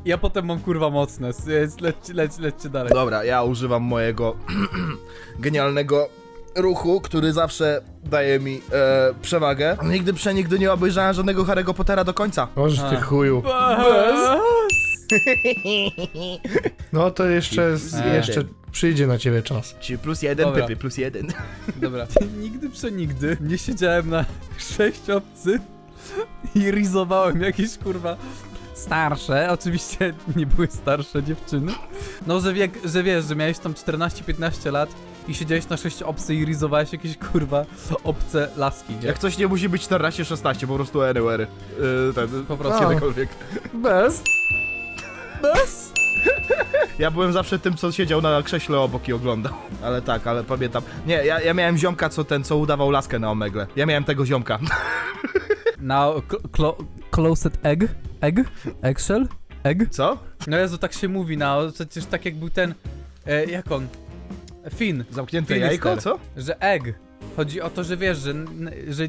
Ja 0.05 0.17
potem 0.17 0.45
mam 0.45 0.59
kurwa 0.59 0.89
mocne, 0.89 1.31
więc 1.47 1.79
lećcie, 1.81 2.13
leć, 2.13 2.37
lećcie 2.39 2.69
dalej. 2.69 2.93
Dobra, 2.93 3.23
ja 3.23 3.43
używam 3.43 3.83
mojego 3.83 4.35
genialnego 5.39 6.09
ruchu, 6.55 7.01
który 7.01 7.33
zawsze 7.33 7.81
daje 8.03 8.39
mi 8.39 8.61
e, 8.71 9.13
przewagę. 9.21 9.77
Nigdy 9.83 10.13
przenigdy 10.13 10.59
nie 10.59 10.71
obejrzałem 10.73 11.13
żadnego 11.13 11.43
Harry'ego 11.43 11.73
Pottera 11.73 12.03
do 12.03 12.13
końca. 12.13 12.47
Możesz 12.55 12.89
ty 12.89 12.95
chuju. 13.01 13.41
Bez. 13.41 14.39
No 16.93 17.11
to 17.11 17.25
jeszcze, 17.25 17.75
Eee. 18.05 18.15
jeszcze 18.15 18.43
przyjdzie 18.71 19.07
na 19.07 19.17
ciebie 19.17 19.43
czas. 19.43 19.75
Czyli 19.79 19.99
plus 19.99 20.21
jeden, 20.21 20.45
Dobra. 20.45 20.67
pypy, 20.67 20.79
plus 20.79 20.97
jeden. 20.97 21.27
Dobra. 21.75 22.07
Nigdy 22.39 22.69
przenigdy 22.69 23.37
nie 23.41 23.57
siedziałem 23.57 24.09
na 24.09 24.25
sześć 24.77 25.09
obcy 25.09 25.59
i 26.55 26.71
rizowałem 26.71 27.41
jakieś 27.41 27.77
kurwa 27.77 28.17
starsze, 28.77 29.47
oczywiście 29.59 30.13
nie 30.35 30.45
były 30.45 30.67
starsze 30.67 31.23
dziewczyny. 31.23 31.71
No, 32.27 32.39
że, 32.39 32.53
wiek, 32.53 32.71
że 32.85 33.03
wiesz, 33.03 33.25
że 33.25 33.35
miałeś 33.35 33.59
tam 33.59 33.73
14-15 33.73 34.71
lat 34.71 34.89
i 35.27 35.33
siedziałeś 35.33 35.69
na 35.69 35.77
sześć 35.77 36.01
obcy 36.03 36.35
i 36.35 36.45
rizowałeś 36.45 36.93
jakieś 36.93 37.17
kurwa 37.17 37.65
obce 38.03 38.49
laski, 38.57 38.93
nie? 39.01 39.07
Jak 39.07 39.19
coś 39.19 39.37
nie 39.37 39.47
musi 39.47 39.69
być 39.69 39.87
14-16, 39.87 40.67
po 40.67 40.75
prostu 40.75 41.01
anywhere. 41.01 41.47
Yy, 41.79 42.13
ten, 42.15 42.45
Po 42.45 42.57
prostu. 42.57 42.83
kiedykolwiek. 42.87 43.29
Bez? 43.73 44.23
Bez? 45.41 45.93
Ja 46.99 47.11
byłem 47.11 47.33
zawsze 47.33 47.59
tym, 47.59 47.77
co 47.77 47.91
siedział 47.91 48.21
na 48.21 48.41
krześle 48.43 48.79
obok 48.79 49.07
i 49.07 49.13
oglądał. 49.13 49.53
Ale 49.83 50.01
tak, 50.01 50.27
ale 50.27 50.43
pamiętam. 50.43 50.83
Nie, 51.05 51.13
ja, 51.25 51.41
ja 51.41 51.53
miałem 51.53 51.77
ziomka, 51.77 52.09
co 52.09 52.23
ten, 52.23 52.43
co 52.43 52.57
udawał 52.57 52.91
laskę 52.91 53.19
na 53.19 53.31
omegle. 53.31 53.67
Ja 53.75 53.85
miałem 53.85 54.03
tego 54.03 54.25
ziomka. 54.25 54.59
Now, 55.81 56.23
clo 56.55 56.77
closed 57.11 57.57
egg? 57.63 57.83
Egg? 58.21 58.39
Eggshell? 58.81 59.27
Egg? 59.63 59.89
Co? 59.89 60.17
No 60.47 60.57
Jezu, 60.57 60.77
tak 60.77 60.93
się 60.93 61.07
mówi, 61.07 61.37
no 61.37 61.71
przecież 61.73 62.05
tak 62.05 62.25
jak 62.25 62.35
był 62.35 62.49
ten, 62.49 62.73
e, 63.25 63.45
jak 63.45 63.71
on? 63.71 63.87
Finn, 64.75 65.03
Zamknięte 65.11 65.53
Finister. 65.53 65.71
jajko, 65.71 66.01
co? 66.01 66.19
że 66.37 66.59
egg. 66.61 66.83
Chodzi 67.35 67.61
o 67.61 67.69
to, 67.69 67.83
że 67.83 67.97
wiesz, 67.97 68.17
że, 68.17 68.33
że 68.89 69.03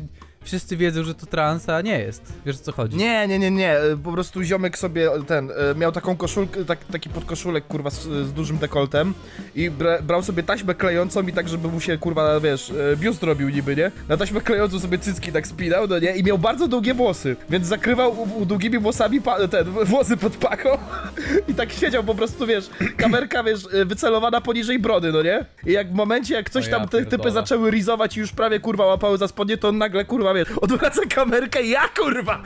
wszyscy 0.45 0.76
wiedzą, 0.76 1.05
że 1.05 1.14
to 1.14 1.26
trans, 1.26 1.68
a 1.68 1.80
nie 1.80 1.99
jest. 1.99 2.32
Wiesz 2.47 2.57
o 2.57 2.59
co 2.59 2.72
chodzi? 2.72 2.97
Nie, 2.97 3.28
nie, 3.28 3.39
nie, 3.39 3.51
nie. 3.51 3.76
Po 4.05 4.12
prostu 4.12 4.43
ziomek 4.43 4.78
sobie 4.78 5.11
ten, 5.26 5.51
e, 5.51 5.74
miał 5.74 5.93
taką 5.93 6.16
koszulkę, 6.16 6.64
tak, 6.64 6.84
taki 6.84 7.09
podkoszulek, 7.09 7.66
kurwa, 7.66 7.91
z, 7.91 8.03
z 8.03 8.32
dużym 8.32 8.59
dekoltem 8.59 9.14
i 9.55 9.70
bra, 9.70 10.03
brał 10.03 10.22
sobie 10.22 10.43
taśmę 10.43 10.74
klejącą 10.74 11.26
i 11.26 11.32
tak, 11.32 11.49
żeby 11.49 11.68
mu 11.68 11.80
się, 11.80 11.99
kurwa, 11.99 12.41
wiesz, 12.41 12.70
e, 12.70 12.97
biust 12.97 13.22
robił 13.22 13.49
niby, 13.49 13.76
nie? 13.76 13.91
Na 14.09 14.16
taśmę 14.16 14.41
klejącą 14.41 14.80
sobie 14.80 14.99
cycki 14.99 15.32
tak 15.32 15.47
spinał, 15.47 15.86
no 15.86 15.99
nie? 15.99 16.16
I 16.16 16.24
miał 16.24 16.39
bardzo 16.39 16.68
długie 16.68 16.95
włosy, 16.95 17.36
więc 17.51 17.66
zakrywał 17.66 18.20
u, 18.20 18.39
u 18.43 18.47
długimi 18.47 18.78
włosami 18.78 19.20
pa, 19.20 19.49
ten, 19.49 19.64
włosy 19.64 20.16
pod 20.16 20.36
paką 20.36 20.78
i 21.49 21.55
tak 21.55 21.72
siedział 21.72 22.05
po 22.05 22.14
prostu, 22.14 22.47
wiesz, 22.47 22.70
kamerka, 22.97 23.45
wiesz, 23.45 23.61
e, 23.72 23.84
wycelowana 23.84 24.41
poniżej 24.41 24.78
brody, 24.78 25.12
no 25.12 25.22
nie? 25.22 25.45
I 25.66 25.72
jak 25.72 25.93
w 25.93 25.95
momencie, 25.95 26.34
jak 26.34 26.51
coś 26.51 26.66
O 26.66 26.70
ja 26.70 26.78
tam 26.78 26.89
te 26.89 27.07
typy 27.07 27.30
zaczęły 27.30 27.70
rizować 27.70 28.16
i 28.16 28.20
już 28.20 28.32
prawie, 28.32 28.61
kurwa, 28.61 28.86
łapały 28.86 29.18
za 29.18 29.28
spodnie, 29.28 29.57
to 29.57 29.68
on 29.68 29.78
nagle, 29.78 30.05
kurwa, 30.05 30.28
wiesz, 30.35 30.49
odwraca 30.61 31.01
kamerkę 31.07 31.62
ja, 31.62 31.89
kurwa! 31.89 32.43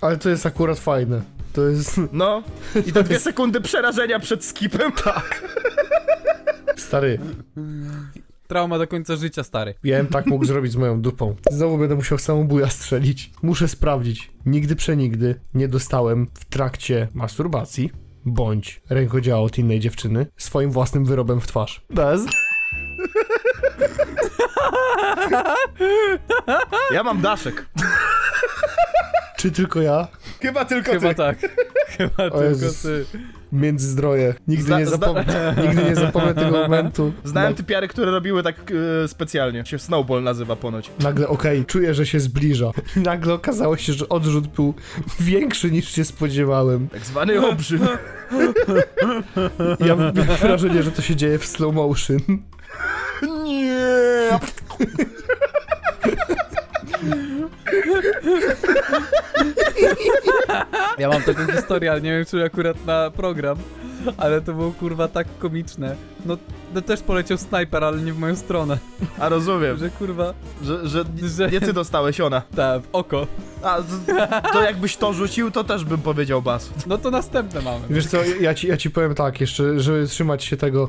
Ale 0.00 0.16
to 0.16 0.28
jest 0.28 0.46
akurat 0.46 0.78
fajne. 0.78 1.22
To 1.52 1.68
jest... 1.68 2.00
No, 2.12 2.42
i 2.86 2.92
te 2.92 3.02
dwie 3.02 3.18
sekundy 3.20 3.60
przerażenia 3.60 4.20
przed 4.20 4.44
skipem. 4.44 4.92
Tak. 4.92 5.42
Stary, 6.76 7.18
Trauma 8.46 8.78
do 8.78 8.86
końca 8.86 9.16
życia, 9.16 9.44
stary. 9.44 9.74
ja 9.84 9.96
bym 9.96 10.06
tak 10.06 10.26
mógł 10.26 10.44
zrobić 10.44 10.72
z 10.72 10.76
moją 10.76 11.00
dupą. 11.00 11.36
Znowu 11.50 11.78
będę 11.78 11.94
musiał 11.94 12.18
samą 12.18 12.46
buja 12.46 12.70
strzelić. 12.70 13.30
Muszę 13.42 13.68
sprawdzić. 13.68 14.30
Nigdy 14.46 14.76
przenigdy 14.76 15.34
nie 15.54 15.68
dostałem 15.68 16.26
w 16.34 16.44
trakcie 16.44 17.08
masturbacji 17.14 17.90
bądź 18.24 18.82
rękodzieła 18.90 19.40
od 19.40 19.58
innej 19.58 19.80
dziewczyny 19.80 20.26
swoim 20.36 20.70
własnym 20.70 21.04
wyrobem 21.04 21.40
w 21.40 21.46
twarz. 21.46 21.84
Bez? 21.90 22.26
Ja 26.94 27.02
mam 27.02 27.20
daszek. 27.20 27.66
Czy 29.36 29.50
tylko 29.50 29.82
ja? 29.82 30.08
Chyba 30.42 30.64
tylko 30.64 30.92
Chyba 30.92 31.08
ty. 31.08 31.14
tak. 31.14 31.38
Chyba 31.88 32.16
tylko 32.16 32.42
Jezus. 32.44 32.82
ty. 32.82 33.04
Międzyzdroje. 33.52 34.34
Nigdy, 34.48 34.64
Zna- 34.64 34.78
nie 34.78 34.86
zna- 34.86 34.90
zapomnę, 34.96 35.54
nigdy 35.62 35.82
nie 35.84 35.94
zapomnę 35.96 36.34
tego 36.34 36.50
momentu. 36.62 37.12
Znałem 37.24 37.50
Na- 37.50 37.56
typiary, 37.56 37.88
które 37.88 38.10
robiły 38.10 38.42
tak 38.42 38.56
e, 39.04 39.08
specjalnie. 39.08 39.66
Się 39.66 39.78
Snowball 39.78 40.22
nazywa 40.22 40.56
ponoć. 40.56 40.90
Nagle, 41.00 41.28
okej, 41.28 41.64
czuję, 41.64 41.94
że 41.94 42.06
się 42.06 42.20
zbliża. 42.20 42.70
Nagle 42.96 43.34
okazało 43.34 43.76
się, 43.76 43.92
że 43.92 44.08
odrzut 44.08 44.46
był 44.46 44.74
większy 45.20 45.70
niż 45.70 45.88
się 45.94 46.04
spodziewałem. 46.04 46.88
Tak 46.88 47.04
zwany 47.04 47.46
obrzyd. 47.46 47.82
Ja 49.80 49.96
mam 49.96 50.12
wrażenie, 50.12 50.82
że 50.82 50.92
to 50.92 51.02
się 51.02 51.16
dzieje 51.16 51.38
w 51.38 51.46
slow 51.46 51.74
motion. 51.74 52.18
Nie. 53.44 54.30
Ja 60.98 61.08
mam 61.08 61.22
taką 61.22 61.46
historię, 61.52 61.90
ale 61.92 62.00
nie 62.00 62.10
wiem, 62.10 62.24
czy 62.24 62.44
akurat 62.44 62.86
na 62.86 63.10
program. 63.10 63.58
Ale 64.16 64.40
to 64.40 64.52
było 64.52 64.70
kurwa 64.72 65.08
tak 65.08 65.26
komiczne. 65.38 65.96
No, 66.26 66.36
no 66.74 66.80
też 66.82 67.00
poleciał 67.00 67.38
snajper, 67.38 67.84
ale 67.84 67.98
nie 68.02 68.12
w 68.12 68.18
moją 68.18 68.36
stronę. 68.36 68.78
A 69.18 69.28
rozumiem, 69.28 69.76
Że 69.78 69.90
kurwa, 69.90 70.34
że, 70.62 70.88
że 70.88 71.04
że 71.24 71.50
nie 71.50 71.60
ty 71.60 71.72
dostałeś 71.72 72.20
ona. 72.20 72.42
ta, 72.56 72.78
w 72.80 72.84
oko. 72.92 73.26
A, 73.62 73.76
to, 73.76 74.52
to 74.52 74.62
jakbyś 74.62 74.96
to 74.96 75.12
rzucił, 75.12 75.50
to 75.50 75.64
też 75.64 75.84
bym 75.84 75.98
powiedział 75.98 76.42
bas. 76.42 76.70
No 76.86 76.98
to 76.98 77.10
następne 77.10 77.60
mamy. 77.62 77.80
Wiesz 77.90 78.06
co, 78.06 78.18
ja 78.40 78.54
ci, 78.54 78.68
ja 78.68 78.76
ci 78.76 78.90
powiem 78.90 79.14
tak, 79.14 79.40
jeszcze, 79.40 79.80
żeby 79.80 80.06
trzymać 80.06 80.44
się 80.44 80.56
tego, 80.56 80.88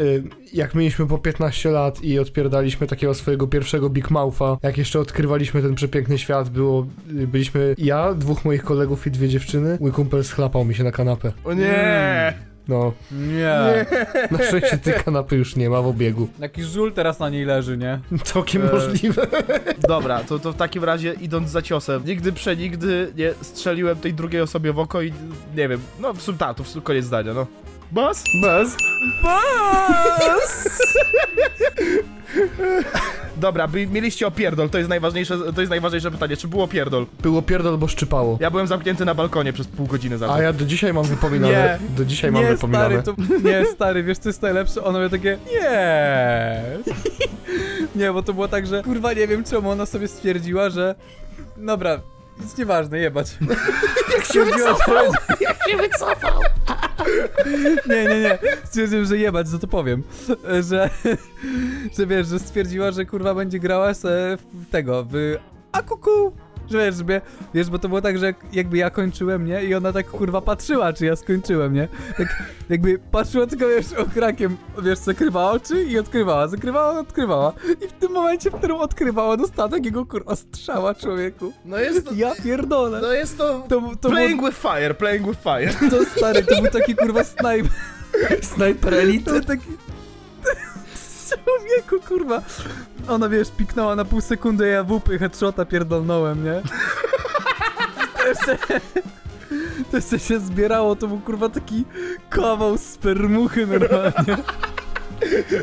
y, 0.00 0.22
jak 0.52 0.74
mieliśmy 0.74 1.06
po 1.06 1.18
15 1.18 1.70
lat 1.70 2.02
i 2.02 2.18
odpierdaliśmy 2.18 2.86
takiego 2.86 3.14
swojego 3.14 3.46
pierwszego 3.46 3.90
Big 3.90 4.10
Moutha, 4.10 4.58
jak 4.62 4.78
jeszcze 4.78 5.00
odkrywaliśmy 5.00 5.62
ten 5.62 5.74
przepiękny 5.74 6.18
świat, 6.18 6.48
było, 6.48 6.86
y, 7.20 7.26
byliśmy 7.26 7.74
ja, 7.78 8.14
dwóch 8.14 8.44
moich 8.44 8.64
kolegów 8.64 9.06
i 9.06 9.10
dwie 9.10 9.28
dziewczyny, 9.28 9.78
mój 9.80 9.92
kumpel 9.92 10.24
schlapał 10.24 10.64
mi 10.64 10.74
się 10.74 10.84
na 10.84 10.92
kanapę. 10.92 11.32
O 11.44 11.52
nie. 11.52 12.49
No, 12.68 12.92
Nie. 13.12 13.86
na 14.30 14.38
szczęście 14.44 14.78
tej 14.84 14.94
kanapy 14.94 15.36
już 15.36 15.56
nie 15.56 15.70
ma 15.70 15.82
w 15.82 15.86
obiegu. 15.86 16.28
Jakiś 16.38 16.64
żul 16.64 16.92
teraz 16.92 17.18
na 17.18 17.28
niej 17.30 17.44
leży, 17.44 17.76
nie? 17.78 17.98
Całkiem 18.24 18.62
E, 18.62 18.72
możliwe. 18.72 19.26
Dobra, 19.88 20.24
to, 20.24 20.38
to 20.38 20.52
w 20.52 20.56
takim 20.56 20.84
razie 20.84 21.12
idąc 21.20 21.50
za 21.50 21.62
ciosem. 21.62 22.02
Nigdy 22.06 22.32
przenigdy 22.32 23.12
nie 23.16 23.32
strzeliłem 23.42 23.96
tej 23.96 24.14
drugiej 24.14 24.40
osobie 24.42 24.72
w 24.72 24.78
oko 24.78 25.02
i 25.02 25.12
nie 25.56 25.68
wiem. 25.68 25.80
No 26.00 26.12
w 26.14 26.22
sumie 26.22 26.38
tak, 26.38 26.56
to 26.56 26.64
w 26.64 26.68
sumie 26.68 26.82
koniec 26.82 27.04
zdania, 27.04 27.34
no. 27.34 27.46
Bas? 27.92 28.24
Bez. 28.42 28.76
Dobra, 33.36 33.68
by, 33.68 33.86
mieliście 33.86 34.26
opierdol, 34.26 34.70
to 34.70 34.78
jest 34.78 34.90
najważniejsze, 34.90 35.38
to 35.54 35.60
jest 35.60 35.70
najważniejsze 35.70 36.10
pytanie, 36.10 36.36
czy 36.36 36.48
było 36.48 36.68
pierdol? 36.68 37.06
Było 37.22 37.42
pierdol, 37.42 37.78
bo 37.78 37.88
szczypało. 37.88 38.38
Ja 38.40 38.50
byłem 38.50 38.66
zamknięty 38.66 39.04
na 39.04 39.14
balkonie 39.14 39.52
przez 39.52 39.66
pół 39.66 39.86
godziny 39.86 40.18
za 40.18 40.32
A 40.34 40.42
ja 40.42 40.52
do 40.52 40.64
dzisiaj 40.64 40.92
mam 40.92 41.04
wypominane. 41.04 41.52
Nie. 41.52 41.78
Do 41.96 42.04
dzisiaj 42.04 42.32
mam 42.32 42.42
nie, 42.42 42.48
wypominane. 42.48 43.02
stary, 43.02 43.16
to, 43.28 43.48
nie, 43.48 43.66
stary, 43.66 44.02
wiesz 44.02 44.18
co 44.18 44.28
jest 44.28 44.42
najlepsze? 44.42 44.84
Ona 44.84 44.98
miała 44.98 45.10
takie, 45.10 45.38
nie. 45.52 46.62
nie, 48.02 48.12
bo 48.12 48.22
to 48.22 48.34
było 48.34 48.48
tak, 48.48 48.66
że 48.66 48.82
kurwa 48.82 49.12
nie 49.12 49.26
wiem 49.26 49.44
czemu 49.44 49.70
ona 49.70 49.86
sobie 49.86 50.08
stwierdziła, 50.08 50.70
że 50.70 50.94
dobra, 51.56 52.00
nic 52.40 52.58
nieważne, 52.58 52.98
jebać. 52.98 53.38
Jak 54.16 54.24
się 54.24 54.44
wycofał! 54.44 55.12
Jak 55.40 55.68
się 55.68 55.76
wycofał! 55.76 56.40
nie, 57.88 58.04
nie, 58.04 58.20
nie. 58.20 58.38
Stwierdziłem, 58.64 59.04
że 59.04 59.18
jebać, 59.18 59.48
za 59.48 59.58
to 59.58 59.66
powiem. 59.66 60.02
Że, 60.60 60.90
że 61.98 62.06
wiesz, 62.06 62.26
że 62.26 62.38
stwierdziła, 62.38 62.90
że 62.90 63.04
kurwa 63.04 63.34
będzie 63.34 63.58
grała 63.58 63.94
se 63.94 64.38
w 64.52 64.70
tego, 64.70 65.06
w 65.10 65.36
Akuku. 65.72 66.32
Że 66.70 66.78
wiesz, 66.78 66.94
wiesz, 67.54 67.70
bo 67.70 67.78
to 67.78 67.88
było 67.88 68.00
tak, 68.00 68.18
że 68.18 68.26
jak, 68.26 68.36
jakby 68.52 68.76
ja 68.78 68.90
kończyłem, 68.90 69.46
nie? 69.46 69.64
I 69.64 69.74
ona 69.74 69.92
tak 69.92 70.06
kurwa 70.06 70.40
patrzyła, 70.40 70.92
czy 70.92 71.06
ja 71.06 71.16
skończyłem, 71.16 71.74
nie? 71.74 71.88
Tak 72.18 72.42
jakby 72.70 72.98
patrzyła 72.98 73.46
tylko, 73.46 73.68
wiesz, 73.68 73.92
okrakiem, 73.92 74.56
wiesz, 74.82 74.98
zakrywała 74.98 75.50
oczy 75.52 75.84
i 75.84 75.98
odkrywała, 75.98 76.48
zakrywała, 76.48 76.98
odkrywała. 77.00 77.52
I 77.84 77.88
w 77.88 77.92
tym 77.92 78.12
momencie, 78.12 78.50
w 78.50 78.54
którym 78.54 78.76
odkrywała, 78.76 79.36
dostała 79.36 79.68
takiego 79.68 80.06
kurwa 80.06 80.36
strzała 80.36 80.94
człowieku. 80.94 81.52
No 81.64 81.78
jest 81.78 82.04
to, 82.06 82.14
Ja 82.14 82.32
pierdolę. 82.44 83.00
no 83.02 83.12
jest 83.12 83.38
to, 83.38 83.66
To, 83.68 83.82
to, 84.00 84.08
playing 84.10 84.36
było, 84.40 84.50
with 84.50 84.60
fire, 84.62 84.94
playing 84.94 85.26
with 85.28 85.40
fire. 85.42 85.90
to 85.90 86.04
stary, 86.04 86.42
to 86.42 86.62
był 86.62 86.70
taki 86.70 86.96
kurwa 86.96 87.24
sniper. 87.24 87.70
Sniper 88.42 88.94
Elite. 88.94 89.32
To 89.40 89.46
taki... 89.46 89.66
Człowieku, 91.30 92.08
kurwa. 92.08 92.42
Ona, 93.08 93.28
wiesz, 93.28 93.48
piknęła 93.56 93.96
na 93.96 94.04
pół 94.04 94.20
sekundy, 94.20 94.68
ja 94.68 94.84
wupy 94.84 95.18
headshota 95.18 95.64
pierdolnąłem, 95.64 96.44
nie? 96.44 96.62
To 98.16 98.28
jeszcze... 98.28 98.58
To 99.90 99.96
jeszcze 99.96 100.18
się 100.18 100.40
zbierało, 100.40 100.96
to 100.96 101.06
był 101.06 101.18
kurwa 101.20 101.48
taki 101.48 101.84
kawał 102.30 102.78
spermuchy 102.78 103.66
normalnie. 103.66 104.36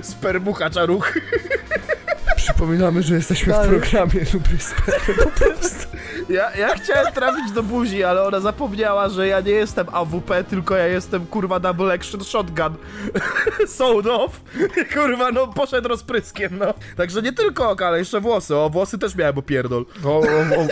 Spermucha 0.02 0.70
czaruch. 0.70 1.14
Przypominamy, 2.48 3.04
że 3.04 3.16
jesteśmy 3.16 3.54
w 3.54 3.56
Stary. 3.56 3.80
programie 3.80 4.22
Lubry 4.34 4.58
Spermy 4.60 5.24
po 5.24 5.30
prostu. 5.30 5.88
Ja, 6.30 6.56
ja 6.56 6.76
chciałem 6.76 7.14
trafić 7.14 7.52
do 7.52 7.64
buzi, 7.64 8.04
ale 8.04 8.24
ona 8.24 8.40
zapomniała, 8.40 9.10
że 9.10 9.28
ja 9.28 9.42
nie 9.42 9.52
jestem 9.52 9.88
AWP, 9.92 10.44
tylko 10.44 10.76
ja 10.76 10.88
jestem 10.88 11.26
kurwa 11.26 11.60
double 11.60 11.94
action 11.94 12.24
shotgun. 12.24 12.76
Sold 13.78 14.08
off. 14.08 14.42
Kurwa, 14.94 15.32
no 15.32 15.48
poszedł 15.48 15.88
rozpryskiem, 15.90 16.58
no. 16.58 16.74
Także 16.98 17.22
nie 17.22 17.34
tylko 17.34 17.70
oka, 17.70 17.88
ale 17.88 18.00
jeszcze 18.00 18.22
włosy. 18.22 18.56
O, 18.56 18.70
włosy 18.70 18.98
też 18.98 19.16
miałem 19.16 19.38
opierdol. 19.38 19.86
O, 20.06 20.10
o, 20.10 20.22
o. 20.22 20.68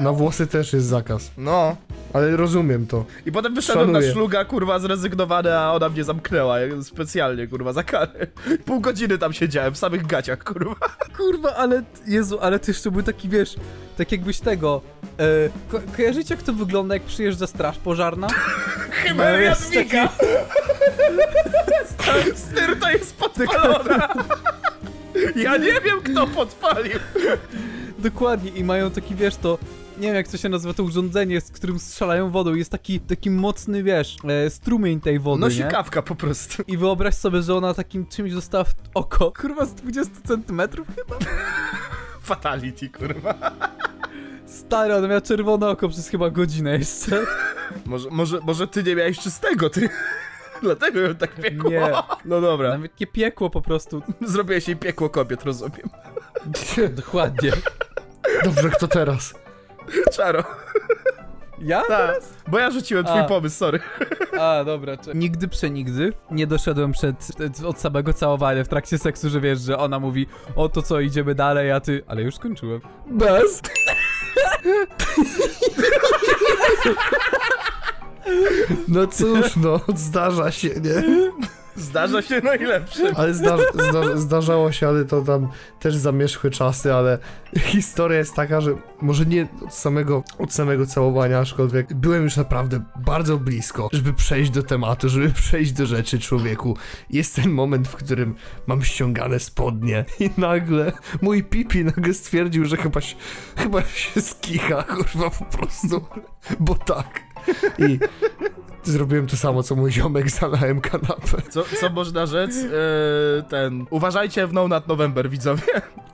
Na 0.00 0.12
włosy 0.12 0.46
też 0.46 0.72
jest 0.72 0.86
zakaz. 0.86 1.30
No. 1.38 1.76
Ale 2.12 2.36
rozumiem 2.36 2.86
to. 2.86 3.04
I 3.26 3.32
potem 3.32 3.54
wyszedłem 3.54 3.86
Szanuję. 3.88 4.06
na 4.08 4.12
szluga, 4.12 4.44
kurwa, 4.44 4.78
zrezygnowany, 4.78 5.58
a 5.58 5.72
ona 5.72 5.88
mnie 5.88 6.04
zamknęła. 6.04 6.58
ja 6.60 6.82
Specjalnie, 6.82 7.46
kurwa, 7.46 7.72
za 7.72 7.82
karę. 7.82 8.26
Pół 8.64 8.80
godziny 8.80 9.18
tam 9.18 9.32
siedziałem, 9.32 9.74
w 9.74 9.78
samych 9.78 10.06
gaciach, 10.06 10.44
kurwa. 10.44 10.74
Kurwa, 11.16 11.54
ale 11.54 11.82
Jezu, 12.06 12.38
ale 12.40 12.58
ty 12.58 12.70
jeszcze 12.70 12.90
był 12.90 13.02
taki, 13.02 13.28
wiesz, 13.28 13.54
tak 13.98 14.12
jakbyś 14.12 14.40
tego. 14.40 14.80
E, 15.18 15.24
ko 15.70 15.80
kojarzycie 15.96 16.34
jak 16.34 16.42
to 16.42 16.52
wygląda, 16.52 16.94
jak 16.94 17.02
przyjeżdża 17.02 17.46
straż 17.46 17.78
pożarna? 17.78 18.28
Chyba 19.02 19.30
jest 19.30 19.74
Jadwiga. 19.74 20.08
Styr 22.34 22.80
to 22.80 22.90
jest 22.90 23.16
podpalona. 23.16 24.08
Ja 25.36 25.56
nie 25.56 25.80
wiem, 25.80 26.00
kto 26.04 26.26
podpalił. 26.26 26.98
Dokładnie, 27.98 28.50
i 28.50 28.64
mają 28.64 28.90
taki, 28.90 29.14
wiesz, 29.14 29.36
to. 29.36 29.58
Nie 29.98 30.06
wiem 30.06 30.14
jak 30.14 30.28
to 30.28 30.36
się 30.36 30.48
nazywa 30.48 30.74
to 30.74 30.82
urządzenie, 30.82 31.40
z 31.40 31.50
którym 31.50 31.78
strzelają 31.78 32.30
wodą. 32.30 32.54
Jest 32.54 32.70
taki, 32.70 33.00
taki 33.00 33.30
mocny, 33.30 33.82
wiesz, 33.82 34.16
e, 34.28 34.50
strumień 34.50 35.00
tej 35.00 35.18
wody. 35.18 35.40
Nosi 35.40 35.58
nie? 35.58 35.68
kawka 35.68 36.02
po 36.02 36.14
prostu. 36.14 36.62
I 36.66 36.76
wyobraź 36.76 37.14
sobie, 37.14 37.42
że 37.42 37.54
ona 37.54 37.74
takim 37.74 38.06
czymś 38.06 38.32
dostała 38.32 38.64
w 38.64 38.74
oko. 38.94 39.32
Kurwa 39.32 39.64
z 39.64 39.74
20 39.74 40.14
centymetrów 40.24 40.86
chyba? 40.96 41.18
Fatality, 42.22 42.88
kurwa. 42.88 43.34
Stary, 44.46 44.94
ona 44.94 45.08
miała 45.08 45.20
czerwone 45.20 45.68
oko 45.68 45.88
przez 45.88 46.08
chyba 46.08 46.30
godzinę 46.30 46.78
jeszcze. 46.78 47.24
Może, 47.86 48.10
może, 48.10 48.40
może 48.40 48.66
ty 48.66 48.82
nie 48.82 48.96
miałeś 48.96 49.18
czystego, 49.18 49.70
ty. 49.70 49.88
Dlatego 50.62 51.00
ją 51.00 51.14
tak 51.14 51.34
piekło. 51.34 51.70
Nie. 51.70 51.92
No 52.24 52.40
dobra. 52.40 52.68
Nawet 52.68 52.92
takie 52.92 53.06
piekło 53.06 53.50
po 53.50 53.62
prostu. 53.62 54.02
Zrobiłeś 54.26 54.68
jej 54.68 54.76
piekło 54.76 55.10
kobiet, 55.10 55.44
rozumiem. 55.44 55.90
Dokładnie. 56.96 57.52
Dobrze, 58.44 58.70
kto 58.70 58.88
teraz? 58.88 59.34
Czaro. 60.12 60.44
Ja? 61.58 61.82
Tak. 61.88 62.20
Bo 62.48 62.58
ja 62.58 62.70
rzuciłem 62.70 63.04
twój 63.04 63.20
A. 63.20 63.24
pomysł, 63.24 63.56
sorry. 63.58 63.80
A, 64.40 64.64
dobra. 64.64 64.96
Cze- 64.96 65.14
nigdy 65.14 65.48
przenigdy 65.48 66.12
nie 66.30 66.46
doszedłem 66.46 66.92
przed, 66.92 67.16
od 67.66 67.80
samego 67.80 68.12
całowania 68.12 68.64
w 68.64 68.68
trakcie 68.68 68.98
seksu, 68.98 69.28
że 69.30 69.40
wiesz, 69.40 69.60
że 69.60 69.78
ona 69.78 69.98
mówi 70.00 70.26
o 70.56 70.68
to 70.68 70.82
co, 70.82 71.00
idziemy 71.00 71.34
dalej, 71.34 71.72
a 71.72 71.80
ty... 71.80 72.04
Ale 72.06 72.22
już 72.22 72.34
skończyłem. 72.36 72.80
Bez? 73.06 73.62
No 78.88 79.06
cóż, 79.06 79.56
no, 79.56 79.80
zdarza 79.94 80.50
się, 80.50 80.68
nie? 80.68 81.02
Zdarza 81.76 82.22
się 82.22 82.40
najlepsze. 82.40 83.12
Ale 83.16 83.34
zda, 83.34 83.56
zda, 83.74 84.16
zdarzało 84.16 84.72
się, 84.72 84.88
ale 84.88 85.04
to 85.04 85.22
tam 85.22 85.48
też 85.80 85.96
zamierzchłe 85.96 86.50
czasy, 86.50 86.94
ale 86.94 87.18
historia 87.56 88.18
jest 88.18 88.34
taka, 88.34 88.60
że 88.60 88.74
może 89.00 89.26
nie 89.26 89.48
od 89.64 89.74
samego, 89.74 90.22
od 90.38 90.52
samego 90.52 90.86
całowania, 90.86 91.38
aczkolwiek 91.38 91.94
byłem 91.94 92.22
już 92.22 92.36
naprawdę 92.36 92.80
bardzo 92.96 93.38
blisko, 93.38 93.88
żeby 93.92 94.12
przejść 94.12 94.50
do 94.50 94.62
tematu, 94.62 95.08
żeby 95.08 95.28
przejść 95.28 95.72
do 95.72 95.86
rzeczy 95.86 96.18
człowieku. 96.18 96.76
Jest 97.10 97.34
ten 97.36 97.50
moment, 97.50 97.88
w 97.88 97.96
którym 97.96 98.34
mam 98.66 98.82
ściągane 98.82 99.38
spodnie 99.38 100.04
i 100.20 100.30
nagle 100.36 100.92
mój 101.22 101.44
pipi 101.44 101.84
nagle 101.84 102.14
stwierdził, 102.14 102.64
że 102.64 102.76
chyba 102.76 103.00
się, 103.00 103.16
chyba 103.56 103.82
się 103.82 104.20
skicha, 104.20 104.82
kurwa, 104.82 105.30
po 105.30 105.44
prostu, 105.44 106.06
bo 106.60 106.74
tak. 106.74 107.25
I 107.78 107.98
zrobiłem 108.82 109.26
to 109.26 109.36
samo, 109.36 109.62
co 109.62 109.76
mój 109.76 109.92
ziomek, 109.92 110.30
zalałem 110.30 110.80
kanapę. 110.80 111.42
Co, 111.50 111.64
co 111.80 111.90
można 111.90 112.26
rzec? 112.26 112.50
Eee, 112.56 112.68
ten. 113.48 113.86
Uważajcie 113.90 114.46
w 114.46 114.52
No 114.52 114.68
November, 114.88 115.30
widzowie. 115.30 115.62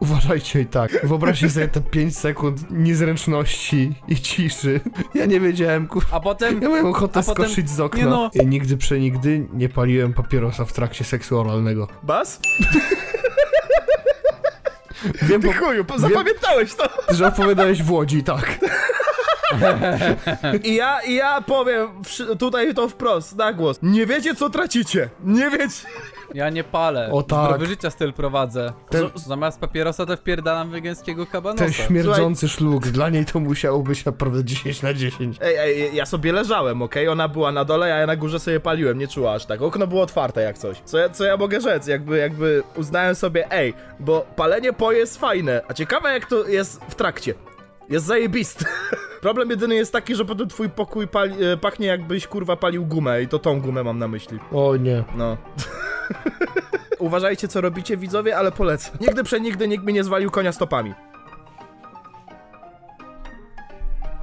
Uważajcie 0.00 0.60
i 0.60 0.66
tak. 0.66 1.06
Wyobraźcie 1.06 1.50
sobie 1.50 1.68
te 1.68 1.80
5 1.80 2.18
sekund 2.18 2.70
niezręczności 2.70 3.94
i 4.08 4.16
ciszy. 4.16 4.80
Ja 5.14 5.26
nie 5.26 5.40
wiedziałem, 5.40 5.86
kur... 5.88 6.04
A 6.10 6.20
potem... 6.20 6.62
Ja 6.62 6.68
miałem 6.68 6.86
ochotę 6.86 7.20
A 7.20 7.22
potem- 7.22 7.44
skoczyć 7.46 7.70
z 7.70 7.80
okna. 7.80 7.98
Nie 8.00 8.06
no. 8.06 8.30
I 8.34 8.46
nigdy 8.46 8.76
przenigdy 8.76 9.46
nie 9.52 9.68
paliłem 9.68 10.12
papierosa 10.12 10.64
w 10.64 10.72
trakcie 10.72 11.04
seksu 11.04 11.40
oralnego. 11.40 11.88
Bas? 12.02 12.40
Wiem, 15.22 15.42
Ty 15.42 15.52
chuju, 15.52 15.84
po- 15.84 15.98
zapamiętałeś 15.98 16.74
to. 16.74 16.88
że 17.14 17.26
opowiadałeś 17.26 17.82
w 17.82 17.90
Łodzi, 17.92 18.22
tak. 18.22 18.58
I 20.64 20.74
ja, 20.74 21.00
i 21.02 21.14
ja 21.14 21.40
powiem 21.40 21.88
tutaj 22.38 22.74
to 22.74 22.88
wprost, 22.88 23.36
na 23.36 23.52
głos. 23.52 23.78
Nie 23.82 24.06
wiecie, 24.06 24.34
co 24.34 24.50
tracicie. 24.50 25.08
Nie 25.24 25.50
wiecie. 25.50 25.86
Ja 26.34 26.50
nie 26.50 26.64
palę. 26.64 27.08
O 27.12 27.22
tak. 27.22 27.46
Zdrowy 27.46 27.66
życia 27.66 27.90
styl 27.90 28.12
prowadzę. 28.12 28.72
Ten- 28.90 29.10
Zamiast 29.14 29.60
papierosa 29.60 30.06
to 30.06 30.16
wpierdalam 30.16 30.70
wegańskiego 30.70 31.26
kabanosa. 31.26 31.64
Ten 31.64 31.72
śmierdzący 31.72 32.48
szlug, 32.48 32.86
dla 32.88 33.08
niej 33.08 33.24
to 33.24 33.40
musiało 33.40 33.78
być 33.82 34.04
naprawdę 34.04 34.44
10 34.44 34.82
na 34.82 34.94
10. 34.94 35.36
Ej, 35.40 35.56
ej, 35.56 35.94
ja 35.96 36.06
sobie 36.06 36.32
leżałem, 36.32 36.82
okej? 36.82 37.08
Ona 37.08 37.28
była 37.28 37.52
na 37.52 37.64
dole, 37.64 37.94
a 37.94 37.98
ja 37.98 38.06
na 38.06 38.16
górze 38.16 38.40
sobie 38.40 38.60
paliłem, 38.60 38.98
nie 38.98 39.08
czuła 39.08 39.32
aż 39.34 39.46
tak. 39.46 39.62
Okno 39.62 39.86
było 39.86 40.02
otwarte 40.02 40.42
jak 40.42 40.58
coś. 40.58 40.76
Co 40.84 40.98
ja, 40.98 41.08
co 41.08 41.24
ja 41.24 41.36
mogę 41.36 41.60
rzec? 41.60 41.86
Jakby, 41.86 42.18
jakby 42.18 42.62
uznałem 42.76 43.14
sobie, 43.14 43.52
ej, 43.52 43.74
bo 44.00 44.26
palenie 44.36 44.72
po 44.72 44.92
jest 44.92 45.18
fajne, 45.20 45.60
a 45.68 45.74
ciekawe 45.74 46.12
jak 46.12 46.26
to 46.26 46.48
jest 46.48 46.80
w 46.88 46.94
trakcie. 46.94 47.34
Jest 47.92 48.06
zajebisty. 48.06 48.64
Problem 49.20 49.50
jedyny 49.50 49.74
jest 49.74 49.92
taki, 49.92 50.14
że 50.14 50.24
potem 50.24 50.48
twój 50.48 50.68
pokój 50.68 51.08
pali, 51.08 51.44
e, 51.44 51.56
pachnie 51.56 51.86
jakbyś 51.86 52.26
kurwa 52.26 52.56
palił 52.56 52.86
gumę 52.86 53.22
i 53.22 53.28
to 53.28 53.38
tą 53.38 53.60
gumę 53.60 53.84
mam 53.84 53.98
na 53.98 54.08
myśli. 54.08 54.38
O 54.52 54.76
nie. 54.76 55.04
No. 55.16 55.36
Uważajcie 56.98 57.48
co 57.48 57.60
robicie 57.60 57.96
widzowie, 57.96 58.36
ale 58.36 58.52
polecam. 58.52 58.96
Nigdy 59.00 59.24
przenigdy 59.24 59.68
nikt 59.68 59.84
mi 59.84 59.92
nie 59.92 60.04
zwalił 60.04 60.30
konia 60.30 60.52
stopami. 60.52 60.94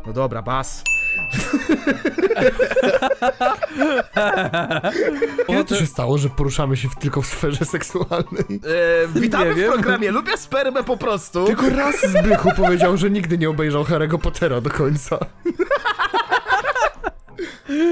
No 0.08 0.14
dobra, 0.14 0.42
bas. 0.42 0.84
Kiedy 5.48 5.66
to 5.66 5.76
się 5.76 5.86
stało, 5.86 6.18
że 6.18 6.30
poruszamy 6.30 6.78
się 6.78 6.90
w, 6.90 6.96
tylko 6.96 7.22
w 7.22 7.28
sferze 7.28 7.66
seksualnej? 7.66 8.44
E, 8.50 9.08
witamy 9.20 9.46
Nie 9.46 9.54
w 9.54 9.58
wiem. 9.58 9.72
programie 9.72 10.12
Lubię 10.12 10.38
spermę 10.38 10.84
po 10.84 10.98
prostu. 10.98 11.46
Tylko 11.46 11.70
raz 11.70 11.96
Zbychu 12.02 12.52
powiedział, 12.56 12.98
że 12.98 13.10
nigdy 13.10 13.38
nie 13.38 13.50
obejrzał 13.50 13.84
Harry'ego 13.84 14.18
Pottera 14.18 14.62
do 14.62 14.70
końca. 14.70 15.18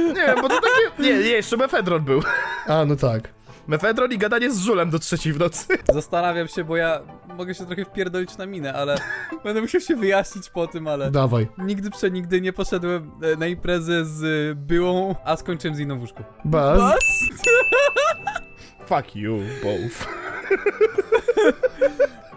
Nie 0.08 0.14
wiem, 0.14 0.36
bo 0.42 0.50
to 0.50 0.56
takie... 0.62 1.04
Nie, 1.04 1.14
nie, 1.18 1.30
jeszcze 1.30 1.58
mefedron 1.58 2.04
był. 2.04 2.22
A, 2.68 2.86
no 2.86 2.96
tak. 2.96 3.37
Mefedron 3.68 4.12
i 4.12 4.18
gadanie 4.18 4.52
z 4.52 4.60
żulem 4.60 4.90
do 4.90 5.00
trzeciej 5.00 5.34
w 5.34 5.40
nocy. 5.40 5.78
Zastanawiam 5.94 6.48
się, 6.48 6.64
bo 6.64 6.78
ja 6.78 7.02
mogę 7.38 7.56
się 7.56 7.66
trochę 7.66 7.86
wpierdolić 7.86 8.38
na 8.38 8.46
minę, 8.46 8.74
ale 8.74 8.98
będę 9.44 9.62
musiał 9.62 9.82
się 9.82 9.96
wyjaśnić 9.96 10.50
po 10.50 10.68
tym, 10.68 10.88
ale... 10.88 11.12
Dawaj. 11.12 11.48
Nigdy 11.58 11.92
przenigdy 11.92 12.42
nie 12.42 12.54
poszedłem 12.54 13.12
e, 13.22 13.36
na 13.36 13.48
imprezę 13.48 14.06
z 14.06 14.24
e, 14.24 14.56
byłą, 14.56 15.16
a 15.26 15.36
skończyłem 15.36 15.76
z 15.76 15.80
inną 15.80 15.98
w 15.98 16.02
łóżku. 16.02 16.24
Baz. 16.46 16.96
Fuck 18.90 19.16
you, 19.16 19.40
both. 19.64 20.08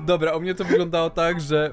Dobra, 0.01 0.37
u 0.37 0.41
mnie 0.41 0.55
to 0.55 0.65
wyglądało 0.65 1.11
tak, 1.11 1.41
że 1.41 1.71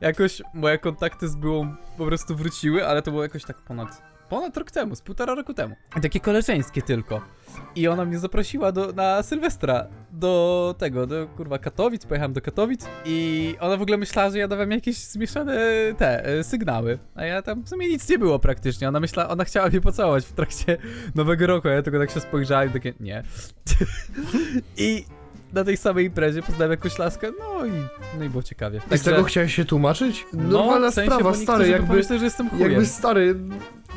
jakoś 0.00 0.42
moje 0.54 0.78
kontakty 0.78 1.28
z 1.28 1.36
byłą 1.36 1.74
po 1.98 2.06
prostu 2.06 2.36
wróciły, 2.36 2.86
ale 2.86 3.02
to 3.02 3.10
było 3.10 3.22
jakoś 3.22 3.44
tak 3.44 3.56
ponad, 3.56 4.02
ponad 4.28 4.56
rok 4.56 4.70
temu, 4.70 4.94
z 4.94 5.02
półtora 5.02 5.34
roku 5.34 5.54
temu. 5.54 5.76
Takie 6.02 6.20
koleżeńskie 6.20 6.82
tylko. 6.82 7.20
I 7.76 7.88
ona 7.88 8.04
mnie 8.04 8.18
zaprosiła 8.18 8.72
do, 8.72 8.92
na 8.92 9.22
Sylwestra 9.22 9.86
do 10.12 10.74
tego, 10.78 11.06
do 11.06 11.26
kurwa 11.26 11.58
Katowic, 11.58 12.06
pojechałem 12.06 12.32
do 12.32 12.40
Katowic 12.40 12.86
i 13.04 13.56
ona 13.60 13.76
w 13.76 13.82
ogóle 13.82 13.96
myślała, 13.96 14.30
że 14.30 14.38
ja 14.38 14.48
dawałem 14.48 14.70
jakieś 14.70 14.96
zmieszane 14.96 15.58
te 15.98 16.24
e, 16.24 16.44
sygnały, 16.44 16.98
a 17.14 17.24
ja 17.24 17.42
tam 17.42 17.62
w 17.62 17.68
sumie 17.68 17.88
nic 17.88 18.08
nie 18.08 18.18
było 18.18 18.38
praktycznie. 18.38 18.88
Ona 18.88 19.00
myślała, 19.00 19.28
ona 19.28 19.44
chciała 19.44 19.68
mnie 19.68 19.80
pocałować 19.80 20.24
w 20.24 20.32
trakcie 20.32 20.76
nowego 21.14 21.46
roku, 21.46 21.68
a 21.68 21.70
ja 21.70 21.82
tylko 21.82 21.98
tak 21.98 22.10
się 22.10 22.20
spojrzałem 22.20 22.70
i 22.70 22.72
takie, 22.72 22.94
nie. 23.00 23.22
I 24.76 25.04
na 25.52 25.64
tej 25.64 25.76
samej 25.76 26.06
imprezie 26.06 26.42
poznałem 26.42 26.70
jakąś 26.70 26.98
laskę, 26.98 27.32
no 27.38 27.66
i, 27.66 27.70
no 28.18 28.24
i 28.24 28.28
było 28.28 28.42
ciekawie. 28.42 28.80
I 28.94 28.98
z 28.98 29.02
tego 29.02 29.24
chciałeś 29.24 29.54
się 29.54 29.64
tłumaczyć? 29.64 30.26
Normalna 30.32 30.86
no, 30.86 30.90
w 30.90 30.94
sensie, 30.94 31.10
sprawa, 31.10 31.30
bo 31.30 31.36
stary, 31.36 31.68
jakby, 31.68 31.88
pomyślą, 31.88 32.18
że 32.18 32.24
jestem 32.24 32.50
chujem. 32.50 32.70
jakby 32.70 32.86
stary, 32.86 33.34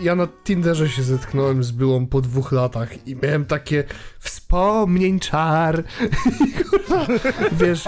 ja 0.02 0.16
na 0.16 0.28
Tinderze 0.28 0.90
się 0.90 1.04
zetknąłem 1.04 1.64
z 1.64 1.72
byłą 1.72 2.08
po 2.08 2.22
dwóch 2.22 2.52
latach 2.52 3.08
i 3.08 3.16
miałem 3.16 3.46
takie 3.46 3.84
wspomnień 4.20 5.20
czar, 5.20 5.84
I 6.42 6.54
kurwa, 6.64 7.06
wiesz, 7.52 7.84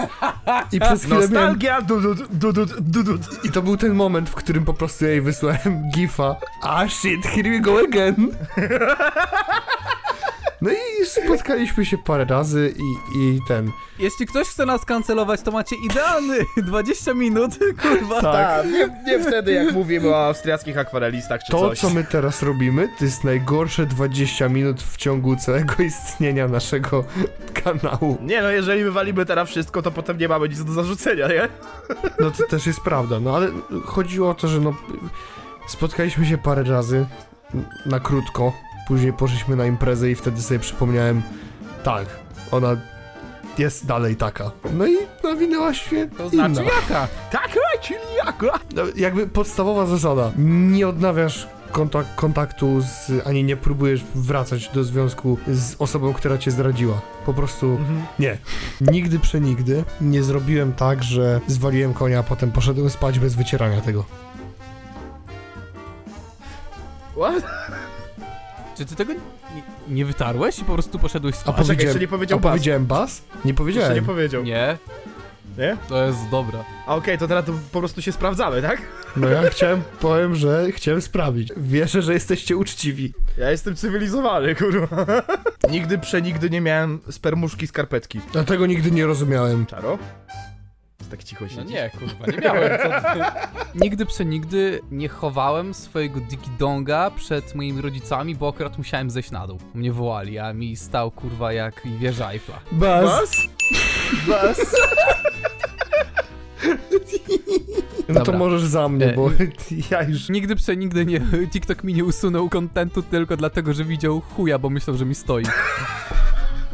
i 0.72 0.80
przez 0.80 1.00
chwilę 1.00 1.16
miałem, 1.16 1.32
Nostalgia, 1.32 1.82
dudut, 1.82 2.28
dudut, 2.32 2.80
dudut. 2.80 3.44
i 3.44 3.50
to 3.50 3.62
był 3.62 3.76
ten 3.76 3.94
moment, 3.94 4.30
w 4.30 4.34
którym 4.34 4.64
po 4.64 4.74
prostu 4.74 5.04
jej 5.04 5.20
wysłałem 5.20 5.90
gifa, 5.94 6.36
ah 6.62 6.90
shit, 6.90 7.26
here 7.26 7.50
we 7.50 7.60
go 7.60 7.78
again. 7.78 8.30
No 10.64 10.70
i 10.70 11.06
spotkaliśmy 11.06 11.84
się 11.84 11.98
parę 11.98 12.24
razy 12.24 12.74
i, 12.78 13.18
i 13.18 13.40
ten... 13.48 13.70
Jeśli 13.98 14.26
ktoś 14.26 14.48
chce 14.48 14.66
nas 14.66 14.84
kancelować, 14.84 15.40
to 15.42 15.50
macie 15.50 15.76
idealny 15.76 16.36
20 16.56 17.14
minut, 17.14 17.50
kurwa. 17.82 18.20
Tak, 18.22 18.66
nie, 18.66 18.88
nie 19.06 19.18
wtedy 19.24 19.52
jak 19.52 19.72
mówimy 19.72 20.08
o 20.08 20.26
austriackich 20.26 20.78
akwarelistach 20.78 21.40
czy 21.46 21.52
To, 21.52 21.68
coś. 21.68 21.80
co 21.80 21.90
my 21.90 22.04
teraz 22.04 22.42
robimy, 22.42 22.88
to 22.98 23.04
jest 23.04 23.24
najgorsze 23.24 23.86
20 23.86 24.48
minut 24.48 24.82
w 24.82 24.96
ciągu 24.96 25.36
całego 25.36 25.74
istnienia 25.82 26.48
naszego 26.48 27.04
kanału. 27.64 28.18
Nie 28.22 28.42
no, 28.42 28.50
jeżeli 28.50 28.84
wywalimy 28.84 29.26
teraz 29.26 29.48
wszystko, 29.48 29.82
to 29.82 29.90
potem 29.90 30.18
nie 30.18 30.28
mamy 30.28 30.48
nic 30.48 30.64
do 30.64 30.72
zarzucenia, 30.72 31.28
nie? 31.28 31.48
No 32.20 32.30
to 32.30 32.46
też 32.46 32.66
jest 32.66 32.80
prawda, 32.80 33.20
no 33.20 33.36
ale 33.36 33.48
chodziło 33.84 34.30
o 34.30 34.34
to, 34.34 34.48
że 34.48 34.60
no 34.60 34.74
spotkaliśmy 35.66 36.26
się 36.26 36.38
parę 36.38 36.62
razy 36.62 37.06
na 37.86 38.00
krótko, 38.00 38.52
później 38.88 39.12
poszliśmy 39.12 39.56
na 39.56 39.66
imprezę 39.66 40.10
i 40.10 40.14
wtedy 40.14 40.42
sobie 40.42 40.60
przypomniałem, 40.60 41.22
tak, 41.84 42.06
ona 42.50 42.76
jest 43.58 43.86
dalej 43.86 44.16
taka. 44.16 44.50
No 44.74 44.86
i 44.86 44.96
nawinęła 45.24 45.74
się 45.74 46.08
To 46.18 46.28
znaczy 46.28 46.50
inna. 46.52 46.62
jaka? 46.62 47.08
Tak, 47.32 47.48
czyli 47.82 47.98
jak? 48.26 48.42
No, 48.74 48.82
jakby 48.96 49.26
podstawowa 49.26 49.86
zasada, 49.86 50.30
nie 50.38 50.88
odnawiasz 50.88 51.48
kontak 51.72 52.14
kontaktu 52.14 52.80
z, 52.80 53.12
ani 53.26 53.44
nie 53.44 53.56
próbujesz 53.56 54.04
wracać 54.14 54.68
do 54.68 54.84
związku 54.84 55.38
z 55.48 55.74
osobą, 55.78 56.12
która 56.12 56.38
cię 56.38 56.50
zdradziła. 56.50 57.00
Po 57.26 57.34
prostu 57.34 57.78
nie. 58.18 58.38
Nigdy 58.80 59.18
przenigdy 59.18 59.84
nie 60.00 60.22
zrobiłem 60.22 60.72
tak, 60.72 61.02
że 61.02 61.40
zwaliłem 61.46 61.94
konia, 61.94 62.18
a 62.18 62.22
potem 62.22 62.52
poszedłem 62.52 62.90
spać 62.90 63.18
bez 63.18 63.34
wycierania 63.34 63.80
tego. 63.80 64.04
What? 67.16 67.44
Czy 68.76 68.86
ty 68.86 68.96
tego 68.96 69.12
nie, 69.12 69.62
nie 69.88 70.04
wytarłeś 70.04 70.58
i 70.58 70.64
po 70.64 70.72
prostu 70.74 70.98
poszedłeś 70.98 71.34
A 71.34 71.38
spać? 71.38 71.54
czekaj, 71.56 71.66
powiedziałem, 71.66 71.86
jeszcze 71.88 72.00
nie 72.00 72.08
powiedział 72.08 72.38
a 72.38 72.42
bas. 72.42 72.50
powiedziałem 72.52 72.86
bas? 72.86 73.22
Nie 73.32 73.34
Jeszcze 73.38 73.54
powiedziałem. 73.54 73.94
nie 73.94 74.02
powiedział. 74.02 74.42
Nie, 74.44 74.78
Nie? 75.58 75.76
to 75.88 76.04
jest 76.06 76.18
dobra. 76.30 76.64
A 76.86 76.94
okej, 76.96 77.18
to 77.18 77.28
teraz 77.28 77.44
to 77.44 77.52
po 77.72 77.78
prostu 77.78 78.02
się 78.02 78.12
sprawdzamy, 78.12 78.62
tak? 78.62 78.82
No 79.16 79.28
ja 79.28 79.42
chciałem, 79.50 79.82
powiem, 80.00 80.34
że 80.36 80.66
chciałem 80.72 81.02
sprawić. 81.02 81.52
Wierzę, 81.56 82.02
że 82.02 82.12
jesteście 82.14 82.56
uczciwi. 82.56 83.12
Ja 83.38 83.50
jestem 83.50 83.76
cywilizowany, 83.76 84.54
kurwa. 84.54 85.06
Nigdy 85.70 85.98
przenigdy 85.98 86.50
nie 86.50 86.60
miałem 86.60 87.00
spermuszki 87.10 87.66
skarpetki. 87.66 88.20
Dlatego 88.32 88.66
nigdy 88.66 88.90
nie 88.90 89.06
rozumiałem. 89.06 89.66
Czaro? 89.66 89.98
Tak 91.10 91.24
cicho 91.24 91.44
No 91.44 91.50
siedzi. 91.50 91.74
nie, 91.74 91.90
kurwa, 91.90 92.26
nie 92.32 92.38
miałem. 92.38 92.78
Co 92.78 92.88
ty? 92.88 93.20
Nigdy 93.84 94.06
przenigdy 94.06 94.80
nie 94.90 95.08
chowałem 95.08 95.74
swojego 95.74 96.20
digi-donga 96.20 97.10
przed 97.10 97.54
moimi 97.54 97.80
rodzicami, 97.82 98.34
bo 98.34 98.48
akurat 98.48 98.78
musiałem 98.78 99.10
zejść 99.10 99.30
na 99.30 99.46
dół. 99.46 99.58
Mnie 99.74 99.92
wołali, 99.92 100.38
a 100.38 100.52
mi 100.52 100.76
stał 100.76 101.10
kurwa 101.10 101.52
jak 101.52 101.82
wieża 101.98 102.30
Eiffla. 102.32 102.58
Bas? 102.72 103.04
Bas? 103.06 103.46
Bas? 104.28 104.58
No 108.08 108.14
to 108.20 108.24
Dobra. 108.24 108.38
możesz 108.38 108.62
za 108.62 108.88
mnie, 108.88 109.06
E, 109.06 109.12
bo 109.12 109.30
ja 109.90 110.02
już... 110.02 110.28
Nigdy 110.28 110.56
przenigdy 110.56 111.06
nie, 111.06 111.20
TikTok 111.52 111.84
mi 111.84 111.94
nie 111.94 112.04
usunął 112.04 112.48
kontentu 112.48 113.02
tylko 113.02 113.36
dlatego, 113.36 113.72
że 113.74 113.84
widział 113.84 114.20
chuja, 114.20 114.58
bo 114.58 114.70
myślał, 114.70 114.96
że 114.96 115.04
mi 115.04 115.14
stoi. 115.14 115.44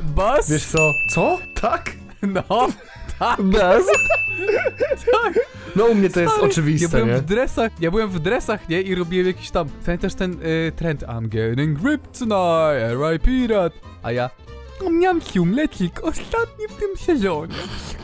Bas? 0.03 0.51
Wiesz 0.51 0.65
co? 0.65 0.93
Co? 1.11 1.39
Tak? 1.61 1.93
No, 2.23 2.69
tak. 3.21 3.43
Bas? 3.43 3.85
No 5.77 5.85
u 5.85 5.95
mnie 5.95 6.11
to 6.11 6.21
jest 6.21 6.33
Stary, 6.33 6.49
oczywiste, 6.51 6.85
ja 6.85 6.91
byłem 6.91 7.09
nie? 7.09 7.23
w 7.23 7.25
dresach, 7.25 7.73
ja 7.81 7.91
byłem 7.91 8.09
w 8.09 8.19
dresach, 8.19 8.69
nie? 8.69 8.81
I 8.83 8.95
robiłem 8.95 9.27
jakiś 9.27 9.51
tam, 9.51 9.69
pamiętasz 9.85 10.15
ten 10.15 10.33
y, 10.33 10.73
trend 10.77 11.03
I'm 11.03 11.29
getting 11.29 11.79
ripped 11.85 12.19
tonight, 12.19 13.01
R.I.P. 13.01 13.31
A 14.03 14.13
ja, 14.13 14.31
miam 14.91 15.21
lecik, 15.55 16.05
ostatni 16.05 16.69
w 16.69 16.75
tym 16.75 16.97
sezonie. 16.97 17.55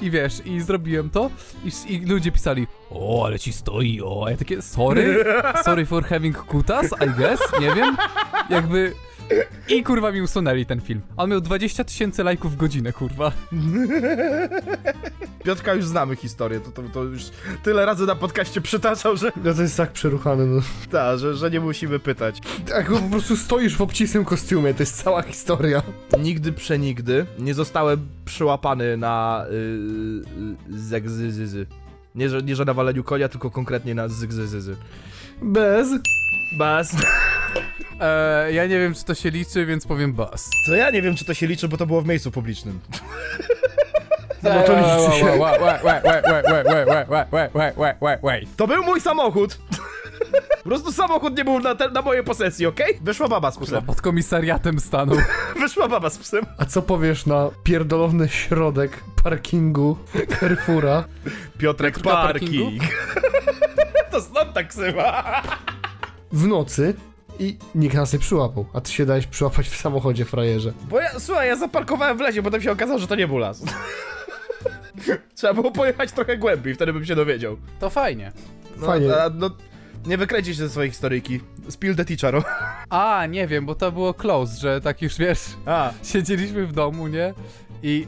I 0.02 0.10
wiesz, 0.10 0.42
i 0.44 0.60
zrobiłem 0.60 1.10
to 1.10 1.30
i, 1.64 1.92
i 1.94 2.06
ludzie 2.06 2.32
pisali, 2.32 2.66
o, 2.90 3.26
ale 3.26 3.38
ci 3.38 3.52
stoi, 3.52 4.00
o, 4.04 4.24
a 4.26 4.30
ja 4.30 4.36
takie, 4.36 4.62
sorry, 4.62 5.24
sorry 5.64 5.86
for 5.86 6.04
having 6.04 6.36
kutas, 6.36 6.86
I 7.06 7.20
guess, 7.20 7.40
nie 7.60 7.74
wiem, 7.74 7.96
jakby... 8.50 8.92
I 9.68 9.82
kurwa 9.82 10.12
mi 10.12 10.22
usunęli 10.22 10.66
ten 10.66 10.80
film. 10.80 11.00
On 11.16 11.30
miał 11.30 11.40
20 11.40 11.84
tysięcy 11.84 12.24
lajków 12.24 12.52
w 12.52 12.56
godzinę, 12.56 12.92
kurwa. 12.92 13.32
Piotrka 15.44 15.74
już 15.74 15.84
znamy 15.84 16.16
historię, 16.16 16.60
to, 16.60 16.70
to, 16.70 16.82
to 16.94 17.02
już 17.02 17.22
tyle 17.62 17.86
razy 17.86 18.06
na 18.06 18.14
podcaście 18.14 18.60
przytaczał, 18.60 19.16
że 19.16 19.32
No 19.44 19.54
to 19.54 19.62
jest 19.62 19.76
tak 19.76 19.92
przeruchane, 19.92 20.46
no. 20.46 20.60
ta, 20.90 21.16
że, 21.16 21.34
że 21.34 21.50
nie 21.50 21.60
musimy 21.60 21.98
pytać. 21.98 22.40
Tak, 22.68 22.86
po 22.86 23.10
prostu 23.10 23.36
stoisz 23.36 23.76
w 23.76 23.80
obcisłym 23.80 24.24
kostiumie, 24.24 24.74
to 24.74 24.82
jest 24.82 25.02
cała 25.02 25.22
historia. 25.22 25.82
Nigdy 26.18 26.52
przenigdy 26.52 27.26
nie 27.38 27.54
zostałem 27.54 28.08
przyłapany 28.24 28.96
na 28.96 29.46
yy, 30.68 30.78
zegzyzyzy. 30.78 31.66
Nie 32.14 32.28
że, 32.28 32.42
nie, 32.42 32.56
że 32.56 32.64
na 32.64 32.74
waleniu 32.74 33.04
konia, 33.04 33.28
tylko 33.28 33.50
konkretnie 33.50 33.94
na 33.94 34.08
zygzyzyzy. 34.08 34.76
Bez. 35.42 35.88
Bas. 36.58 36.96
E, 38.00 38.52
ja 38.52 38.66
nie 38.66 38.78
wiem, 38.78 38.94
czy 38.94 39.04
to 39.04 39.14
się 39.14 39.30
liczy, 39.30 39.66
więc 39.66 39.86
powiem 39.86 40.12
bas. 40.12 40.50
Co 40.66 40.74
ja 40.74 40.90
nie 40.90 41.02
wiem, 41.02 41.16
czy 41.16 41.24
to 41.24 41.34
się 41.34 41.46
liczy, 41.46 41.68
bo 41.68 41.76
to 41.76 41.86
było 41.86 42.02
w 42.02 42.06
miejscu 42.06 42.30
publicznym. 42.30 42.80
No 44.42 44.62
to 44.62 44.76
liczy 44.76 45.18
się. 45.18 45.26
To 48.56 48.66
był 48.66 48.82
mój 48.84 49.00
samochód. 49.00 49.58
Po 50.62 50.68
prostu 50.68 50.92
samochód 50.92 51.36
nie 51.38 51.44
był 51.44 51.60
na, 51.60 51.74
te, 51.74 51.90
na 51.90 52.02
mojej 52.02 52.24
posesji, 52.24 52.66
okej? 52.66 52.98
Wyszła 53.00 53.28
baba 53.28 53.50
z 53.50 53.58
psem. 53.58 53.84
pod 53.84 54.00
komisariatem 54.00 54.80
stanął. 54.80 55.18
Wyszła 55.60 55.88
baba 55.88 56.10
z 56.10 56.18
psem. 56.18 56.44
A 56.58 56.64
co 56.64 56.82
powiesz 56.82 57.26
na 57.26 57.50
pierdolony 57.64 58.28
środek 58.28 59.00
parkingu 59.24 59.98
Carrefoura? 60.40 61.04
Piotrek 61.58 61.94
Piotrka 61.94 62.22
Parking. 62.22 62.82
parking 62.82 63.55
to 64.16 64.22
stąd 64.22 64.52
tak 64.52 64.74
syła. 64.74 65.42
w 66.32 66.46
nocy 66.46 66.94
i 67.38 67.58
nikt 67.74 67.94
nas 67.94 68.12
nie 68.12 68.18
przyłapał, 68.18 68.66
a 68.72 68.80
ty 68.80 68.92
się 68.92 69.06
dałeś 69.06 69.26
przyłapać 69.26 69.68
w 69.68 69.76
samochodzie, 69.76 70.24
frajerze. 70.24 70.72
Bo 70.88 71.00
ja, 71.00 71.20
słuchaj, 71.20 71.48
ja 71.48 71.56
zaparkowałem 71.56 72.18
w 72.18 72.20
lesie, 72.20 72.42
potem 72.42 72.62
się 72.62 72.72
okazało, 72.72 72.98
że 72.98 73.06
to 73.06 73.14
nie 73.14 73.28
był 73.28 73.38
las. 73.38 73.62
Trzeba 75.34 75.54
było 75.54 75.70
pojechać 75.70 76.12
trochę 76.12 76.36
głębiej, 76.36 76.74
wtedy 76.74 76.92
bym 76.92 77.04
się 77.04 77.14
dowiedział. 77.14 77.56
To 77.80 77.90
fajnie. 77.90 78.32
No, 78.76 78.86
Fajnie. 78.86 79.16
A, 79.16 79.30
no, 79.34 79.50
nie 80.06 80.18
wykręcisz 80.18 80.56
ze 80.56 80.68
swojej 80.68 80.90
historyjki. 80.90 81.40
Spill 81.68 81.96
the 81.96 82.04
teachero. 82.04 82.42
A, 82.90 83.26
nie 83.26 83.46
wiem, 83.46 83.66
bo 83.66 83.74
to 83.74 83.92
było 83.92 84.14
close, 84.14 84.60
że 84.60 84.80
tak 84.80 85.02
już 85.02 85.18
wiesz, 85.18 85.40
A, 85.66 85.92
siedzieliśmy 86.02 86.66
w 86.66 86.72
domu, 86.72 87.08
nie? 87.08 87.34
I... 87.82 88.06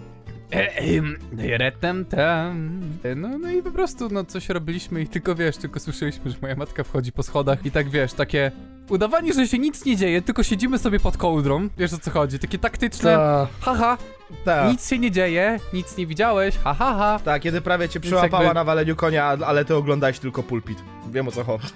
Retem 1.58 2.04
tam. 2.04 2.80
No, 3.16 3.38
no 3.38 3.50
i 3.50 3.62
po 3.62 3.70
prostu, 3.70 4.08
no 4.10 4.24
coś 4.24 4.48
robiliśmy 4.48 5.02
i 5.02 5.08
tylko 5.08 5.34
wiesz, 5.34 5.56
tylko 5.56 5.80
słyszeliśmy, 5.80 6.30
że 6.30 6.36
moja 6.42 6.54
matka 6.56 6.84
wchodzi 6.84 7.12
po 7.12 7.22
schodach 7.22 7.66
i 7.66 7.70
tak 7.70 7.88
wiesz, 7.90 8.12
takie 8.12 8.52
udawanie, 8.88 9.32
że 9.32 9.46
się 9.48 9.58
nic 9.58 9.84
nie 9.84 9.96
dzieje, 9.96 10.22
tylko 10.22 10.42
siedzimy 10.42 10.78
sobie 10.78 11.00
pod 11.00 11.16
kołdrą, 11.16 11.68
wiesz 11.78 11.92
o 11.92 11.98
co 11.98 12.10
chodzi, 12.10 12.38
takie 12.38 12.58
taktyczne, 12.58 13.10
Ta, 13.14 13.48
haha, 13.60 13.98
tak. 14.44 14.70
nic 14.72 14.88
się 14.88 14.98
nie 14.98 15.10
dzieje, 15.10 15.60
nic 15.72 15.96
nie 15.96 16.06
widziałeś, 16.06 16.56
ha 16.64 16.74
ha 16.74 16.94
ha. 16.98 17.20
Tak, 17.24 17.42
kiedy 17.42 17.60
prawie 17.60 17.88
cię 17.88 18.00
przyłapała 18.00 18.42
jakby- 18.42 18.54
na 18.54 18.64
waleniu 18.64 18.96
konia, 18.96 19.24
ale 19.24 19.64
ty 19.64 19.74
oglądałeś 19.74 20.18
tylko 20.18 20.42
pulpit. 20.42 20.78
Wiem 21.10 21.28
o 21.28 21.30
co 21.32 21.44
chodzi. 21.44 21.66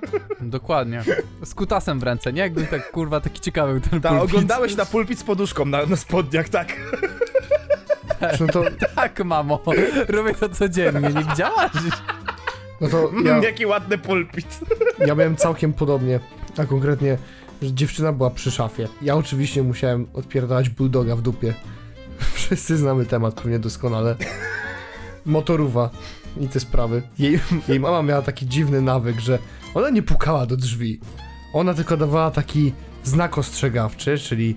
Dokładnie. 0.40 1.02
Z 1.44 1.54
kutasem 1.54 2.00
w 2.00 2.02
ręce, 2.02 2.32
nie? 2.32 2.40
Jakby 2.42 2.64
tak, 2.64 2.90
kurwa, 2.90 3.20
taki 3.20 3.40
ciekawy 3.40 3.80
ten 3.80 4.00
Tak, 4.00 4.12
pulpit. 4.12 4.28
oglądałeś 4.30 4.76
na 4.76 4.86
pulpit 4.86 5.18
z 5.18 5.24
poduszką 5.24 5.64
na, 5.64 5.86
na 5.86 5.96
spodniach, 5.96 6.48
tak. 6.48 6.76
no 8.40 8.46
to, 8.46 8.64
Tak, 8.94 9.24
mamo. 9.24 9.60
Robię 10.08 10.34
to 10.34 10.48
codziennie, 10.48 11.00
nie 11.14 11.24
widziałaś? 11.24 11.70
no 12.80 12.88
to 12.88 13.10
ja, 13.24 13.38
Jaki 13.48 13.66
ładny 13.66 13.98
pulpit. 13.98 14.60
ja 15.06 15.14
miałem 15.14 15.36
całkiem 15.36 15.72
podobnie, 15.72 16.20
a 16.56 16.64
konkretnie, 16.64 17.18
że 17.62 17.72
dziewczyna 17.72 18.12
była 18.12 18.30
przy 18.30 18.50
szafie. 18.50 18.88
Ja 19.02 19.14
oczywiście 19.16 19.62
musiałem 19.62 20.06
odpierdalać 20.14 20.68
bulldoga 20.68 21.16
w 21.16 21.22
dupie. 21.22 21.54
Wszyscy 22.34 22.76
znamy 22.76 23.06
temat 23.06 23.34
pewnie 23.34 23.58
doskonale. 23.58 24.16
Motoruwa 25.26 25.90
i 26.40 26.48
te 26.48 26.60
sprawy. 26.60 27.02
Jej, 27.18 27.40
jej 27.68 27.80
mama 27.80 28.02
miała 28.02 28.22
taki 28.22 28.46
dziwny 28.46 28.80
nawyk, 28.82 29.20
że 29.20 29.38
ona 29.74 29.90
nie 29.90 30.02
pukała 30.02 30.46
do 30.46 30.56
drzwi. 30.56 31.00
Ona 31.52 31.74
tylko 31.74 31.96
dawała 31.96 32.30
taki 32.30 32.72
znak 33.04 33.38
ostrzegawczy, 33.38 34.18
czyli 34.18 34.56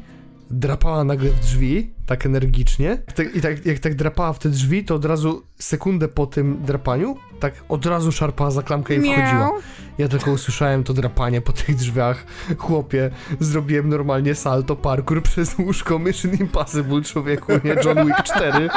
drapała 0.51 1.03
nagle 1.03 1.29
w 1.29 1.39
drzwi, 1.39 1.93
tak 2.05 2.25
energicznie. 2.25 2.97
I 3.35 3.41
tak, 3.41 3.65
jak 3.65 3.79
tak 3.79 3.95
drapała 3.95 4.33
w 4.33 4.39
te 4.39 4.49
drzwi, 4.49 4.85
to 4.85 4.95
od 4.95 5.05
razu 5.05 5.43
sekundę 5.59 6.07
po 6.07 6.25
tym 6.27 6.59
drapaniu, 6.65 7.17
tak 7.39 7.53
od 7.69 7.85
razu 7.85 8.11
szarpała 8.11 8.51
za 8.51 8.63
klamkę 8.63 8.95
i 8.95 8.99
wchodziła. 9.13 9.49
Ja 9.97 10.07
tylko 10.07 10.31
usłyszałem 10.31 10.83
to 10.83 10.93
drapanie 10.93 11.41
po 11.41 11.51
tych 11.53 11.75
drzwiach. 11.75 12.25
Chłopie, 12.57 13.09
zrobiłem 13.39 13.89
normalnie 13.89 14.35
salto, 14.35 14.75
parkour 14.75 15.23
przez 15.23 15.57
łóżko, 15.59 15.99
Mission 15.99 16.31
Impossible, 16.39 17.01
człowieku, 17.01 17.51
nie 17.63 17.75
John 17.85 18.07
Wick 18.07 18.23
4. 18.23 18.69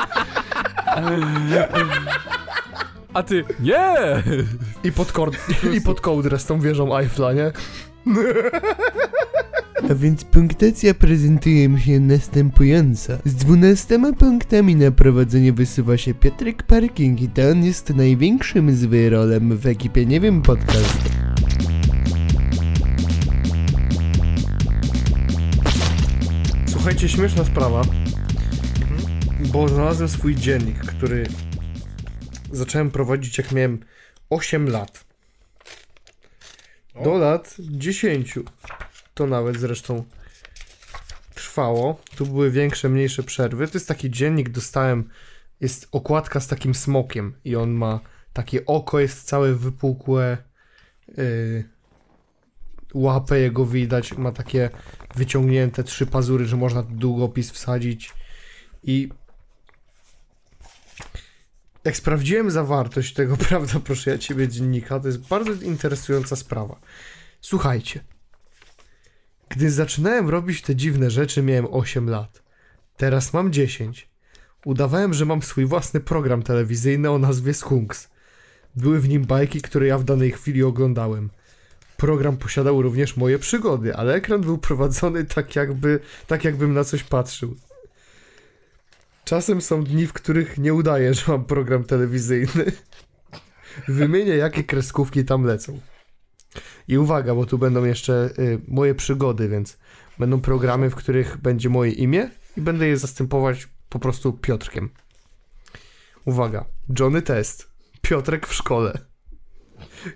A 3.15 3.23
ty, 3.23 3.45
nie! 3.61 3.95
I 4.85 4.93
pod, 4.93 5.13
kord- 5.13 5.73
i 5.77 5.81
pod 5.81 6.01
kołdrę 6.01 6.39
z 6.39 6.47
tą 6.47 6.61
wieżą 6.61 6.97
Eiffla, 6.99 7.33
nie? 7.33 7.53
A 9.93 9.95
więc 9.95 10.25
punktacja 10.25 10.95
prezentuje 10.95 11.69
mi 11.69 11.81
się 11.81 12.01
następująca. 12.01 13.19
Z 13.25 13.35
12 13.35 13.99
punktami 14.19 14.77
na 14.77 14.91
prowadzenie 14.91 15.53
wysuwa 15.53 15.97
się 15.97 16.15
Piotrek 16.15 16.63
Parking 16.63 17.21
i 17.21 17.29
to 17.29 17.43
on 17.51 17.65
jest 17.65 17.91
największym 17.91 18.77
z 18.77 18.85
wyrolem 18.85 19.57
w 19.57 19.67
ekipie 19.67 20.07
Nie 20.07 20.21
Wiem 20.21 20.43
Podcast. 20.43 20.99
Słuchajcie, 26.67 27.09
śmieszna 27.09 27.45
sprawa, 27.45 27.83
bo 29.41 29.69
znalazłem 29.69 30.09
swój 30.09 30.35
dziennik, 30.35 30.79
który 30.79 31.27
zacząłem 32.53 32.91
prowadzić 32.91 33.39
jak 33.39 33.53
miałem 33.53 33.85
8 34.31 34.69
lat. 34.69 35.05
Do 37.05 37.19
lat 37.19 37.57
10. 37.59 38.39
To 39.15 39.27
nawet 39.27 39.59
zresztą 39.59 40.05
trwało. 41.35 42.01
Tu 42.17 42.27
były 42.27 42.51
większe, 42.51 42.89
mniejsze 42.89 43.23
przerwy. 43.23 43.69
To 43.69 43.75
jest 43.75 43.89
taki 43.89 44.11
dziennik, 44.11 44.49
dostałem. 44.49 45.09
Jest 45.61 45.89
okładka 45.93 46.41
z 46.41 46.47
takim 46.47 46.75
smokiem 46.75 47.35
i 47.45 47.57
on 47.57 47.71
ma 47.71 48.01
takie 48.33 48.67
oko, 48.67 49.01
jest 49.01 49.27
całe 49.27 49.55
wypukłe. 49.55 50.39
Yy, 51.09 51.65
łapę 52.95 53.39
jego 53.39 53.67
widać, 53.67 54.13
ma 54.13 54.33
takie 54.33 54.71
wyciągnięte 55.15 55.85
trzy 55.85 56.07
pazury, 56.07 56.45
że 56.47 56.57
można 56.57 56.83
długopis 56.83 57.51
wsadzić. 57.51 58.15
I 58.83 59.09
jak 61.85 61.97
sprawdziłem 61.97 62.51
zawartość 62.51 63.15
tego, 63.15 63.37
prawda, 63.49 63.81
proszę 63.85 64.11
ja 64.11 64.19
ciebie, 64.19 64.49
dziennika, 64.49 65.01
to 65.01 65.07
jest 65.07 65.29
bardzo 65.29 65.53
interesująca 65.53 66.37
sprawa. 66.37 66.81
Słuchajcie. 67.41 68.01
Gdy 69.57 69.71
zaczynałem 69.71 70.29
robić 70.29 70.63
te 70.63 70.77
dziwne 70.77 71.11
rzeczy, 71.11 71.43
miałem 71.43 71.67
8 71.71 72.11
lat. 72.11 72.43
Teraz 72.97 73.33
mam 73.33 73.53
10. 73.53 74.09
Udawałem, 74.65 75.15
że 75.15 75.25
mam 75.25 75.43
swój 75.43 75.67
własny 75.67 76.01
program 76.01 76.43
telewizyjny 76.43 77.11
o 77.11 77.19
nazwie 77.19 77.55
Skunks. 77.55 78.09
Były 78.77 79.01
w 79.01 79.09
nim 79.09 79.25
bajki, 79.25 79.63
które 79.63 79.87
ja 79.87 79.99
w 79.99 80.05
danej 80.05 80.33
chwili 80.33 80.63
oglądałem. 80.63 81.31
Program 81.97 82.37
posiadał 82.37 82.83
również 82.83 83.17
moje 83.17 83.39
przygody, 83.39 83.97
ale 83.97 84.15
ekran 84.15 84.41
był 84.41 84.59
prowadzony 84.59 85.25
tak 85.25 85.57
jakby, 85.57 86.01
tak 86.27 86.45
jakbym 86.45 86.75
na 86.75 86.85
coś 86.85 87.03
patrzył. 87.03 87.57
Czasem 89.25 89.61
są 89.61 89.85
dni, 89.85 90.07
w 90.07 90.13
których 90.13 90.59
nie 90.59 90.75
udaje, 90.75 91.15
że 91.15 91.23
mam 91.29 91.45
program 91.45 91.85
telewizyjny. 91.85 92.73
Wymienię, 93.89 94.37
jakie 94.37 94.65
kreskówki 94.65 95.25
tam 95.25 95.45
lecą. 95.45 95.81
I 96.89 96.99
uwaga, 96.99 97.35
bo 97.35 97.47
tu 97.47 97.59
będą 97.59 97.85
jeszcze 97.85 98.31
y, 98.39 98.61
moje 98.69 98.95
przygody, 98.95 99.49
więc 99.49 99.79
będą 100.19 100.41
programy, 100.41 100.91
w 100.91 100.95
których 100.95 101.37
będzie 101.37 101.69
moje 101.69 101.93
imię 101.93 102.31
i 102.57 102.61
będę 102.61 102.87
je 102.87 102.97
zastępować 102.97 103.69
po 103.89 103.99
prostu 103.99 104.33
Piotrkiem. 104.33 104.91
Uwaga, 106.25 106.65
Johnny 106.99 107.23
Test, 107.23 107.69
Piotrek 108.03 108.47
w 108.47 108.55
szkole, 108.55 108.99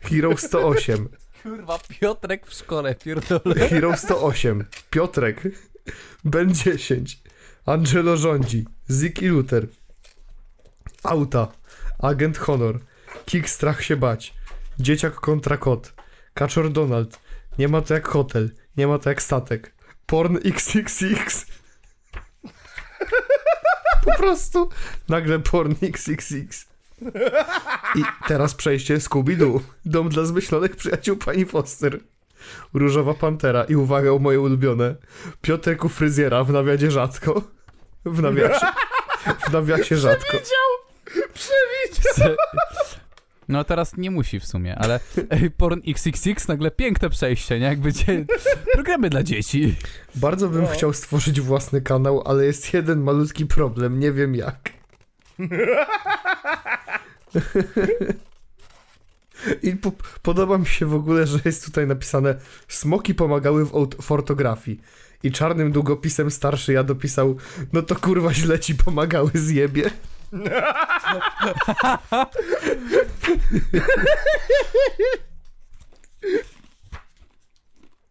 Hero 0.02 0.36
108, 0.36 1.08
Kurwa, 1.42 1.78
Piotrek 1.88 2.46
w 2.46 2.52
szkole, 2.52 2.94
pierdolę. 2.94 3.68
Hero 3.68 3.96
108, 3.96 4.64
Piotrek, 4.90 5.42
Ben 6.24 6.54
10, 6.54 7.22
Angelo 7.66 8.16
rządzi, 8.16 8.64
Ziki 8.90 9.28
Luther, 9.28 9.66
Auta, 11.02 11.48
Agent 11.98 12.38
Honor, 12.38 12.80
Kik 13.26 13.50
strach 13.50 13.84
się 13.84 13.96
bać, 13.96 14.34
Dzieciak 14.78 15.14
kontra 15.14 15.56
kot, 15.56 15.92
Kaczor 16.36 16.70
Donald, 16.70 17.18
nie 17.58 17.68
ma 17.68 17.82
to 17.82 17.94
jak 17.94 18.08
hotel, 18.08 18.50
nie 18.76 18.86
ma 18.86 18.98
to 18.98 19.08
jak 19.08 19.22
statek, 19.22 19.74
Porn 20.06 20.36
XXX. 20.44 21.46
Po 24.04 24.16
prostu 24.18 24.68
nagle 25.08 25.38
Porn 25.38 25.74
XXX. 25.82 26.66
I 27.94 28.02
teraz 28.28 28.54
przejście 28.54 28.96
Scooby-Doo. 28.96 29.60
Dom 29.84 30.08
dla 30.08 30.24
zmyślonych 30.24 30.76
przyjaciół 30.76 31.16
pani 31.16 31.46
Foster. 31.46 32.00
Różowa 32.74 33.14
Pantera 33.14 33.64
i 33.64 33.76
uwaga, 33.76 34.18
moje 34.20 34.40
ulubione. 34.40 34.94
Piotrek 35.42 35.84
u 35.84 35.88
fryzjera 35.88 36.44
w 36.44 36.52
nawiadzie 36.52 36.90
rzadko. 36.90 37.42
W 38.04 38.22
nawiasie. 38.22 38.66
W 39.48 39.52
nawiasie 39.52 39.96
rzadko. 40.06 40.38
No 43.48 43.64
teraz 43.64 43.96
nie 43.96 44.10
musi 44.10 44.40
w 44.40 44.46
sumie, 44.46 44.76
ale 44.76 45.00
Porn 45.58 45.80
XXX 45.86 46.48
nagle 46.48 46.70
piękne 46.70 47.10
przejście, 47.10 47.60
nie? 47.60 47.66
Jak 47.66 47.80
będzie 47.80 48.26
programy 48.74 49.10
dla 49.10 49.22
dzieci. 49.22 49.76
Bardzo 50.14 50.48
bym 50.48 50.66
chciał 50.66 50.92
stworzyć 50.92 51.40
własny 51.40 51.80
kanał, 51.80 52.22
ale 52.26 52.44
jest 52.44 52.74
jeden 52.74 53.00
malutki 53.00 53.46
problem, 53.46 54.00
nie 54.00 54.12
wiem 54.12 54.34
jak. 54.34 54.70
I 59.62 59.76
po, 59.76 59.92
podoba 60.22 60.58
mi 60.58 60.66
się 60.66 60.86
w 60.86 60.94
ogóle, 60.94 61.26
że 61.26 61.38
jest 61.44 61.64
tutaj 61.64 61.86
napisane 61.86 62.34
Smoki 62.68 63.14
pomagały 63.14 63.64
w 63.64 63.88
w 64.02 64.12
ortografii. 64.12 64.80
I 65.22 65.32
czarnym 65.32 65.72
długopisem 65.72 66.30
starszy 66.30 66.72
ja 66.72 66.84
dopisał 66.84 67.36
No 67.72 67.82
to 67.82 67.96
kurwa 67.96 68.34
źle 68.34 68.58
ci 68.58 68.74
pomagały 68.74 69.30
zjebie. 69.34 69.90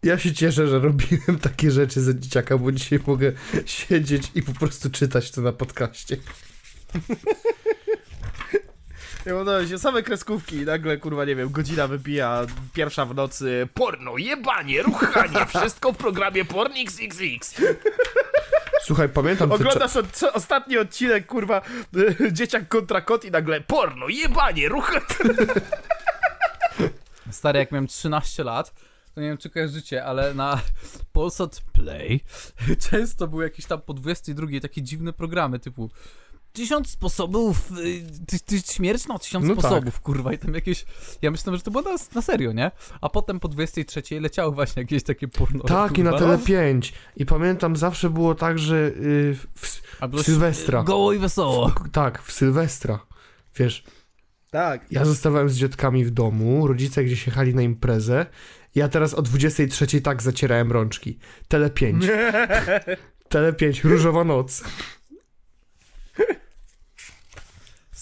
Ja 0.03 0.19
się 0.19 0.33
cieszę, 0.33 0.67
że 0.67 0.79
robiłem 0.79 1.39
takie 1.41 1.71
rzeczy 1.71 2.01
za 2.01 2.13
dzieciaka, 2.13 2.57
bo 2.57 2.71
dzisiaj 2.71 2.99
mogę 3.07 3.31
siedzieć 3.65 4.31
i 4.35 4.43
po 4.43 4.53
prostu 4.53 4.89
czytać 4.89 5.31
to 5.31 5.41
na 5.41 5.51
podcaście. 5.51 6.17
Ja 9.25 9.33
mam 9.33 9.67
się 9.67 9.79
same 9.79 10.03
kreskówki 10.03 10.55
i 10.55 10.65
nagle, 10.65 10.97
kurwa, 10.97 11.25
nie 11.25 11.35
wiem, 11.35 11.51
godzina 11.51 11.87
wypija, 11.87 12.45
pierwsza 12.73 13.05
w 13.05 13.15
nocy, 13.15 13.67
porno, 13.73 14.17
jebanie, 14.17 14.83
ruchanie, 14.83 15.45
wszystko 15.45 15.93
w 15.93 15.97
programie 15.97 16.45
Porn 16.45 16.73
XXX. 16.77 17.61
Słuchaj, 18.85 19.09
pamiętam 19.09 19.51
Oglądasz 19.51 19.95
od, 19.95 20.11
co, 20.11 20.33
ostatni 20.33 20.77
odcinek, 20.77 21.25
kurwa, 21.25 21.61
dzieciak 22.31 22.67
kontra 22.67 23.01
kot 23.01 23.25
i 23.25 23.31
nagle 23.31 23.61
porno, 23.61 24.09
jebanie, 24.09 24.69
ruchanie. 24.69 25.05
Stary, 27.31 27.59
jak 27.59 27.71
miałem 27.71 27.87
13 27.87 28.43
lat, 28.43 28.73
to 29.15 29.21
nie 29.21 29.27
wiem 29.27 29.37
czy 29.37 29.49
kojarzycie, 29.49 30.05
ale 30.05 30.33
na 30.33 30.61
Polsat 31.11 31.61
Play 31.73 32.19
często 32.89 33.27
były 33.27 33.43
jakieś 33.43 33.65
tam 33.65 33.81
po 33.81 33.93
22 33.93 34.47
takie 34.61 34.81
dziwne 34.81 35.13
programy 35.13 35.59
typu 35.59 35.89
Tysiąc 36.55 36.89
sposobów, 36.89 37.71
y, 37.71 38.03
ty, 38.27 38.39
ty, 38.39 38.59
śmierć 38.73 39.07
na 39.07 39.19
tysiąc 39.19 39.45
No 39.45 39.55
tak. 39.55 39.65
sposobów, 39.65 39.99
kurwa, 39.99 40.33
i 40.33 40.37
tam 40.37 40.53
jakieś, 40.53 40.85
ja 41.21 41.31
myślałem, 41.31 41.57
że 41.57 41.63
to 41.63 41.71
było 41.71 41.83
na, 41.83 41.95
na 42.15 42.21
serio, 42.21 42.51
nie? 42.51 42.71
A 43.01 43.09
potem 43.09 43.39
po 43.39 43.47
23 43.47 44.19
leciały 44.19 44.55
właśnie 44.55 44.81
jakieś 44.81 45.03
takie 45.03 45.27
porno. 45.27 45.63
Tak, 45.63 45.97
i 45.97 46.03
na 46.03 46.11
kurwa. 46.11 46.25
Tele 46.25 46.37
5. 46.37 46.93
I 47.15 47.25
pamiętam, 47.25 47.75
zawsze 47.75 48.09
było 48.09 48.35
tak, 48.35 48.59
że 48.59 48.75
y, 48.75 49.37
w, 49.55 49.81
Albo 49.99 50.23
Sylwestra. 50.23 50.83
Goło 50.83 51.13
i 51.13 51.17
wesoło. 51.19 51.71
tak, 51.91 52.21
w 52.21 52.31
Sylwestra. 52.31 52.99
Wiesz, 53.55 53.83
Tak. 54.51 54.91
ja 54.91 55.05
zostawałem 55.05 55.49
z 55.49 55.57
dziotkami 55.57 56.05
w 56.05 56.11
domu, 56.11 56.67
rodzice 56.67 57.03
gdzieś 57.03 57.27
jechali 57.27 57.55
na 57.55 57.61
imprezę. 57.61 58.25
Ja 58.75 58.87
teraz 58.89 59.13
o 59.13 59.21
23 59.21 60.01
tak 60.01 60.21
zacierałem 60.21 60.71
rączki. 60.71 61.19
Tele 61.47 61.69
5. 61.69 62.05
Tele 63.29 63.53
5, 63.53 63.83
różowa 63.83 64.23
noc. 64.23 64.63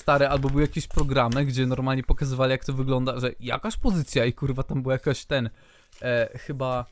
Stare, 0.03 0.29
albo 0.29 0.49
były 0.49 0.61
jakieś 0.61 0.87
programy, 0.87 1.45
gdzie 1.45 1.65
normalnie 1.65 2.03
pokazywali 2.03 2.51
jak 2.51 2.65
to 2.65 2.73
wygląda, 2.73 3.19
że 3.19 3.31
jakaś 3.39 3.77
pozycja 3.77 4.25
i 4.25 4.33
kurwa 4.33 4.63
tam 4.63 4.81
była 4.81 4.93
jakaś 4.93 5.25
ten, 5.25 5.49
e, 6.01 6.37
chyba 6.37 6.85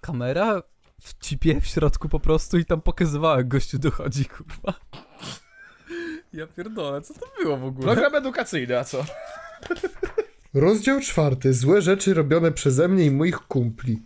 kamera 0.00 0.62
w 1.02 1.26
chipie 1.26 1.60
w 1.60 1.66
środku 1.66 2.08
po 2.08 2.20
prostu 2.20 2.58
i 2.58 2.64
tam 2.64 2.80
pokazywała 2.80 3.36
jak 3.36 3.48
gościu 3.48 3.78
dochodzi, 3.78 4.24
kurwa. 4.24 4.74
Ja 6.32 6.46
pierdolę, 6.46 7.02
co 7.02 7.14
to 7.14 7.26
było 7.42 7.56
w 7.56 7.64
ogóle? 7.64 7.86
Program 7.86 8.14
edukacyjny, 8.14 8.78
a 8.78 8.84
co? 8.84 9.04
Rozdział 10.54 11.00
czwarty. 11.00 11.54
Złe 11.54 11.82
rzeczy 11.82 12.14
robione 12.14 12.52
przeze 12.52 12.88
mnie 12.88 13.04
i 13.04 13.10
moich 13.10 13.38
kumpli. 13.38 14.02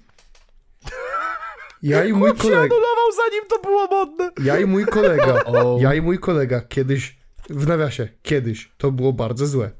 Ja 1.82 2.04
i 2.04 2.12
mój 2.12 2.34
kolega. 2.34 2.58
anulował 2.60 3.12
zanim 3.16 3.44
to 3.48 3.58
było 3.58 3.86
modne. 3.86 4.30
Ja 4.44 4.58
i 4.58 4.64
mój 4.66 4.86
kolega. 4.86 5.40
Ja 5.80 5.94
i 5.94 6.02
mój 6.02 6.18
kolega 6.18 6.60
kiedyś, 6.60 7.25
w 7.50 7.66
nawiasie, 7.66 8.08
kiedyś, 8.22 8.70
to 8.78 8.92
było 8.92 9.12
bardzo 9.12 9.46
złe. 9.46 9.70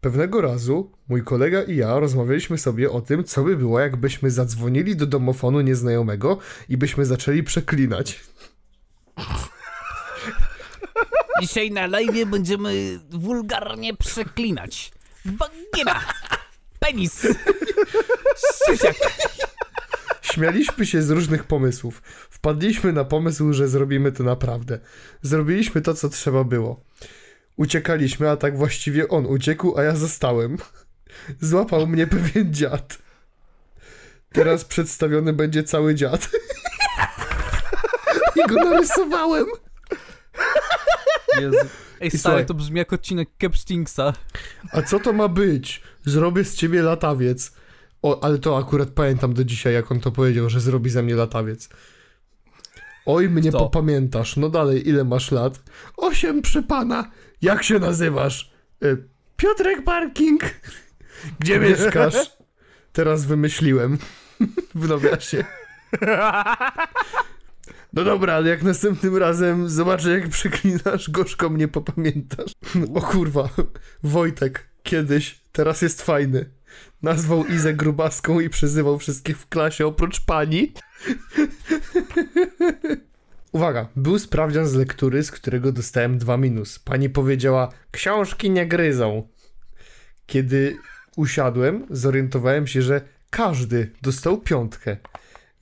Pewnego 0.00 0.40
razu 0.40 0.92
mój 1.08 1.24
kolega 1.24 1.62
i 1.62 1.76
ja 1.76 1.98
rozmawialiśmy 1.98 2.58
sobie 2.58 2.90
o 2.90 3.00
tym, 3.00 3.24
co 3.24 3.44
by 3.44 3.56
było, 3.56 3.80
jakbyśmy 3.80 4.30
zadzwonili 4.30 4.96
do 4.96 5.06
domofonu 5.06 5.60
nieznajomego 5.60 6.38
i 6.68 6.76
byśmy 6.76 7.06
zaczęli 7.06 7.42
przeklinać. 7.42 8.20
Dzisiaj 11.40 11.70
na 11.70 11.86
live 11.86 12.24
będziemy 12.26 13.00
wulgarnie 13.10 13.96
przeklinać. 13.96 14.92
Wagina! 15.24 16.00
Penis! 16.78 17.26
Siusiak! 18.66 18.96
Śmialiśmy 20.32 20.86
się 20.86 21.02
z 21.02 21.10
różnych 21.10 21.44
pomysłów. 21.44 22.02
Wpadliśmy 22.30 22.92
na 22.92 23.04
pomysł, 23.04 23.52
że 23.52 23.68
zrobimy 23.68 24.12
to 24.12 24.24
naprawdę. 24.24 24.78
Zrobiliśmy 25.22 25.80
to, 25.80 25.94
co 25.94 26.08
trzeba 26.08 26.44
było. 26.44 26.84
Uciekaliśmy, 27.56 28.30
a 28.30 28.36
tak 28.36 28.56
właściwie 28.58 29.08
on 29.08 29.26
uciekł, 29.26 29.78
a 29.78 29.82
ja 29.82 29.96
zostałem. 29.96 30.56
Złapał 31.40 31.86
mnie 31.86 32.06
pewien 32.06 32.54
dziad. 32.54 32.98
Teraz 34.32 34.64
przedstawiony 34.64 35.32
będzie 35.32 35.62
cały 35.62 35.94
dziad. 35.94 36.30
I 38.36 38.48
go 38.48 38.54
narysowałem. 38.54 39.46
Jezu. 41.40 41.56
Ej, 42.00 42.08
I 42.08 42.10
stary, 42.10 42.20
słuchaj. 42.20 42.46
to 42.46 42.54
brzmi 42.54 42.78
jak 42.78 42.92
odcinek 42.92 43.28
Capstingsa. 43.40 44.12
A 44.72 44.82
co 44.82 45.00
to 45.00 45.12
ma 45.12 45.28
być? 45.28 45.82
Zrobię 46.04 46.44
z 46.44 46.54
ciebie 46.54 46.82
latawiec. 46.82 47.52
O, 48.02 48.24
ale 48.24 48.38
to 48.38 48.58
akurat 48.58 48.88
pamiętam 48.88 49.34
do 49.34 49.44
dzisiaj, 49.44 49.74
jak 49.74 49.92
on 49.92 50.00
to 50.00 50.10
powiedział, 50.10 50.50
że 50.50 50.60
zrobi 50.60 50.90
ze 50.90 51.02
mnie 51.02 51.14
latawiec. 51.14 51.68
Oj, 53.06 53.28
mnie 53.28 53.48
Kto? 53.50 53.58
popamiętasz. 53.58 54.36
No 54.36 54.48
dalej, 54.48 54.88
ile 54.88 55.04
masz 55.04 55.30
lat? 55.30 55.62
Osiem 55.96 56.42
przy 56.42 56.62
pana. 56.62 57.10
Jak 57.42 57.62
się 57.62 57.78
nazywasz? 57.78 58.52
Y, 58.84 59.04
Piotrek 59.36 59.84
Parking. 59.84 60.42
Gdzie 61.38 61.60
mieszkasz? 61.60 62.14
Teraz 62.92 63.24
wymyśliłem. 63.24 63.98
W 64.74 64.88
nawiasie. 64.88 65.44
No 67.92 68.04
dobra, 68.04 68.34
ale 68.34 68.48
jak 68.48 68.62
następnym 68.62 69.16
razem 69.16 69.68
zobaczę, 69.68 70.10
jak 70.10 70.28
przeklinasz, 70.28 71.10
gorzko 71.10 71.50
mnie 71.50 71.68
popamiętasz. 71.68 72.52
O 72.94 73.00
kurwa, 73.00 73.48
Wojtek, 74.02 74.68
kiedyś, 74.82 75.40
teraz 75.52 75.82
jest 75.82 76.02
fajny. 76.02 76.50
Nazwał 77.02 77.46
Izę 77.46 77.74
grubaską 77.74 78.40
i 78.40 78.50
przezywał 78.50 78.98
wszystkich 78.98 79.38
w 79.38 79.48
klasie 79.48 79.86
oprócz 79.86 80.20
pani. 80.20 80.72
Uwaga, 83.52 83.88
był 83.96 84.18
sprawdzian 84.18 84.66
z 84.66 84.74
lektury, 84.74 85.22
z 85.22 85.30
którego 85.30 85.72
dostałem 85.72 86.18
dwa 86.18 86.36
minus. 86.36 86.78
Pani 86.78 87.10
powiedziała, 87.10 87.68
książki 87.90 88.50
nie 88.50 88.66
gryzą. 88.66 89.28
Kiedy 90.26 90.76
usiadłem, 91.16 91.86
zorientowałem 91.90 92.66
się, 92.66 92.82
że 92.82 93.00
każdy 93.30 93.90
dostał 94.02 94.40
piątkę. 94.40 94.96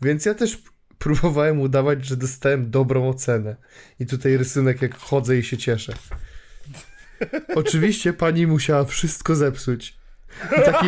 Więc 0.02 0.24
ja 0.24 0.34
też 0.34 0.62
próbowałem 0.98 1.60
udawać, 1.60 2.04
że 2.04 2.16
dostałem 2.16 2.70
dobrą 2.70 3.08
ocenę. 3.08 3.56
I 4.00 4.06
tutaj 4.06 4.36
rysunek, 4.36 4.82
jak 4.82 4.98
chodzę 4.98 5.38
i 5.38 5.42
się 5.42 5.56
cieszę. 5.56 5.92
Oczywiście 7.54 8.12
pani 8.12 8.46
musiała 8.46 8.84
wszystko 8.84 9.34
zepsuć. 9.34 9.97
I 10.58 10.64
taki, 10.64 10.86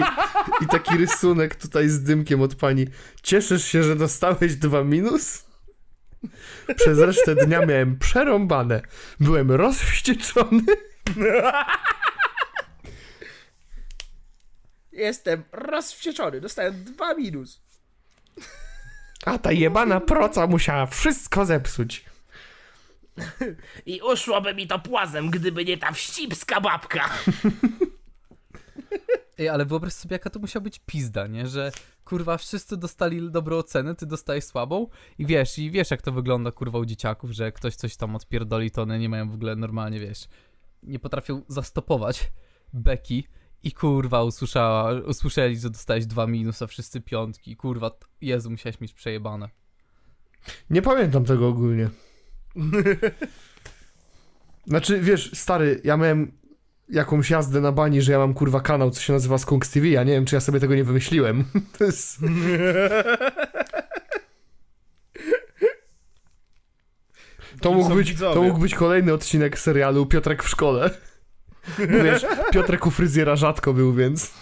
I 0.61 0.67
taki 0.67 0.97
rysunek 0.97 1.55
tutaj 1.55 1.89
z 1.89 2.03
dymkiem 2.03 2.43
od 2.43 2.55
pani. 2.55 2.87
Cieszysz 3.23 3.65
się, 3.65 3.83
że 3.83 3.97
dostałeś 3.97 4.55
dwa 4.55 4.85
minus? 4.85 5.45
Przez 6.77 6.99
resztę 6.99 7.35
dnia 7.35 7.67
miałem 7.67 7.99
przerąbane. 7.99 8.83
Byłem 9.21 9.51
rozwścieczony. 9.51 10.63
Jestem 14.93 15.43
rozwścieczony, 15.53 16.41
dostałem 16.41 16.85
dwa 16.85 17.15
minus. 17.15 17.63
A 19.27 19.39
ta 19.39 19.53
jebana 19.53 20.01
proca 20.01 20.47
musiała 20.47 20.87
wszystko 20.87 21.47
zepsuć. 21.47 22.05
I 23.87 24.01
uszłoby 24.13 24.55
mi 24.55 24.67
to 24.67 24.79
płazem, 24.79 25.31
gdyby 25.31 25.65
nie 25.65 25.79
ta 25.79 25.93
wścibska 25.93 26.61
babka. 26.61 27.11
Ej, 29.41 29.49
ale 29.49 29.65
wyobraź 29.65 29.93
sobie, 29.93 30.15
jaka 30.15 30.31
to 30.31 30.41
musiała 30.41 30.63
być 30.63 30.81
pizda, 30.87 31.27
nie? 31.27 31.47
Że 31.47 31.73
kurwa 32.05 32.37
wszyscy 32.37 32.77
dostali 32.77 33.31
dobrą 33.31 33.57
ocenę, 33.57 33.95
ty 33.95 34.07
dostajesz 34.07 34.45
słabą 34.45 34.87
i 35.19 35.27
wiesz, 35.27 35.59
i 35.59 35.71
wiesz 35.71 35.91
jak 35.91 36.03
to 36.03 36.13
wygląda 36.13 36.53
kurwa 36.53 36.79
u 36.79 36.85
dzieciaków, 36.85 37.31
że 37.31 37.53
ktoś 37.53 37.75
coś 37.75 37.97
tam 37.97 38.17
odpierdoli, 38.17 38.71
to 38.71 38.83
one 38.83 38.99
nie 38.99 39.09
mają 39.09 39.31
w 39.31 39.35
ogóle 39.35 39.57
normalnie, 39.57 40.01
wiesz, 40.01 40.29
nie 40.83 40.99
potrafią 40.99 41.43
zastopować 41.49 42.33
beki 42.73 43.25
i 43.63 43.73
kurwa 43.73 44.23
usłyszała, 44.23 44.93
usłyszeli, 44.93 45.59
że 45.59 45.71
dostałeś 45.71 46.07
dwa 46.07 46.27
minus, 46.27 46.63
a 46.63 46.67
wszyscy 46.67 47.01
piątki, 47.01 47.57
kurwa, 47.57 47.91
Jezu, 48.21 48.51
musiałeś 48.51 48.81
mieć 48.81 48.93
przejebane. 48.93 49.49
Nie 50.71 50.83
pamiętam 50.83 51.25
tego 51.25 51.49
ogólnie. 51.49 51.91
Znaczy, 54.67 55.01
wiesz, 55.01 55.31
stary, 55.35 55.81
ja 55.85 55.97
miałem 55.97 56.40
jakąś 56.91 57.31
jazdę 57.31 57.61
na 57.61 57.73
bani, 57.73 58.03
że 58.03 58.13
ja 58.13 58.19
mam 58.19 58.35
kurwa 58.35 58.61
kanał, 58.61 58.91
co 58.91 59.01
się 59.01 59.13
nazywa 59.13 59.39
Skunks 59.39 59.71
TV. 59.71 59.89
Ja 59.89 60.05
nie 60.05 60.13
wiem, 60.13 60.25
czy 60.25 60.35
ja 60.35 60.41
sobie 60.41 60.61
tego 60.61 60.75
nie 60.75 60.85
wymyśliłem. 60.85 61.45
To 61.79 61.85
jest... 61.85 62.19
To 67.61 67.73
mógł, 67.73 67.95
być, 67.95 68.19
to 68.19 68.43
mógł 68.43 68.59
być 68.59 68.75
kolejny 68.75 69.13
odcinek 69.13 69.59
serialu 69.59 70.07
Piotrek 70.07 70.43
w 70.43 70.49
szkole. 70.49 70.91
Bo 71.79 72.05
wiesz, 72.05 72.27
Piotrek 72.53 72.87
u 72.87 72.91
fryzjera 72.91 73.37
rzadko 73.37 73.73
był, 73.73 73.95
więc... 73.95 74.35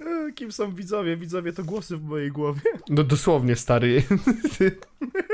E, 0.00 0.32
Kim 0.32 0.52
są 0.52 0.74
widzowie? 0.74 1.16
Widzowie 1.16 1.52
to 1.52 1.64
głosy 1.64 1.96
w 1.96 2.02
mojej 2.02 2.30
głowie. 2.30 2.60
No 2.88 3.04
dosłownie, 3.04 3.56
stary. 3.56 4.02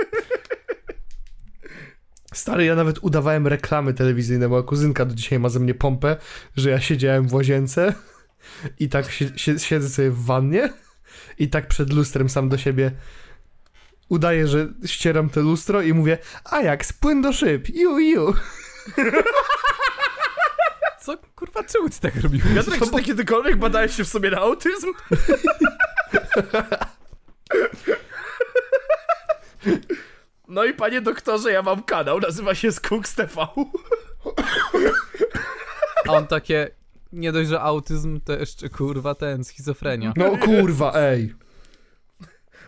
Stary, 2.33 2.65
ja 2.65 2.75
nawet 2.75 2.99
udawałem 3.03 3.47
reklamy 3.47 3.95
telewizyjne. 3.95 4.49
Moja 4.49 4.63
kuzynka 4.63 5.05
do 5.05 5.15
dzisiaj 5.15 5.39
ma 5.39 5.49
ze 5.49 5.61
mnie 5.61 5.75
pompę, 5.75 6.17
że 6.57 6.71
ja 6.71 6.81
siedziałem 6.81 7.29
w 7.29 7.35
łazience 7.35 7.95
i 8.79 8.89
tak 8.89 9.13
si 9.13 9.29
si 9.37 9.59
siedzę 9.59 9.89
sobie 9.89 10.11
w 10.11 10.25
wannie 10.25 10.73
i 11.39 11.49
tak 11.49 11.69
przed 11.69 11.93
lustrem 11.93 12.29
sam 12.29 12.49
do 12.49 12.59
siebie 12.59 12.93
udaję, 14.09 14.49
że 14.49 14.69
ścieram 14.87 15.31
te 15.31 15.41
lustro 15.41 15.83
i 15.83 15.95
mówię 15.95 16.19
a 16.45 16.61
jak, 16.61 16.87
spłyn 16.87 17.23
do 17.23 17.33
szyb, 17.33 17.69
ju, 17.69 17.99
ju. 17.99 18.35
Co, 21.01 21.19
kurwa, 21.35 21.65
czemu 21.65 21.91
ty 21.91 22.01
tak 22.01 22.17
robiłeś? 22.17 22.55
Piotrek, 22.55 22.85
czy 22.85 22.91
ty 22.91 23.03
kiedykolwiek 23.03 23.57
badałeś 23.57 23.97
się 23.97 24.05
w 24.05 24.09
sobie 24.09 24.31
na 24.31 24.39
autyzm? 24.39 24.89
No 30.51 30.65
i 30.65 30.75
panie 30.75 31.01
doktorze, 31.01 31.53
ja 31.53 31.63
mam 31.63 31.83
kanał, 31.83 32.21
nazywa 32.21 32.55
się 32.55 32.73
Skux 32.73 33.15
TV. 33.15 33.47
A 36.09 36.13
on 36.13 36.27
takie, 36.27 36.71
nie 37.13 37.33
dość, 37.33 37.49
że 37.49 37.61
autyzm, 37.61 38.21
to 38.21 38.33
jeszcze 38.33 38.69
kurwa 38.69 39.15
ten, 39.15 39.45
schizofrenia. 39.45 40.13
No 40.17 40.39
kurwa, 40.39 40.93
ej. 40.95 41.35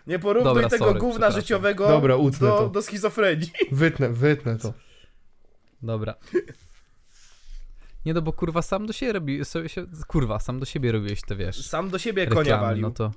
Nie 0.06 0.18
porównuj 0.18 0.54
Dobra, 0.54 0.68
tego 0.68 0.84
sorry, 0.84 1.00
gówna 1.00 1.12
przepraszam. 1.14 1.40
życiowego 1.40 1.88
Dobra, 1.88 2.16
utnę 2.16 2.48
do, 2.48 2.56
to. 2.56 2.68
do 2.68 2.82
schizofrenii. 2.82 3.50
Wytnę, 3.72 4.08
wytnę 4.08 4.58
to. 4.58 4.72
Dobra. 5.82 6.14
Nie 8.06 8.14
no, 8.14 8.22
bo 8.22 8.32
kurwa 8.32 8.62
sam 8.62 8.86
do 8.86 8.92
siebie 8.92 9.12
robi, 9.12 9.44
sobie 9.44 9.68
się, 9.68 9.86
kurwa, 10.06 10.38
sam 10.38 10.60
do 10.60 10.66
siebie 10.66 10.92
robiłeś 10.92 11.22
te, 11.22 11.36
wiesz, 11.36 11.66
Sam 11.68 11.90
do 11.90 11.98
siebie 11.98 12.26
konia 12.26 12.40
reklamy, 12.40 12.62
walił. 12.66 12.82
no 12.82 12.90
to... 12.90 13.10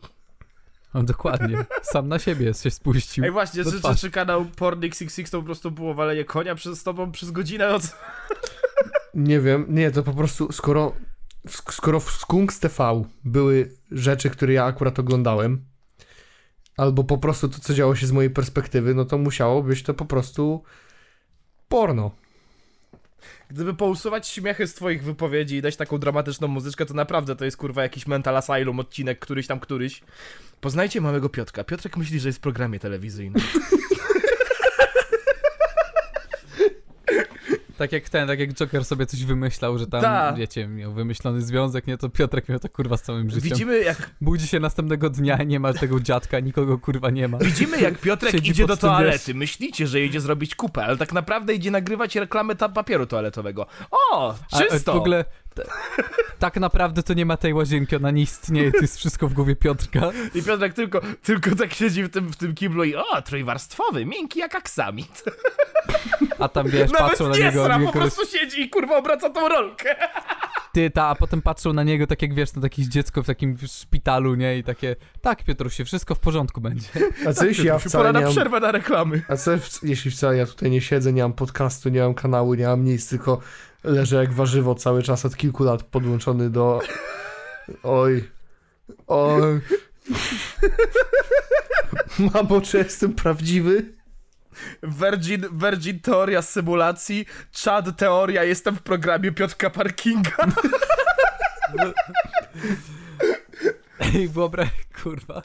No 0.95 1.03
dokładnie, 1.03 1.65
sam 1.83 2.07
na 2.07 2.19
siebie 2.19 2.53
się 2.53 2.71
spuścił. 2.71 3.23
Ej 3.23 3.31
właśnie, 3.31 3.63
czy, 3.63 3.81
czy, 3.81 3.95
czy 3.95 4.11
kanał 4.11 4.45
Pornix66 4.45 5.29
to 5.29 5.39
po 5.39 5.43
prostu 5.45 5.71
było 5.71 5.93
walenie 5.93 6.25
konia 6.25 6.55
przez 6.55 6.83
tobą 6.83 7.11
przez 7.11 7.31
godzinę? 7.31 7.69
No 7.69 7.79
co? 7.79 7.87
Nie 9.13 9.39
wiem, 9.39 9.65
nie, 9.69 9.91
to 9.91 10.03
po 10.03 10.13
prostu 10.13 10.51
skoro, 10.51 10.93
sk- 11.47 11.71
skoro 11.73 11.99
w 11.99 12.11
Skunks 12.11 12.59
TV 12.59 13.03
były 13.23 13.71
rzeczy, 13.91 14.29
które 14.29 14.53
ja 14.53 14.65
akurat 14.65 14.99
oglądałem, 14.99 15.65
albo 16.77 17.03
po 17.03 17.17
prostu 17.17 17.49
to, 17.49 17.59
co 17.59 17.73
działo 17.73 17.95
się 17.95 18.07
z 18.07 18.11
mojej 18.11 18.29
perspektywy, 18.29 18.93
no 18.93 19.05
to 19.05 19.17
musiało 19.17 19.63
być 19.63 19.83
to 19.83 19.93
po 19.93 20.05
prostu 20.05 20.63
porno. 21.69 22.11
Gdyby 23.49 23.73
pousuwać 23.73 24.27
śmiechy 24.27 24.67
z 24.67 24.73
twoich 24.73 25.03
wypowiedzi 25.03 25.55
i 25.55 25.61
dać 25.61 25.75
taką 25.75 25.97
dramatyczną 25.97 26.47
muzyczkę, 26.47 26.85
to 26.85 26.93
naprawdę 26.93 27.35
to 27.35 27.45
jest 27.45 27.57
kurwa 27.57 27.83
jakiś 27.83 28.07
Mental 28.07 28.37
Asylum 28.37 28.79
odcinek, 28.79 29.19
któryś 29.19 29.47
tam 29.47 29.59
któryś. 29.59 30.01
Poznajcie 30.65 31.01
małego 31.01 31.29
Piotrka. 31.29 31.63
Piotrek 31.63 31.97
myśli, 31.97 32.19
że 32.19 32.29
jest 32.29 32.37
w 32.37 32.41
programie 32.41 32.79
telewizyjnym. 32.79 33.43
Tak 37.77 37.91
jak 37.91 38.09
ten, 38.09 38.27
tak 38.27 38.39
jak 38.39 38.53
Joker 38.53 38.85
sobie 38.85 39.05
coś 39.05 39.25
wymyślał, 39.25 39.77
że 39.77 39.87
tam, 39.87 40.01
Ta. 40.01 40.33
wiecie, 40.33 40.67
miał 40.67 40.93
wymyślony 40.93 41.41
związek, 41.41 41.87
nie, 41.87 41.97
to 41.97 42.09
Piotrek 42.09 42.49
miał 42.49 42.59
tak 42.59 42.71
kurwa 42.71 42.97
z 42.97 43.01
całym 43.01 43.29
życiem. 43.29 43.49
Widzimy 43.49 43.79
jak, 43.79 44.09
Budzi 44.21 44.47
się 44.47 44.59
następnego 44.59 45.09
dnia, 45.09 45.37
nie 45.43 45.59
ma 45.59 45.73
tego 45.73 45.99
dziadka, 45.99 46.39
nikogo 46.39 46.77
kurwa 46.77 47.09
nie 47.09 47.27
ma. 47.27 47.37
widzimy 47.37 47.79
jak 47.81 47.99
Piotrek 47.99 48.31
Siedzi 48.31 48.51
idzie 48.51 48.65
do 48.67 48.77
toalety. 48.77 49.33
Myślicie, 49.33 49.87
że 49.87 50.01
idzie 50.01 50.21
zrobić 50.21 50.55
kupę, 50.55 50.83
ale 50.83 50.97
tak 50.97 51.13
naprawdę 51.13 51.53
idzie 51.53 51.71
nagrywać 51.71 52.15
reklamę 52.15 52.55
papieru 52.55 53.05
toaletowego. 53.05 53.65
O, 53.91 54.35
A, 54.51 54.59
czysto! 54.59 54.93
w 54.93 54.97
ogóle 54.97 55.25
tak 56.39 56.55
naprawdę 56.55 57.03
to 57.03 57.13
nie 57.13 57.25
ma 57.25 57.37
tej 57.37 57.53
łazienki, 57.53 57.95
ona 57.95 58.11
nie 58.11 58.21
istnieje, 58.21 58.71
to 58.71 58.77
jest 58.77 58.97
wszystko 58.97 59.27
w 59.27 59.33
głowie 59.33 59.55
Piotrka. 59.55 60.11
I 60.35 60.43
Piotrek 60.43 60.73
tylko, 60.73 61.01
tylko 61.23 61.55
tak 61.55 61.73
siedzi 61.73 62.03
w 62.03 62.09
tym, 62.09 62.29
w 62.29 62.35
tym 62.35 62.55
kiblu 62.55 62.83
i 62.83 62.95
o, 62.95 63.21
trójwarstwowy, 63.21 64.05
miękki 64.05 64.39
jak 64.39 64.55
aksamit. 64.55 65.23
A 66.39 66.47
tam 66.49 66.69
wiesz, 66.69 66.91
Nawet 66.91 67.09
patrzą 67.09 67.29
na 67.29 67.35
nie 67.35 67.43
niego, 67.43 67.65
sra, 67.65 67.75
on 67.75 67.85
po 67.85 67.91
prostu 67.91 68.25
siedzi 68.25 68.61
i 68.61 68.69
kurwa 68.69 68.97
obraca 68.97 69.29
tą 69.29 69.49
rolkę. 69.49 69.95
Ty, 70.73 70.89
ta, 70.89 71.07
a 71.07 71.15
potem 71.15 71.41
patrzą 71.41 71.73
na 71.73 71.83
niego 71.83 72.07
tak 72.07 72.21
jak 72.21 72.33
wiesz, 72.33 72.53
no 72.53 72.61
jakieś 72.63 72.85
dziecko 72.85 73.23
w 73.23 73.25
takim 73.25 73.57
szpitalu, 73.67 74.35
nie? 74.35 74.57
I 74.57 74.63
takie, 74.63 74.95
tak 75.21 75.43
Piotrusie, 75.43 75.85
wszystko 75.85 76.15
w 76.15 76.19
porządku 76.19 76.61
będzie. 76.61 76.87
A 77.27 77.33
co 77.33 77.45
jeśli 77.45 77.65
ja 77.65 77.79
wcale 77.79 78.05
Pora 78.05 78.19
nie 78.19 78.25
na 78.25 78.31
przerwę 78.31 78.59
na 78.59 78.71
reklamy. 78.71 79.21
A 79.27 79.35
co 79.35 79.51
jeśli 79.83 80.11
wcale 80.11 80.37
ja 80.37 80.45
tutaj 80.45 80.71
nie 80.71 80.81
siedzę, 80.81 81.13
nie 81.13 81.21
mam 81.21 81.33
podcastu, 81.33 81.89
nie 81.89 82.01
mam 82.01 82.13
kanału, 82.13 82.53
nie 82.53 82.67
mam 82.67 82.83
nic, 82.83 83.09
tylko 83.09 83.41
leżę 83.85 84.15
jak 84.15 84.33
warzywo 84.33 84.75
cały 84.75 85.03
czas 85.03 85.25
od 85.25 85.37
kilku 85.37 85.63
lat 85.63 85.83
podłączony 85.83 86.49
do... 86.49 86.79
Oj... 87.83 88.29
Oj... 89.07 89.61
Mamo, 92.33 92.61
czy 92.61 92.77
jestem 92.77 93.13
prawdziwy? 93.13 93.93
Virgin, 94.83 95.45
Virgin 95.51 95.99
teoria 95.99 96.41
symulacji, 96.41 97.25
Chad 97.63 97.97
teoria, 97.97 98.43
jestem 98.43 98.75
w 98.75 98.81
programie 98.81 99.31
Piotrka 99.31 99.69
Parkinga. 99.69 100.45
Ej, 103.99 104.27
wyobraź, 104.27 104.69
kurwa. 105.03 105.41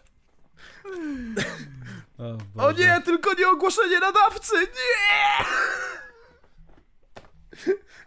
O, 2.19 2.65
O 2.67 2.73
nie, 2.73 3.03
tylko 3.05 3.35
nie 3.35 3.49
ogłoszenie 3.49 4.01
nadawcy, 4.01 4.55
nie! 4.55 5.45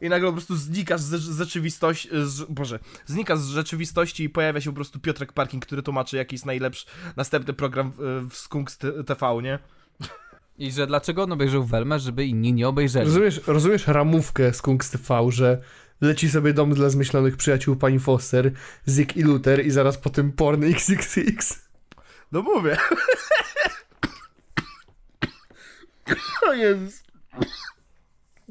I 0.01 0.09
nagle 0.09 0.27
po 0.27 0.33
prostu 0.33 0.55
znikasz 0.55 1.01
z 1.01 1.37
rzeczywistości, 1.37 2.09
z, 2.23 2.43
boże, 2.43 2.79
znikasz 3.05 3.39
z 3.39 3.47
rzeczywistości 3.47 4.23
i 4.23 4.29
pojawia 4.29 4.61
się 4.61 4.69
po 4.69 4.75
prostu 4.75 4.99
Piotrek 4.99 5.33
Parking, 5.33 5.65
który 5.65 5.83
tłumaczy 5.83 6.17
jaki 6.17 6.35
jest 6.35 6.45
najlepszy 6.45 6.85
następny 7.15 7.53
program 7.53 7.91
w, 7.97 8.29
w 8.29 8.37
Skunks 8.37 8.77
TV, 9.05 9.41
nie? 9.43 9.59
I 10.57 10.71
że 10.71 10.87
dlaczego 10.87 11.23
on 11.23 11.31
obejrzał 11.31 11.65
Welmę, 11.65 11.99
żeby 11.99 12.25
inni 12.25 12.53
nie 12.53 12.67
obejrzeli. 12.67 13.05
Rozumiesz, 13.05 13.41
rozumiesz 13.47 13.87
ramówkę 13.87 14.53
z 14.53 14.61
Kungs 14.61 14.89
TV, 14.89 15.31
że 15.31 15.61
leci 16.01 16.29
sobie 16.29 16.53
dom 16.53 16.73
dla 16.73 16.89
zmyślonych 16.89 17.37
przyjaciół 17.37 17.75
pani 17.75 17.99
Foster, 17.99 18.51
Zik 18.87 19.17
i 19.17 19.21
Luther 19.21 19.65
i 19.65 19.71
zaraz 19.71 19.97
po 19.97 20.09
tym 20.09 20.31
porn 20.31 20.63
XXX. 20.63 21.63
No 22.31 22.41
mówię. 22.41 22.77
o 26.49 26.53
Jezus. 26.53 27.03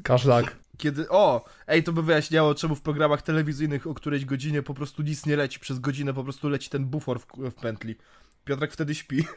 Kaszlak. 0.03 0.62
Kiedy, 0.83 1.09
o, 1.09 1.45
ej, 1.67 1.83
to 1.83 1.93
by 1.93 2.03
wyjaśniało, 2.03 2.55
czemu 2.55 2.75
w 2.75 2.81
programach 2.81 3.23
telewizyjnych 3.23 3.87
o 3.87 3.95
którejś 3.95 4.25
godzinie 4.25 4.63
po 4.63 4.75
prostu 4.75 5.03
nic 5.03 5.27
nie 5.27 5.37
leci, 5.37 5.61
przez 5.61 5.79
godzinę 5.79 6.15
po 6.15 6.25
prostu 6.25 6.49
leci 6.49 6.71
ten 6.71 6.85
bufor 6.85 7.21
w, 7.21 7.27
w 7.51 7.55
pętli. 7.55 7.97
Piotrek 8.45 8.73
wtedy 8.73 8.95
śpi. 8.95 9.25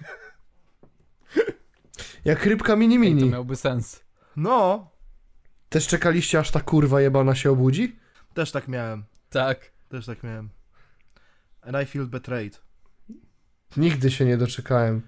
Jak 2.25 2.45
rybka 2.45 2.75
mini 2.75 2.95
Ej, 2.95 3.01
to 3.01 3.05
mini. 3.15 3.29
miałby 3.29 3.55
sens. 3.55 4.03
No, 4.35 4.89
Też 5.69 5.87
czekaliście 5.87 6.39
aż 6.39 6.51
ta 6.51 6.61
kurwa 6.61 7.01
jebana 7.01 7.35
się 7.35 7.51
obudzi? 7.51 7.95
też 8.33 8.51
tak 8.51 8.67
miałem, 8.67 9.03
Tak. 9.29 9.71
też 9.89 10.05
tak 10.05 10.23
miałem. 10.23 10.49
And 11.61 11.77
I 11.83 11.85
feel 11.85 12.07
betrayed. 12.07 12.61
Nigdy 13.77 14.11
się 14.11 14.25
nie 14.25 14.37
doczekałem. 14.37 15.01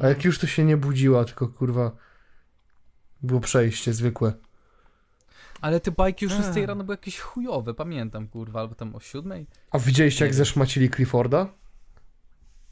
A 0.00 0.08
jak 0.08 0.24
już 0.24 0.38
to 0.38 0.46
się 0.46 0.64
nie 0.64 0.76
budziła, 0.76 1.24
tylko 1.24 1.48
kurwa 1.48 1.92
było 3.22 3.40
przejście 3.40 3.92
zwykłe. 3.92 4.32
Ale 5.62 5.80
te 5.80 5.90
bajki 5.90 6.24
już 6.24 6.34
z 6.34 6.50
tej 6.54 6.62
Eee. 6.62 6.66
rano 6.66 6.84
były 6.84 6.94
jakieś 6.94 7.18
chujowe, 7.20 7.74
pamiętam, 7.74 8.28
kurwa, 8.28 8.60
albo 8.60 8.74
tam 8.74 8.94
o 8.94 9.00
siódmej. 9.00 9.46
A 9.70 9.78
widzieliście 9.78 10.24
jak 10.24 10.34
zeszmacili 10.34 10.90
Clifforda? 10.90 11.46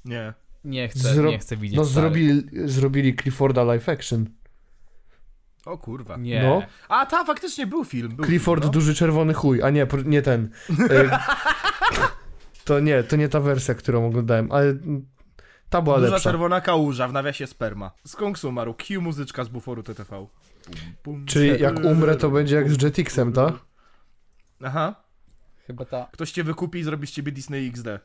Nie. 0.05 0.35
Nie 0.65 0.89
chcę, 0.89 1.09
Zro- 1.15 1.29
nie 1.29 1.39
chcę 1.39 1.57
widzieć. 1.57 1.77
No 1.77 1.85
stary. 1.85 2.01
zrobili, 2.01 2.43
zrobili 2.69 3.17
Clifforda 3.17 3.65
live 3.65 3.89
action. 3.89 4.27
O 5.67 5.79
kurwa. 5.79 6.17
Nie. 6.17 6.43
No. 6.43 6.63
A, 6.89 7.07
ta, 7.07 7.25
faktycznie 7.25 7.67
był 7.67 7.85
film. 7.85 8.17
Był 8.17 8.25
Clifford 8.25 8.63
film, 8.63 8.67
no. 8.69 8.73
duży 8.73 8.95
czerwony 8.95 9.35
chuj, 9.35 9.63
a 9.63 9.71
nie, 9.71 9.87
nie 10.05 10.23
ten. 10.23 10.51
E, 10.91 11.19
to 12.65 12.81
nie, 12.81 13.03
to 13.03 13.17
nie 13.17 13.29
ta 13.29 13.41
wersja, 13.41 13.75
którą 13.75 14.07
oglądałem, 14.07 14.53
ale 14.53 14.75
ta 15.71 15.83
była 15.83 15.99
Duża 16.01 16.11
lepsza. 16.13 16.31
czerwona 16.31 16.61
kałuża, 16.61 17.09
w 17.09 17.13
nawiasie 17.13 17.47
sperma. 17.47 17.91
Skąd 18.07 18.45
umarł? 18.45 18.75
Q 18.75 19.01
muzyczka 19.01 19.45
z 19.45 19.49
buforu 19.49 19.83
TTV. 19.83 20.27
Czyli 21.27 21.63
jak 21.63 21.85
umrę, 21.85 22.17
to 22.17 22.31
będzie 22.31 22.57
jak 22.57 22.71
z 22.71 22.83
Jetixem, 22.83 23.33
tak? 23.33 23.55
Aha. 24.63 24.95
Chyba 25.67 25.85
ta. 25.85 26.09
Ktoś 26.13 26.33
cię 26.33 26.45
wykupi 26.45 26.79
i 26.79 26.83
zrobi 26.83 27.07
z 27.07 27.11
ciebie 27.11 27.33
Disney 27.33 27.69
XD. 27.69 27.87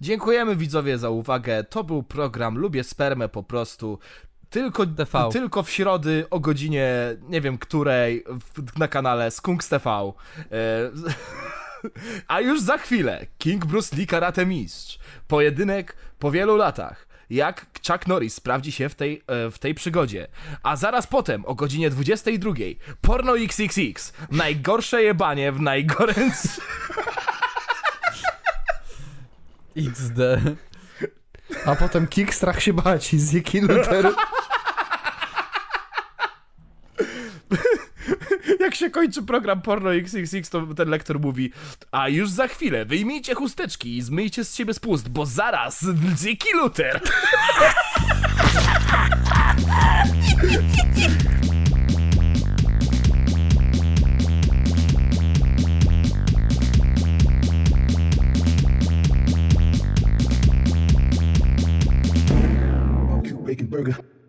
Dziękujemy 0.00 0.56
widzowie 0.56 0.98
za 0.98 1.10
uwagę. 1.10 1.64
To 1.64 1.84
był 1.84 2.02
program 2.02 2.58
Lubię 2.58 2.84
Spermę 2.84 3.28
po 3.28 3.42
prostu. 3.42 3.98
Tylko, 4.50 4.86
TV. 4.86 5.28
tylko 5.32 5.62
w 5.62 5.70
środy 5.70 6.26
o 6.30 6.40
godzinie 6.40 7.16
nie 7.28 7.40
wiem 7.40 7.58
której 7.58 8.24
w, 8.26 8.78
na 8.78 8.88
kanale 8.88 9.30
Skunks 9.30 9.68
TV. 9.68 9.90
E, 9.90 10.12
a 12.28 12.40
już 12.40 12.62
za 12.62 12.78
chwilę 12.78 13.26
King 13.38 13.66
Bruce 13.66 13.96
Lee 13.96 14.06
Karate 14.06 14.46
Mistrz. 14.46 14.98
Pojedynek 15.28 15.96
po 16.18 16.30
wielu 16.30 16.56
latach. 16.56 17.09
Jak 17.30 17.66
Chuck 17.88 18.06
Norris 18.06 18.34
sprawdzi 18.34 18.72
się 18.72 18.88
w 18.88 18.94
tej, 18.94 19.22
e, 19.26 19.50
w 19.50 19.58
tej 19.58 19.74
przygodzie. 19.74 20.26
A 20.62 20.76
zaraz 20.76 21.06
potem 21.06 21.44
o 21.46 21.54
godzinie 21.54 21.90
22 21.90 22.54
Porno 23.00 23.38
XXX. 23.38 24.12
Najgorsze 24.30 25.02
jebanie 25.02 25.52
w 25.52 25.60
najgorętszym... 25.60 26.64
XD. 29.76 30.20
A 31.66 31.76
potem 31.76 32.06
Kick 32.06 32.34
strach 32.34 32.62
się 32.62 32.72
bać 32.72 33.16
z 33.16 33.30
Ziki 33.30 33.60
Luther. 33.68 34.14
Jak 38.60 38.69
się 38.80 38.90
kończy 38.90 39.22
program 39.22 39.62
Porno 39.62 39.94
XXX, 39.94 40.50
to 40.50 40.66
ten 40.76 40.88
lektor 40.88 41.20
mówi 41.20 41.52
A 41.92 42.08
już 42.08 42.30
za 42.30 42.48
chwilę 42.48 42.84
wyjmijcie 42.84 43.34
chusteczki 43.34 43.96
i 43.96 44.02
zmyjcie 44.02 44.44
z 44.44 44.54
siebie 44.54 44.74
spust, 44.74 45.08
bo 45.08 45.26
zaraz 45.26 45.86
Dziki 46.14 46.48
Luther! 46.52 47.00
bacon 63.46 63.66
burger. 63.66 64.19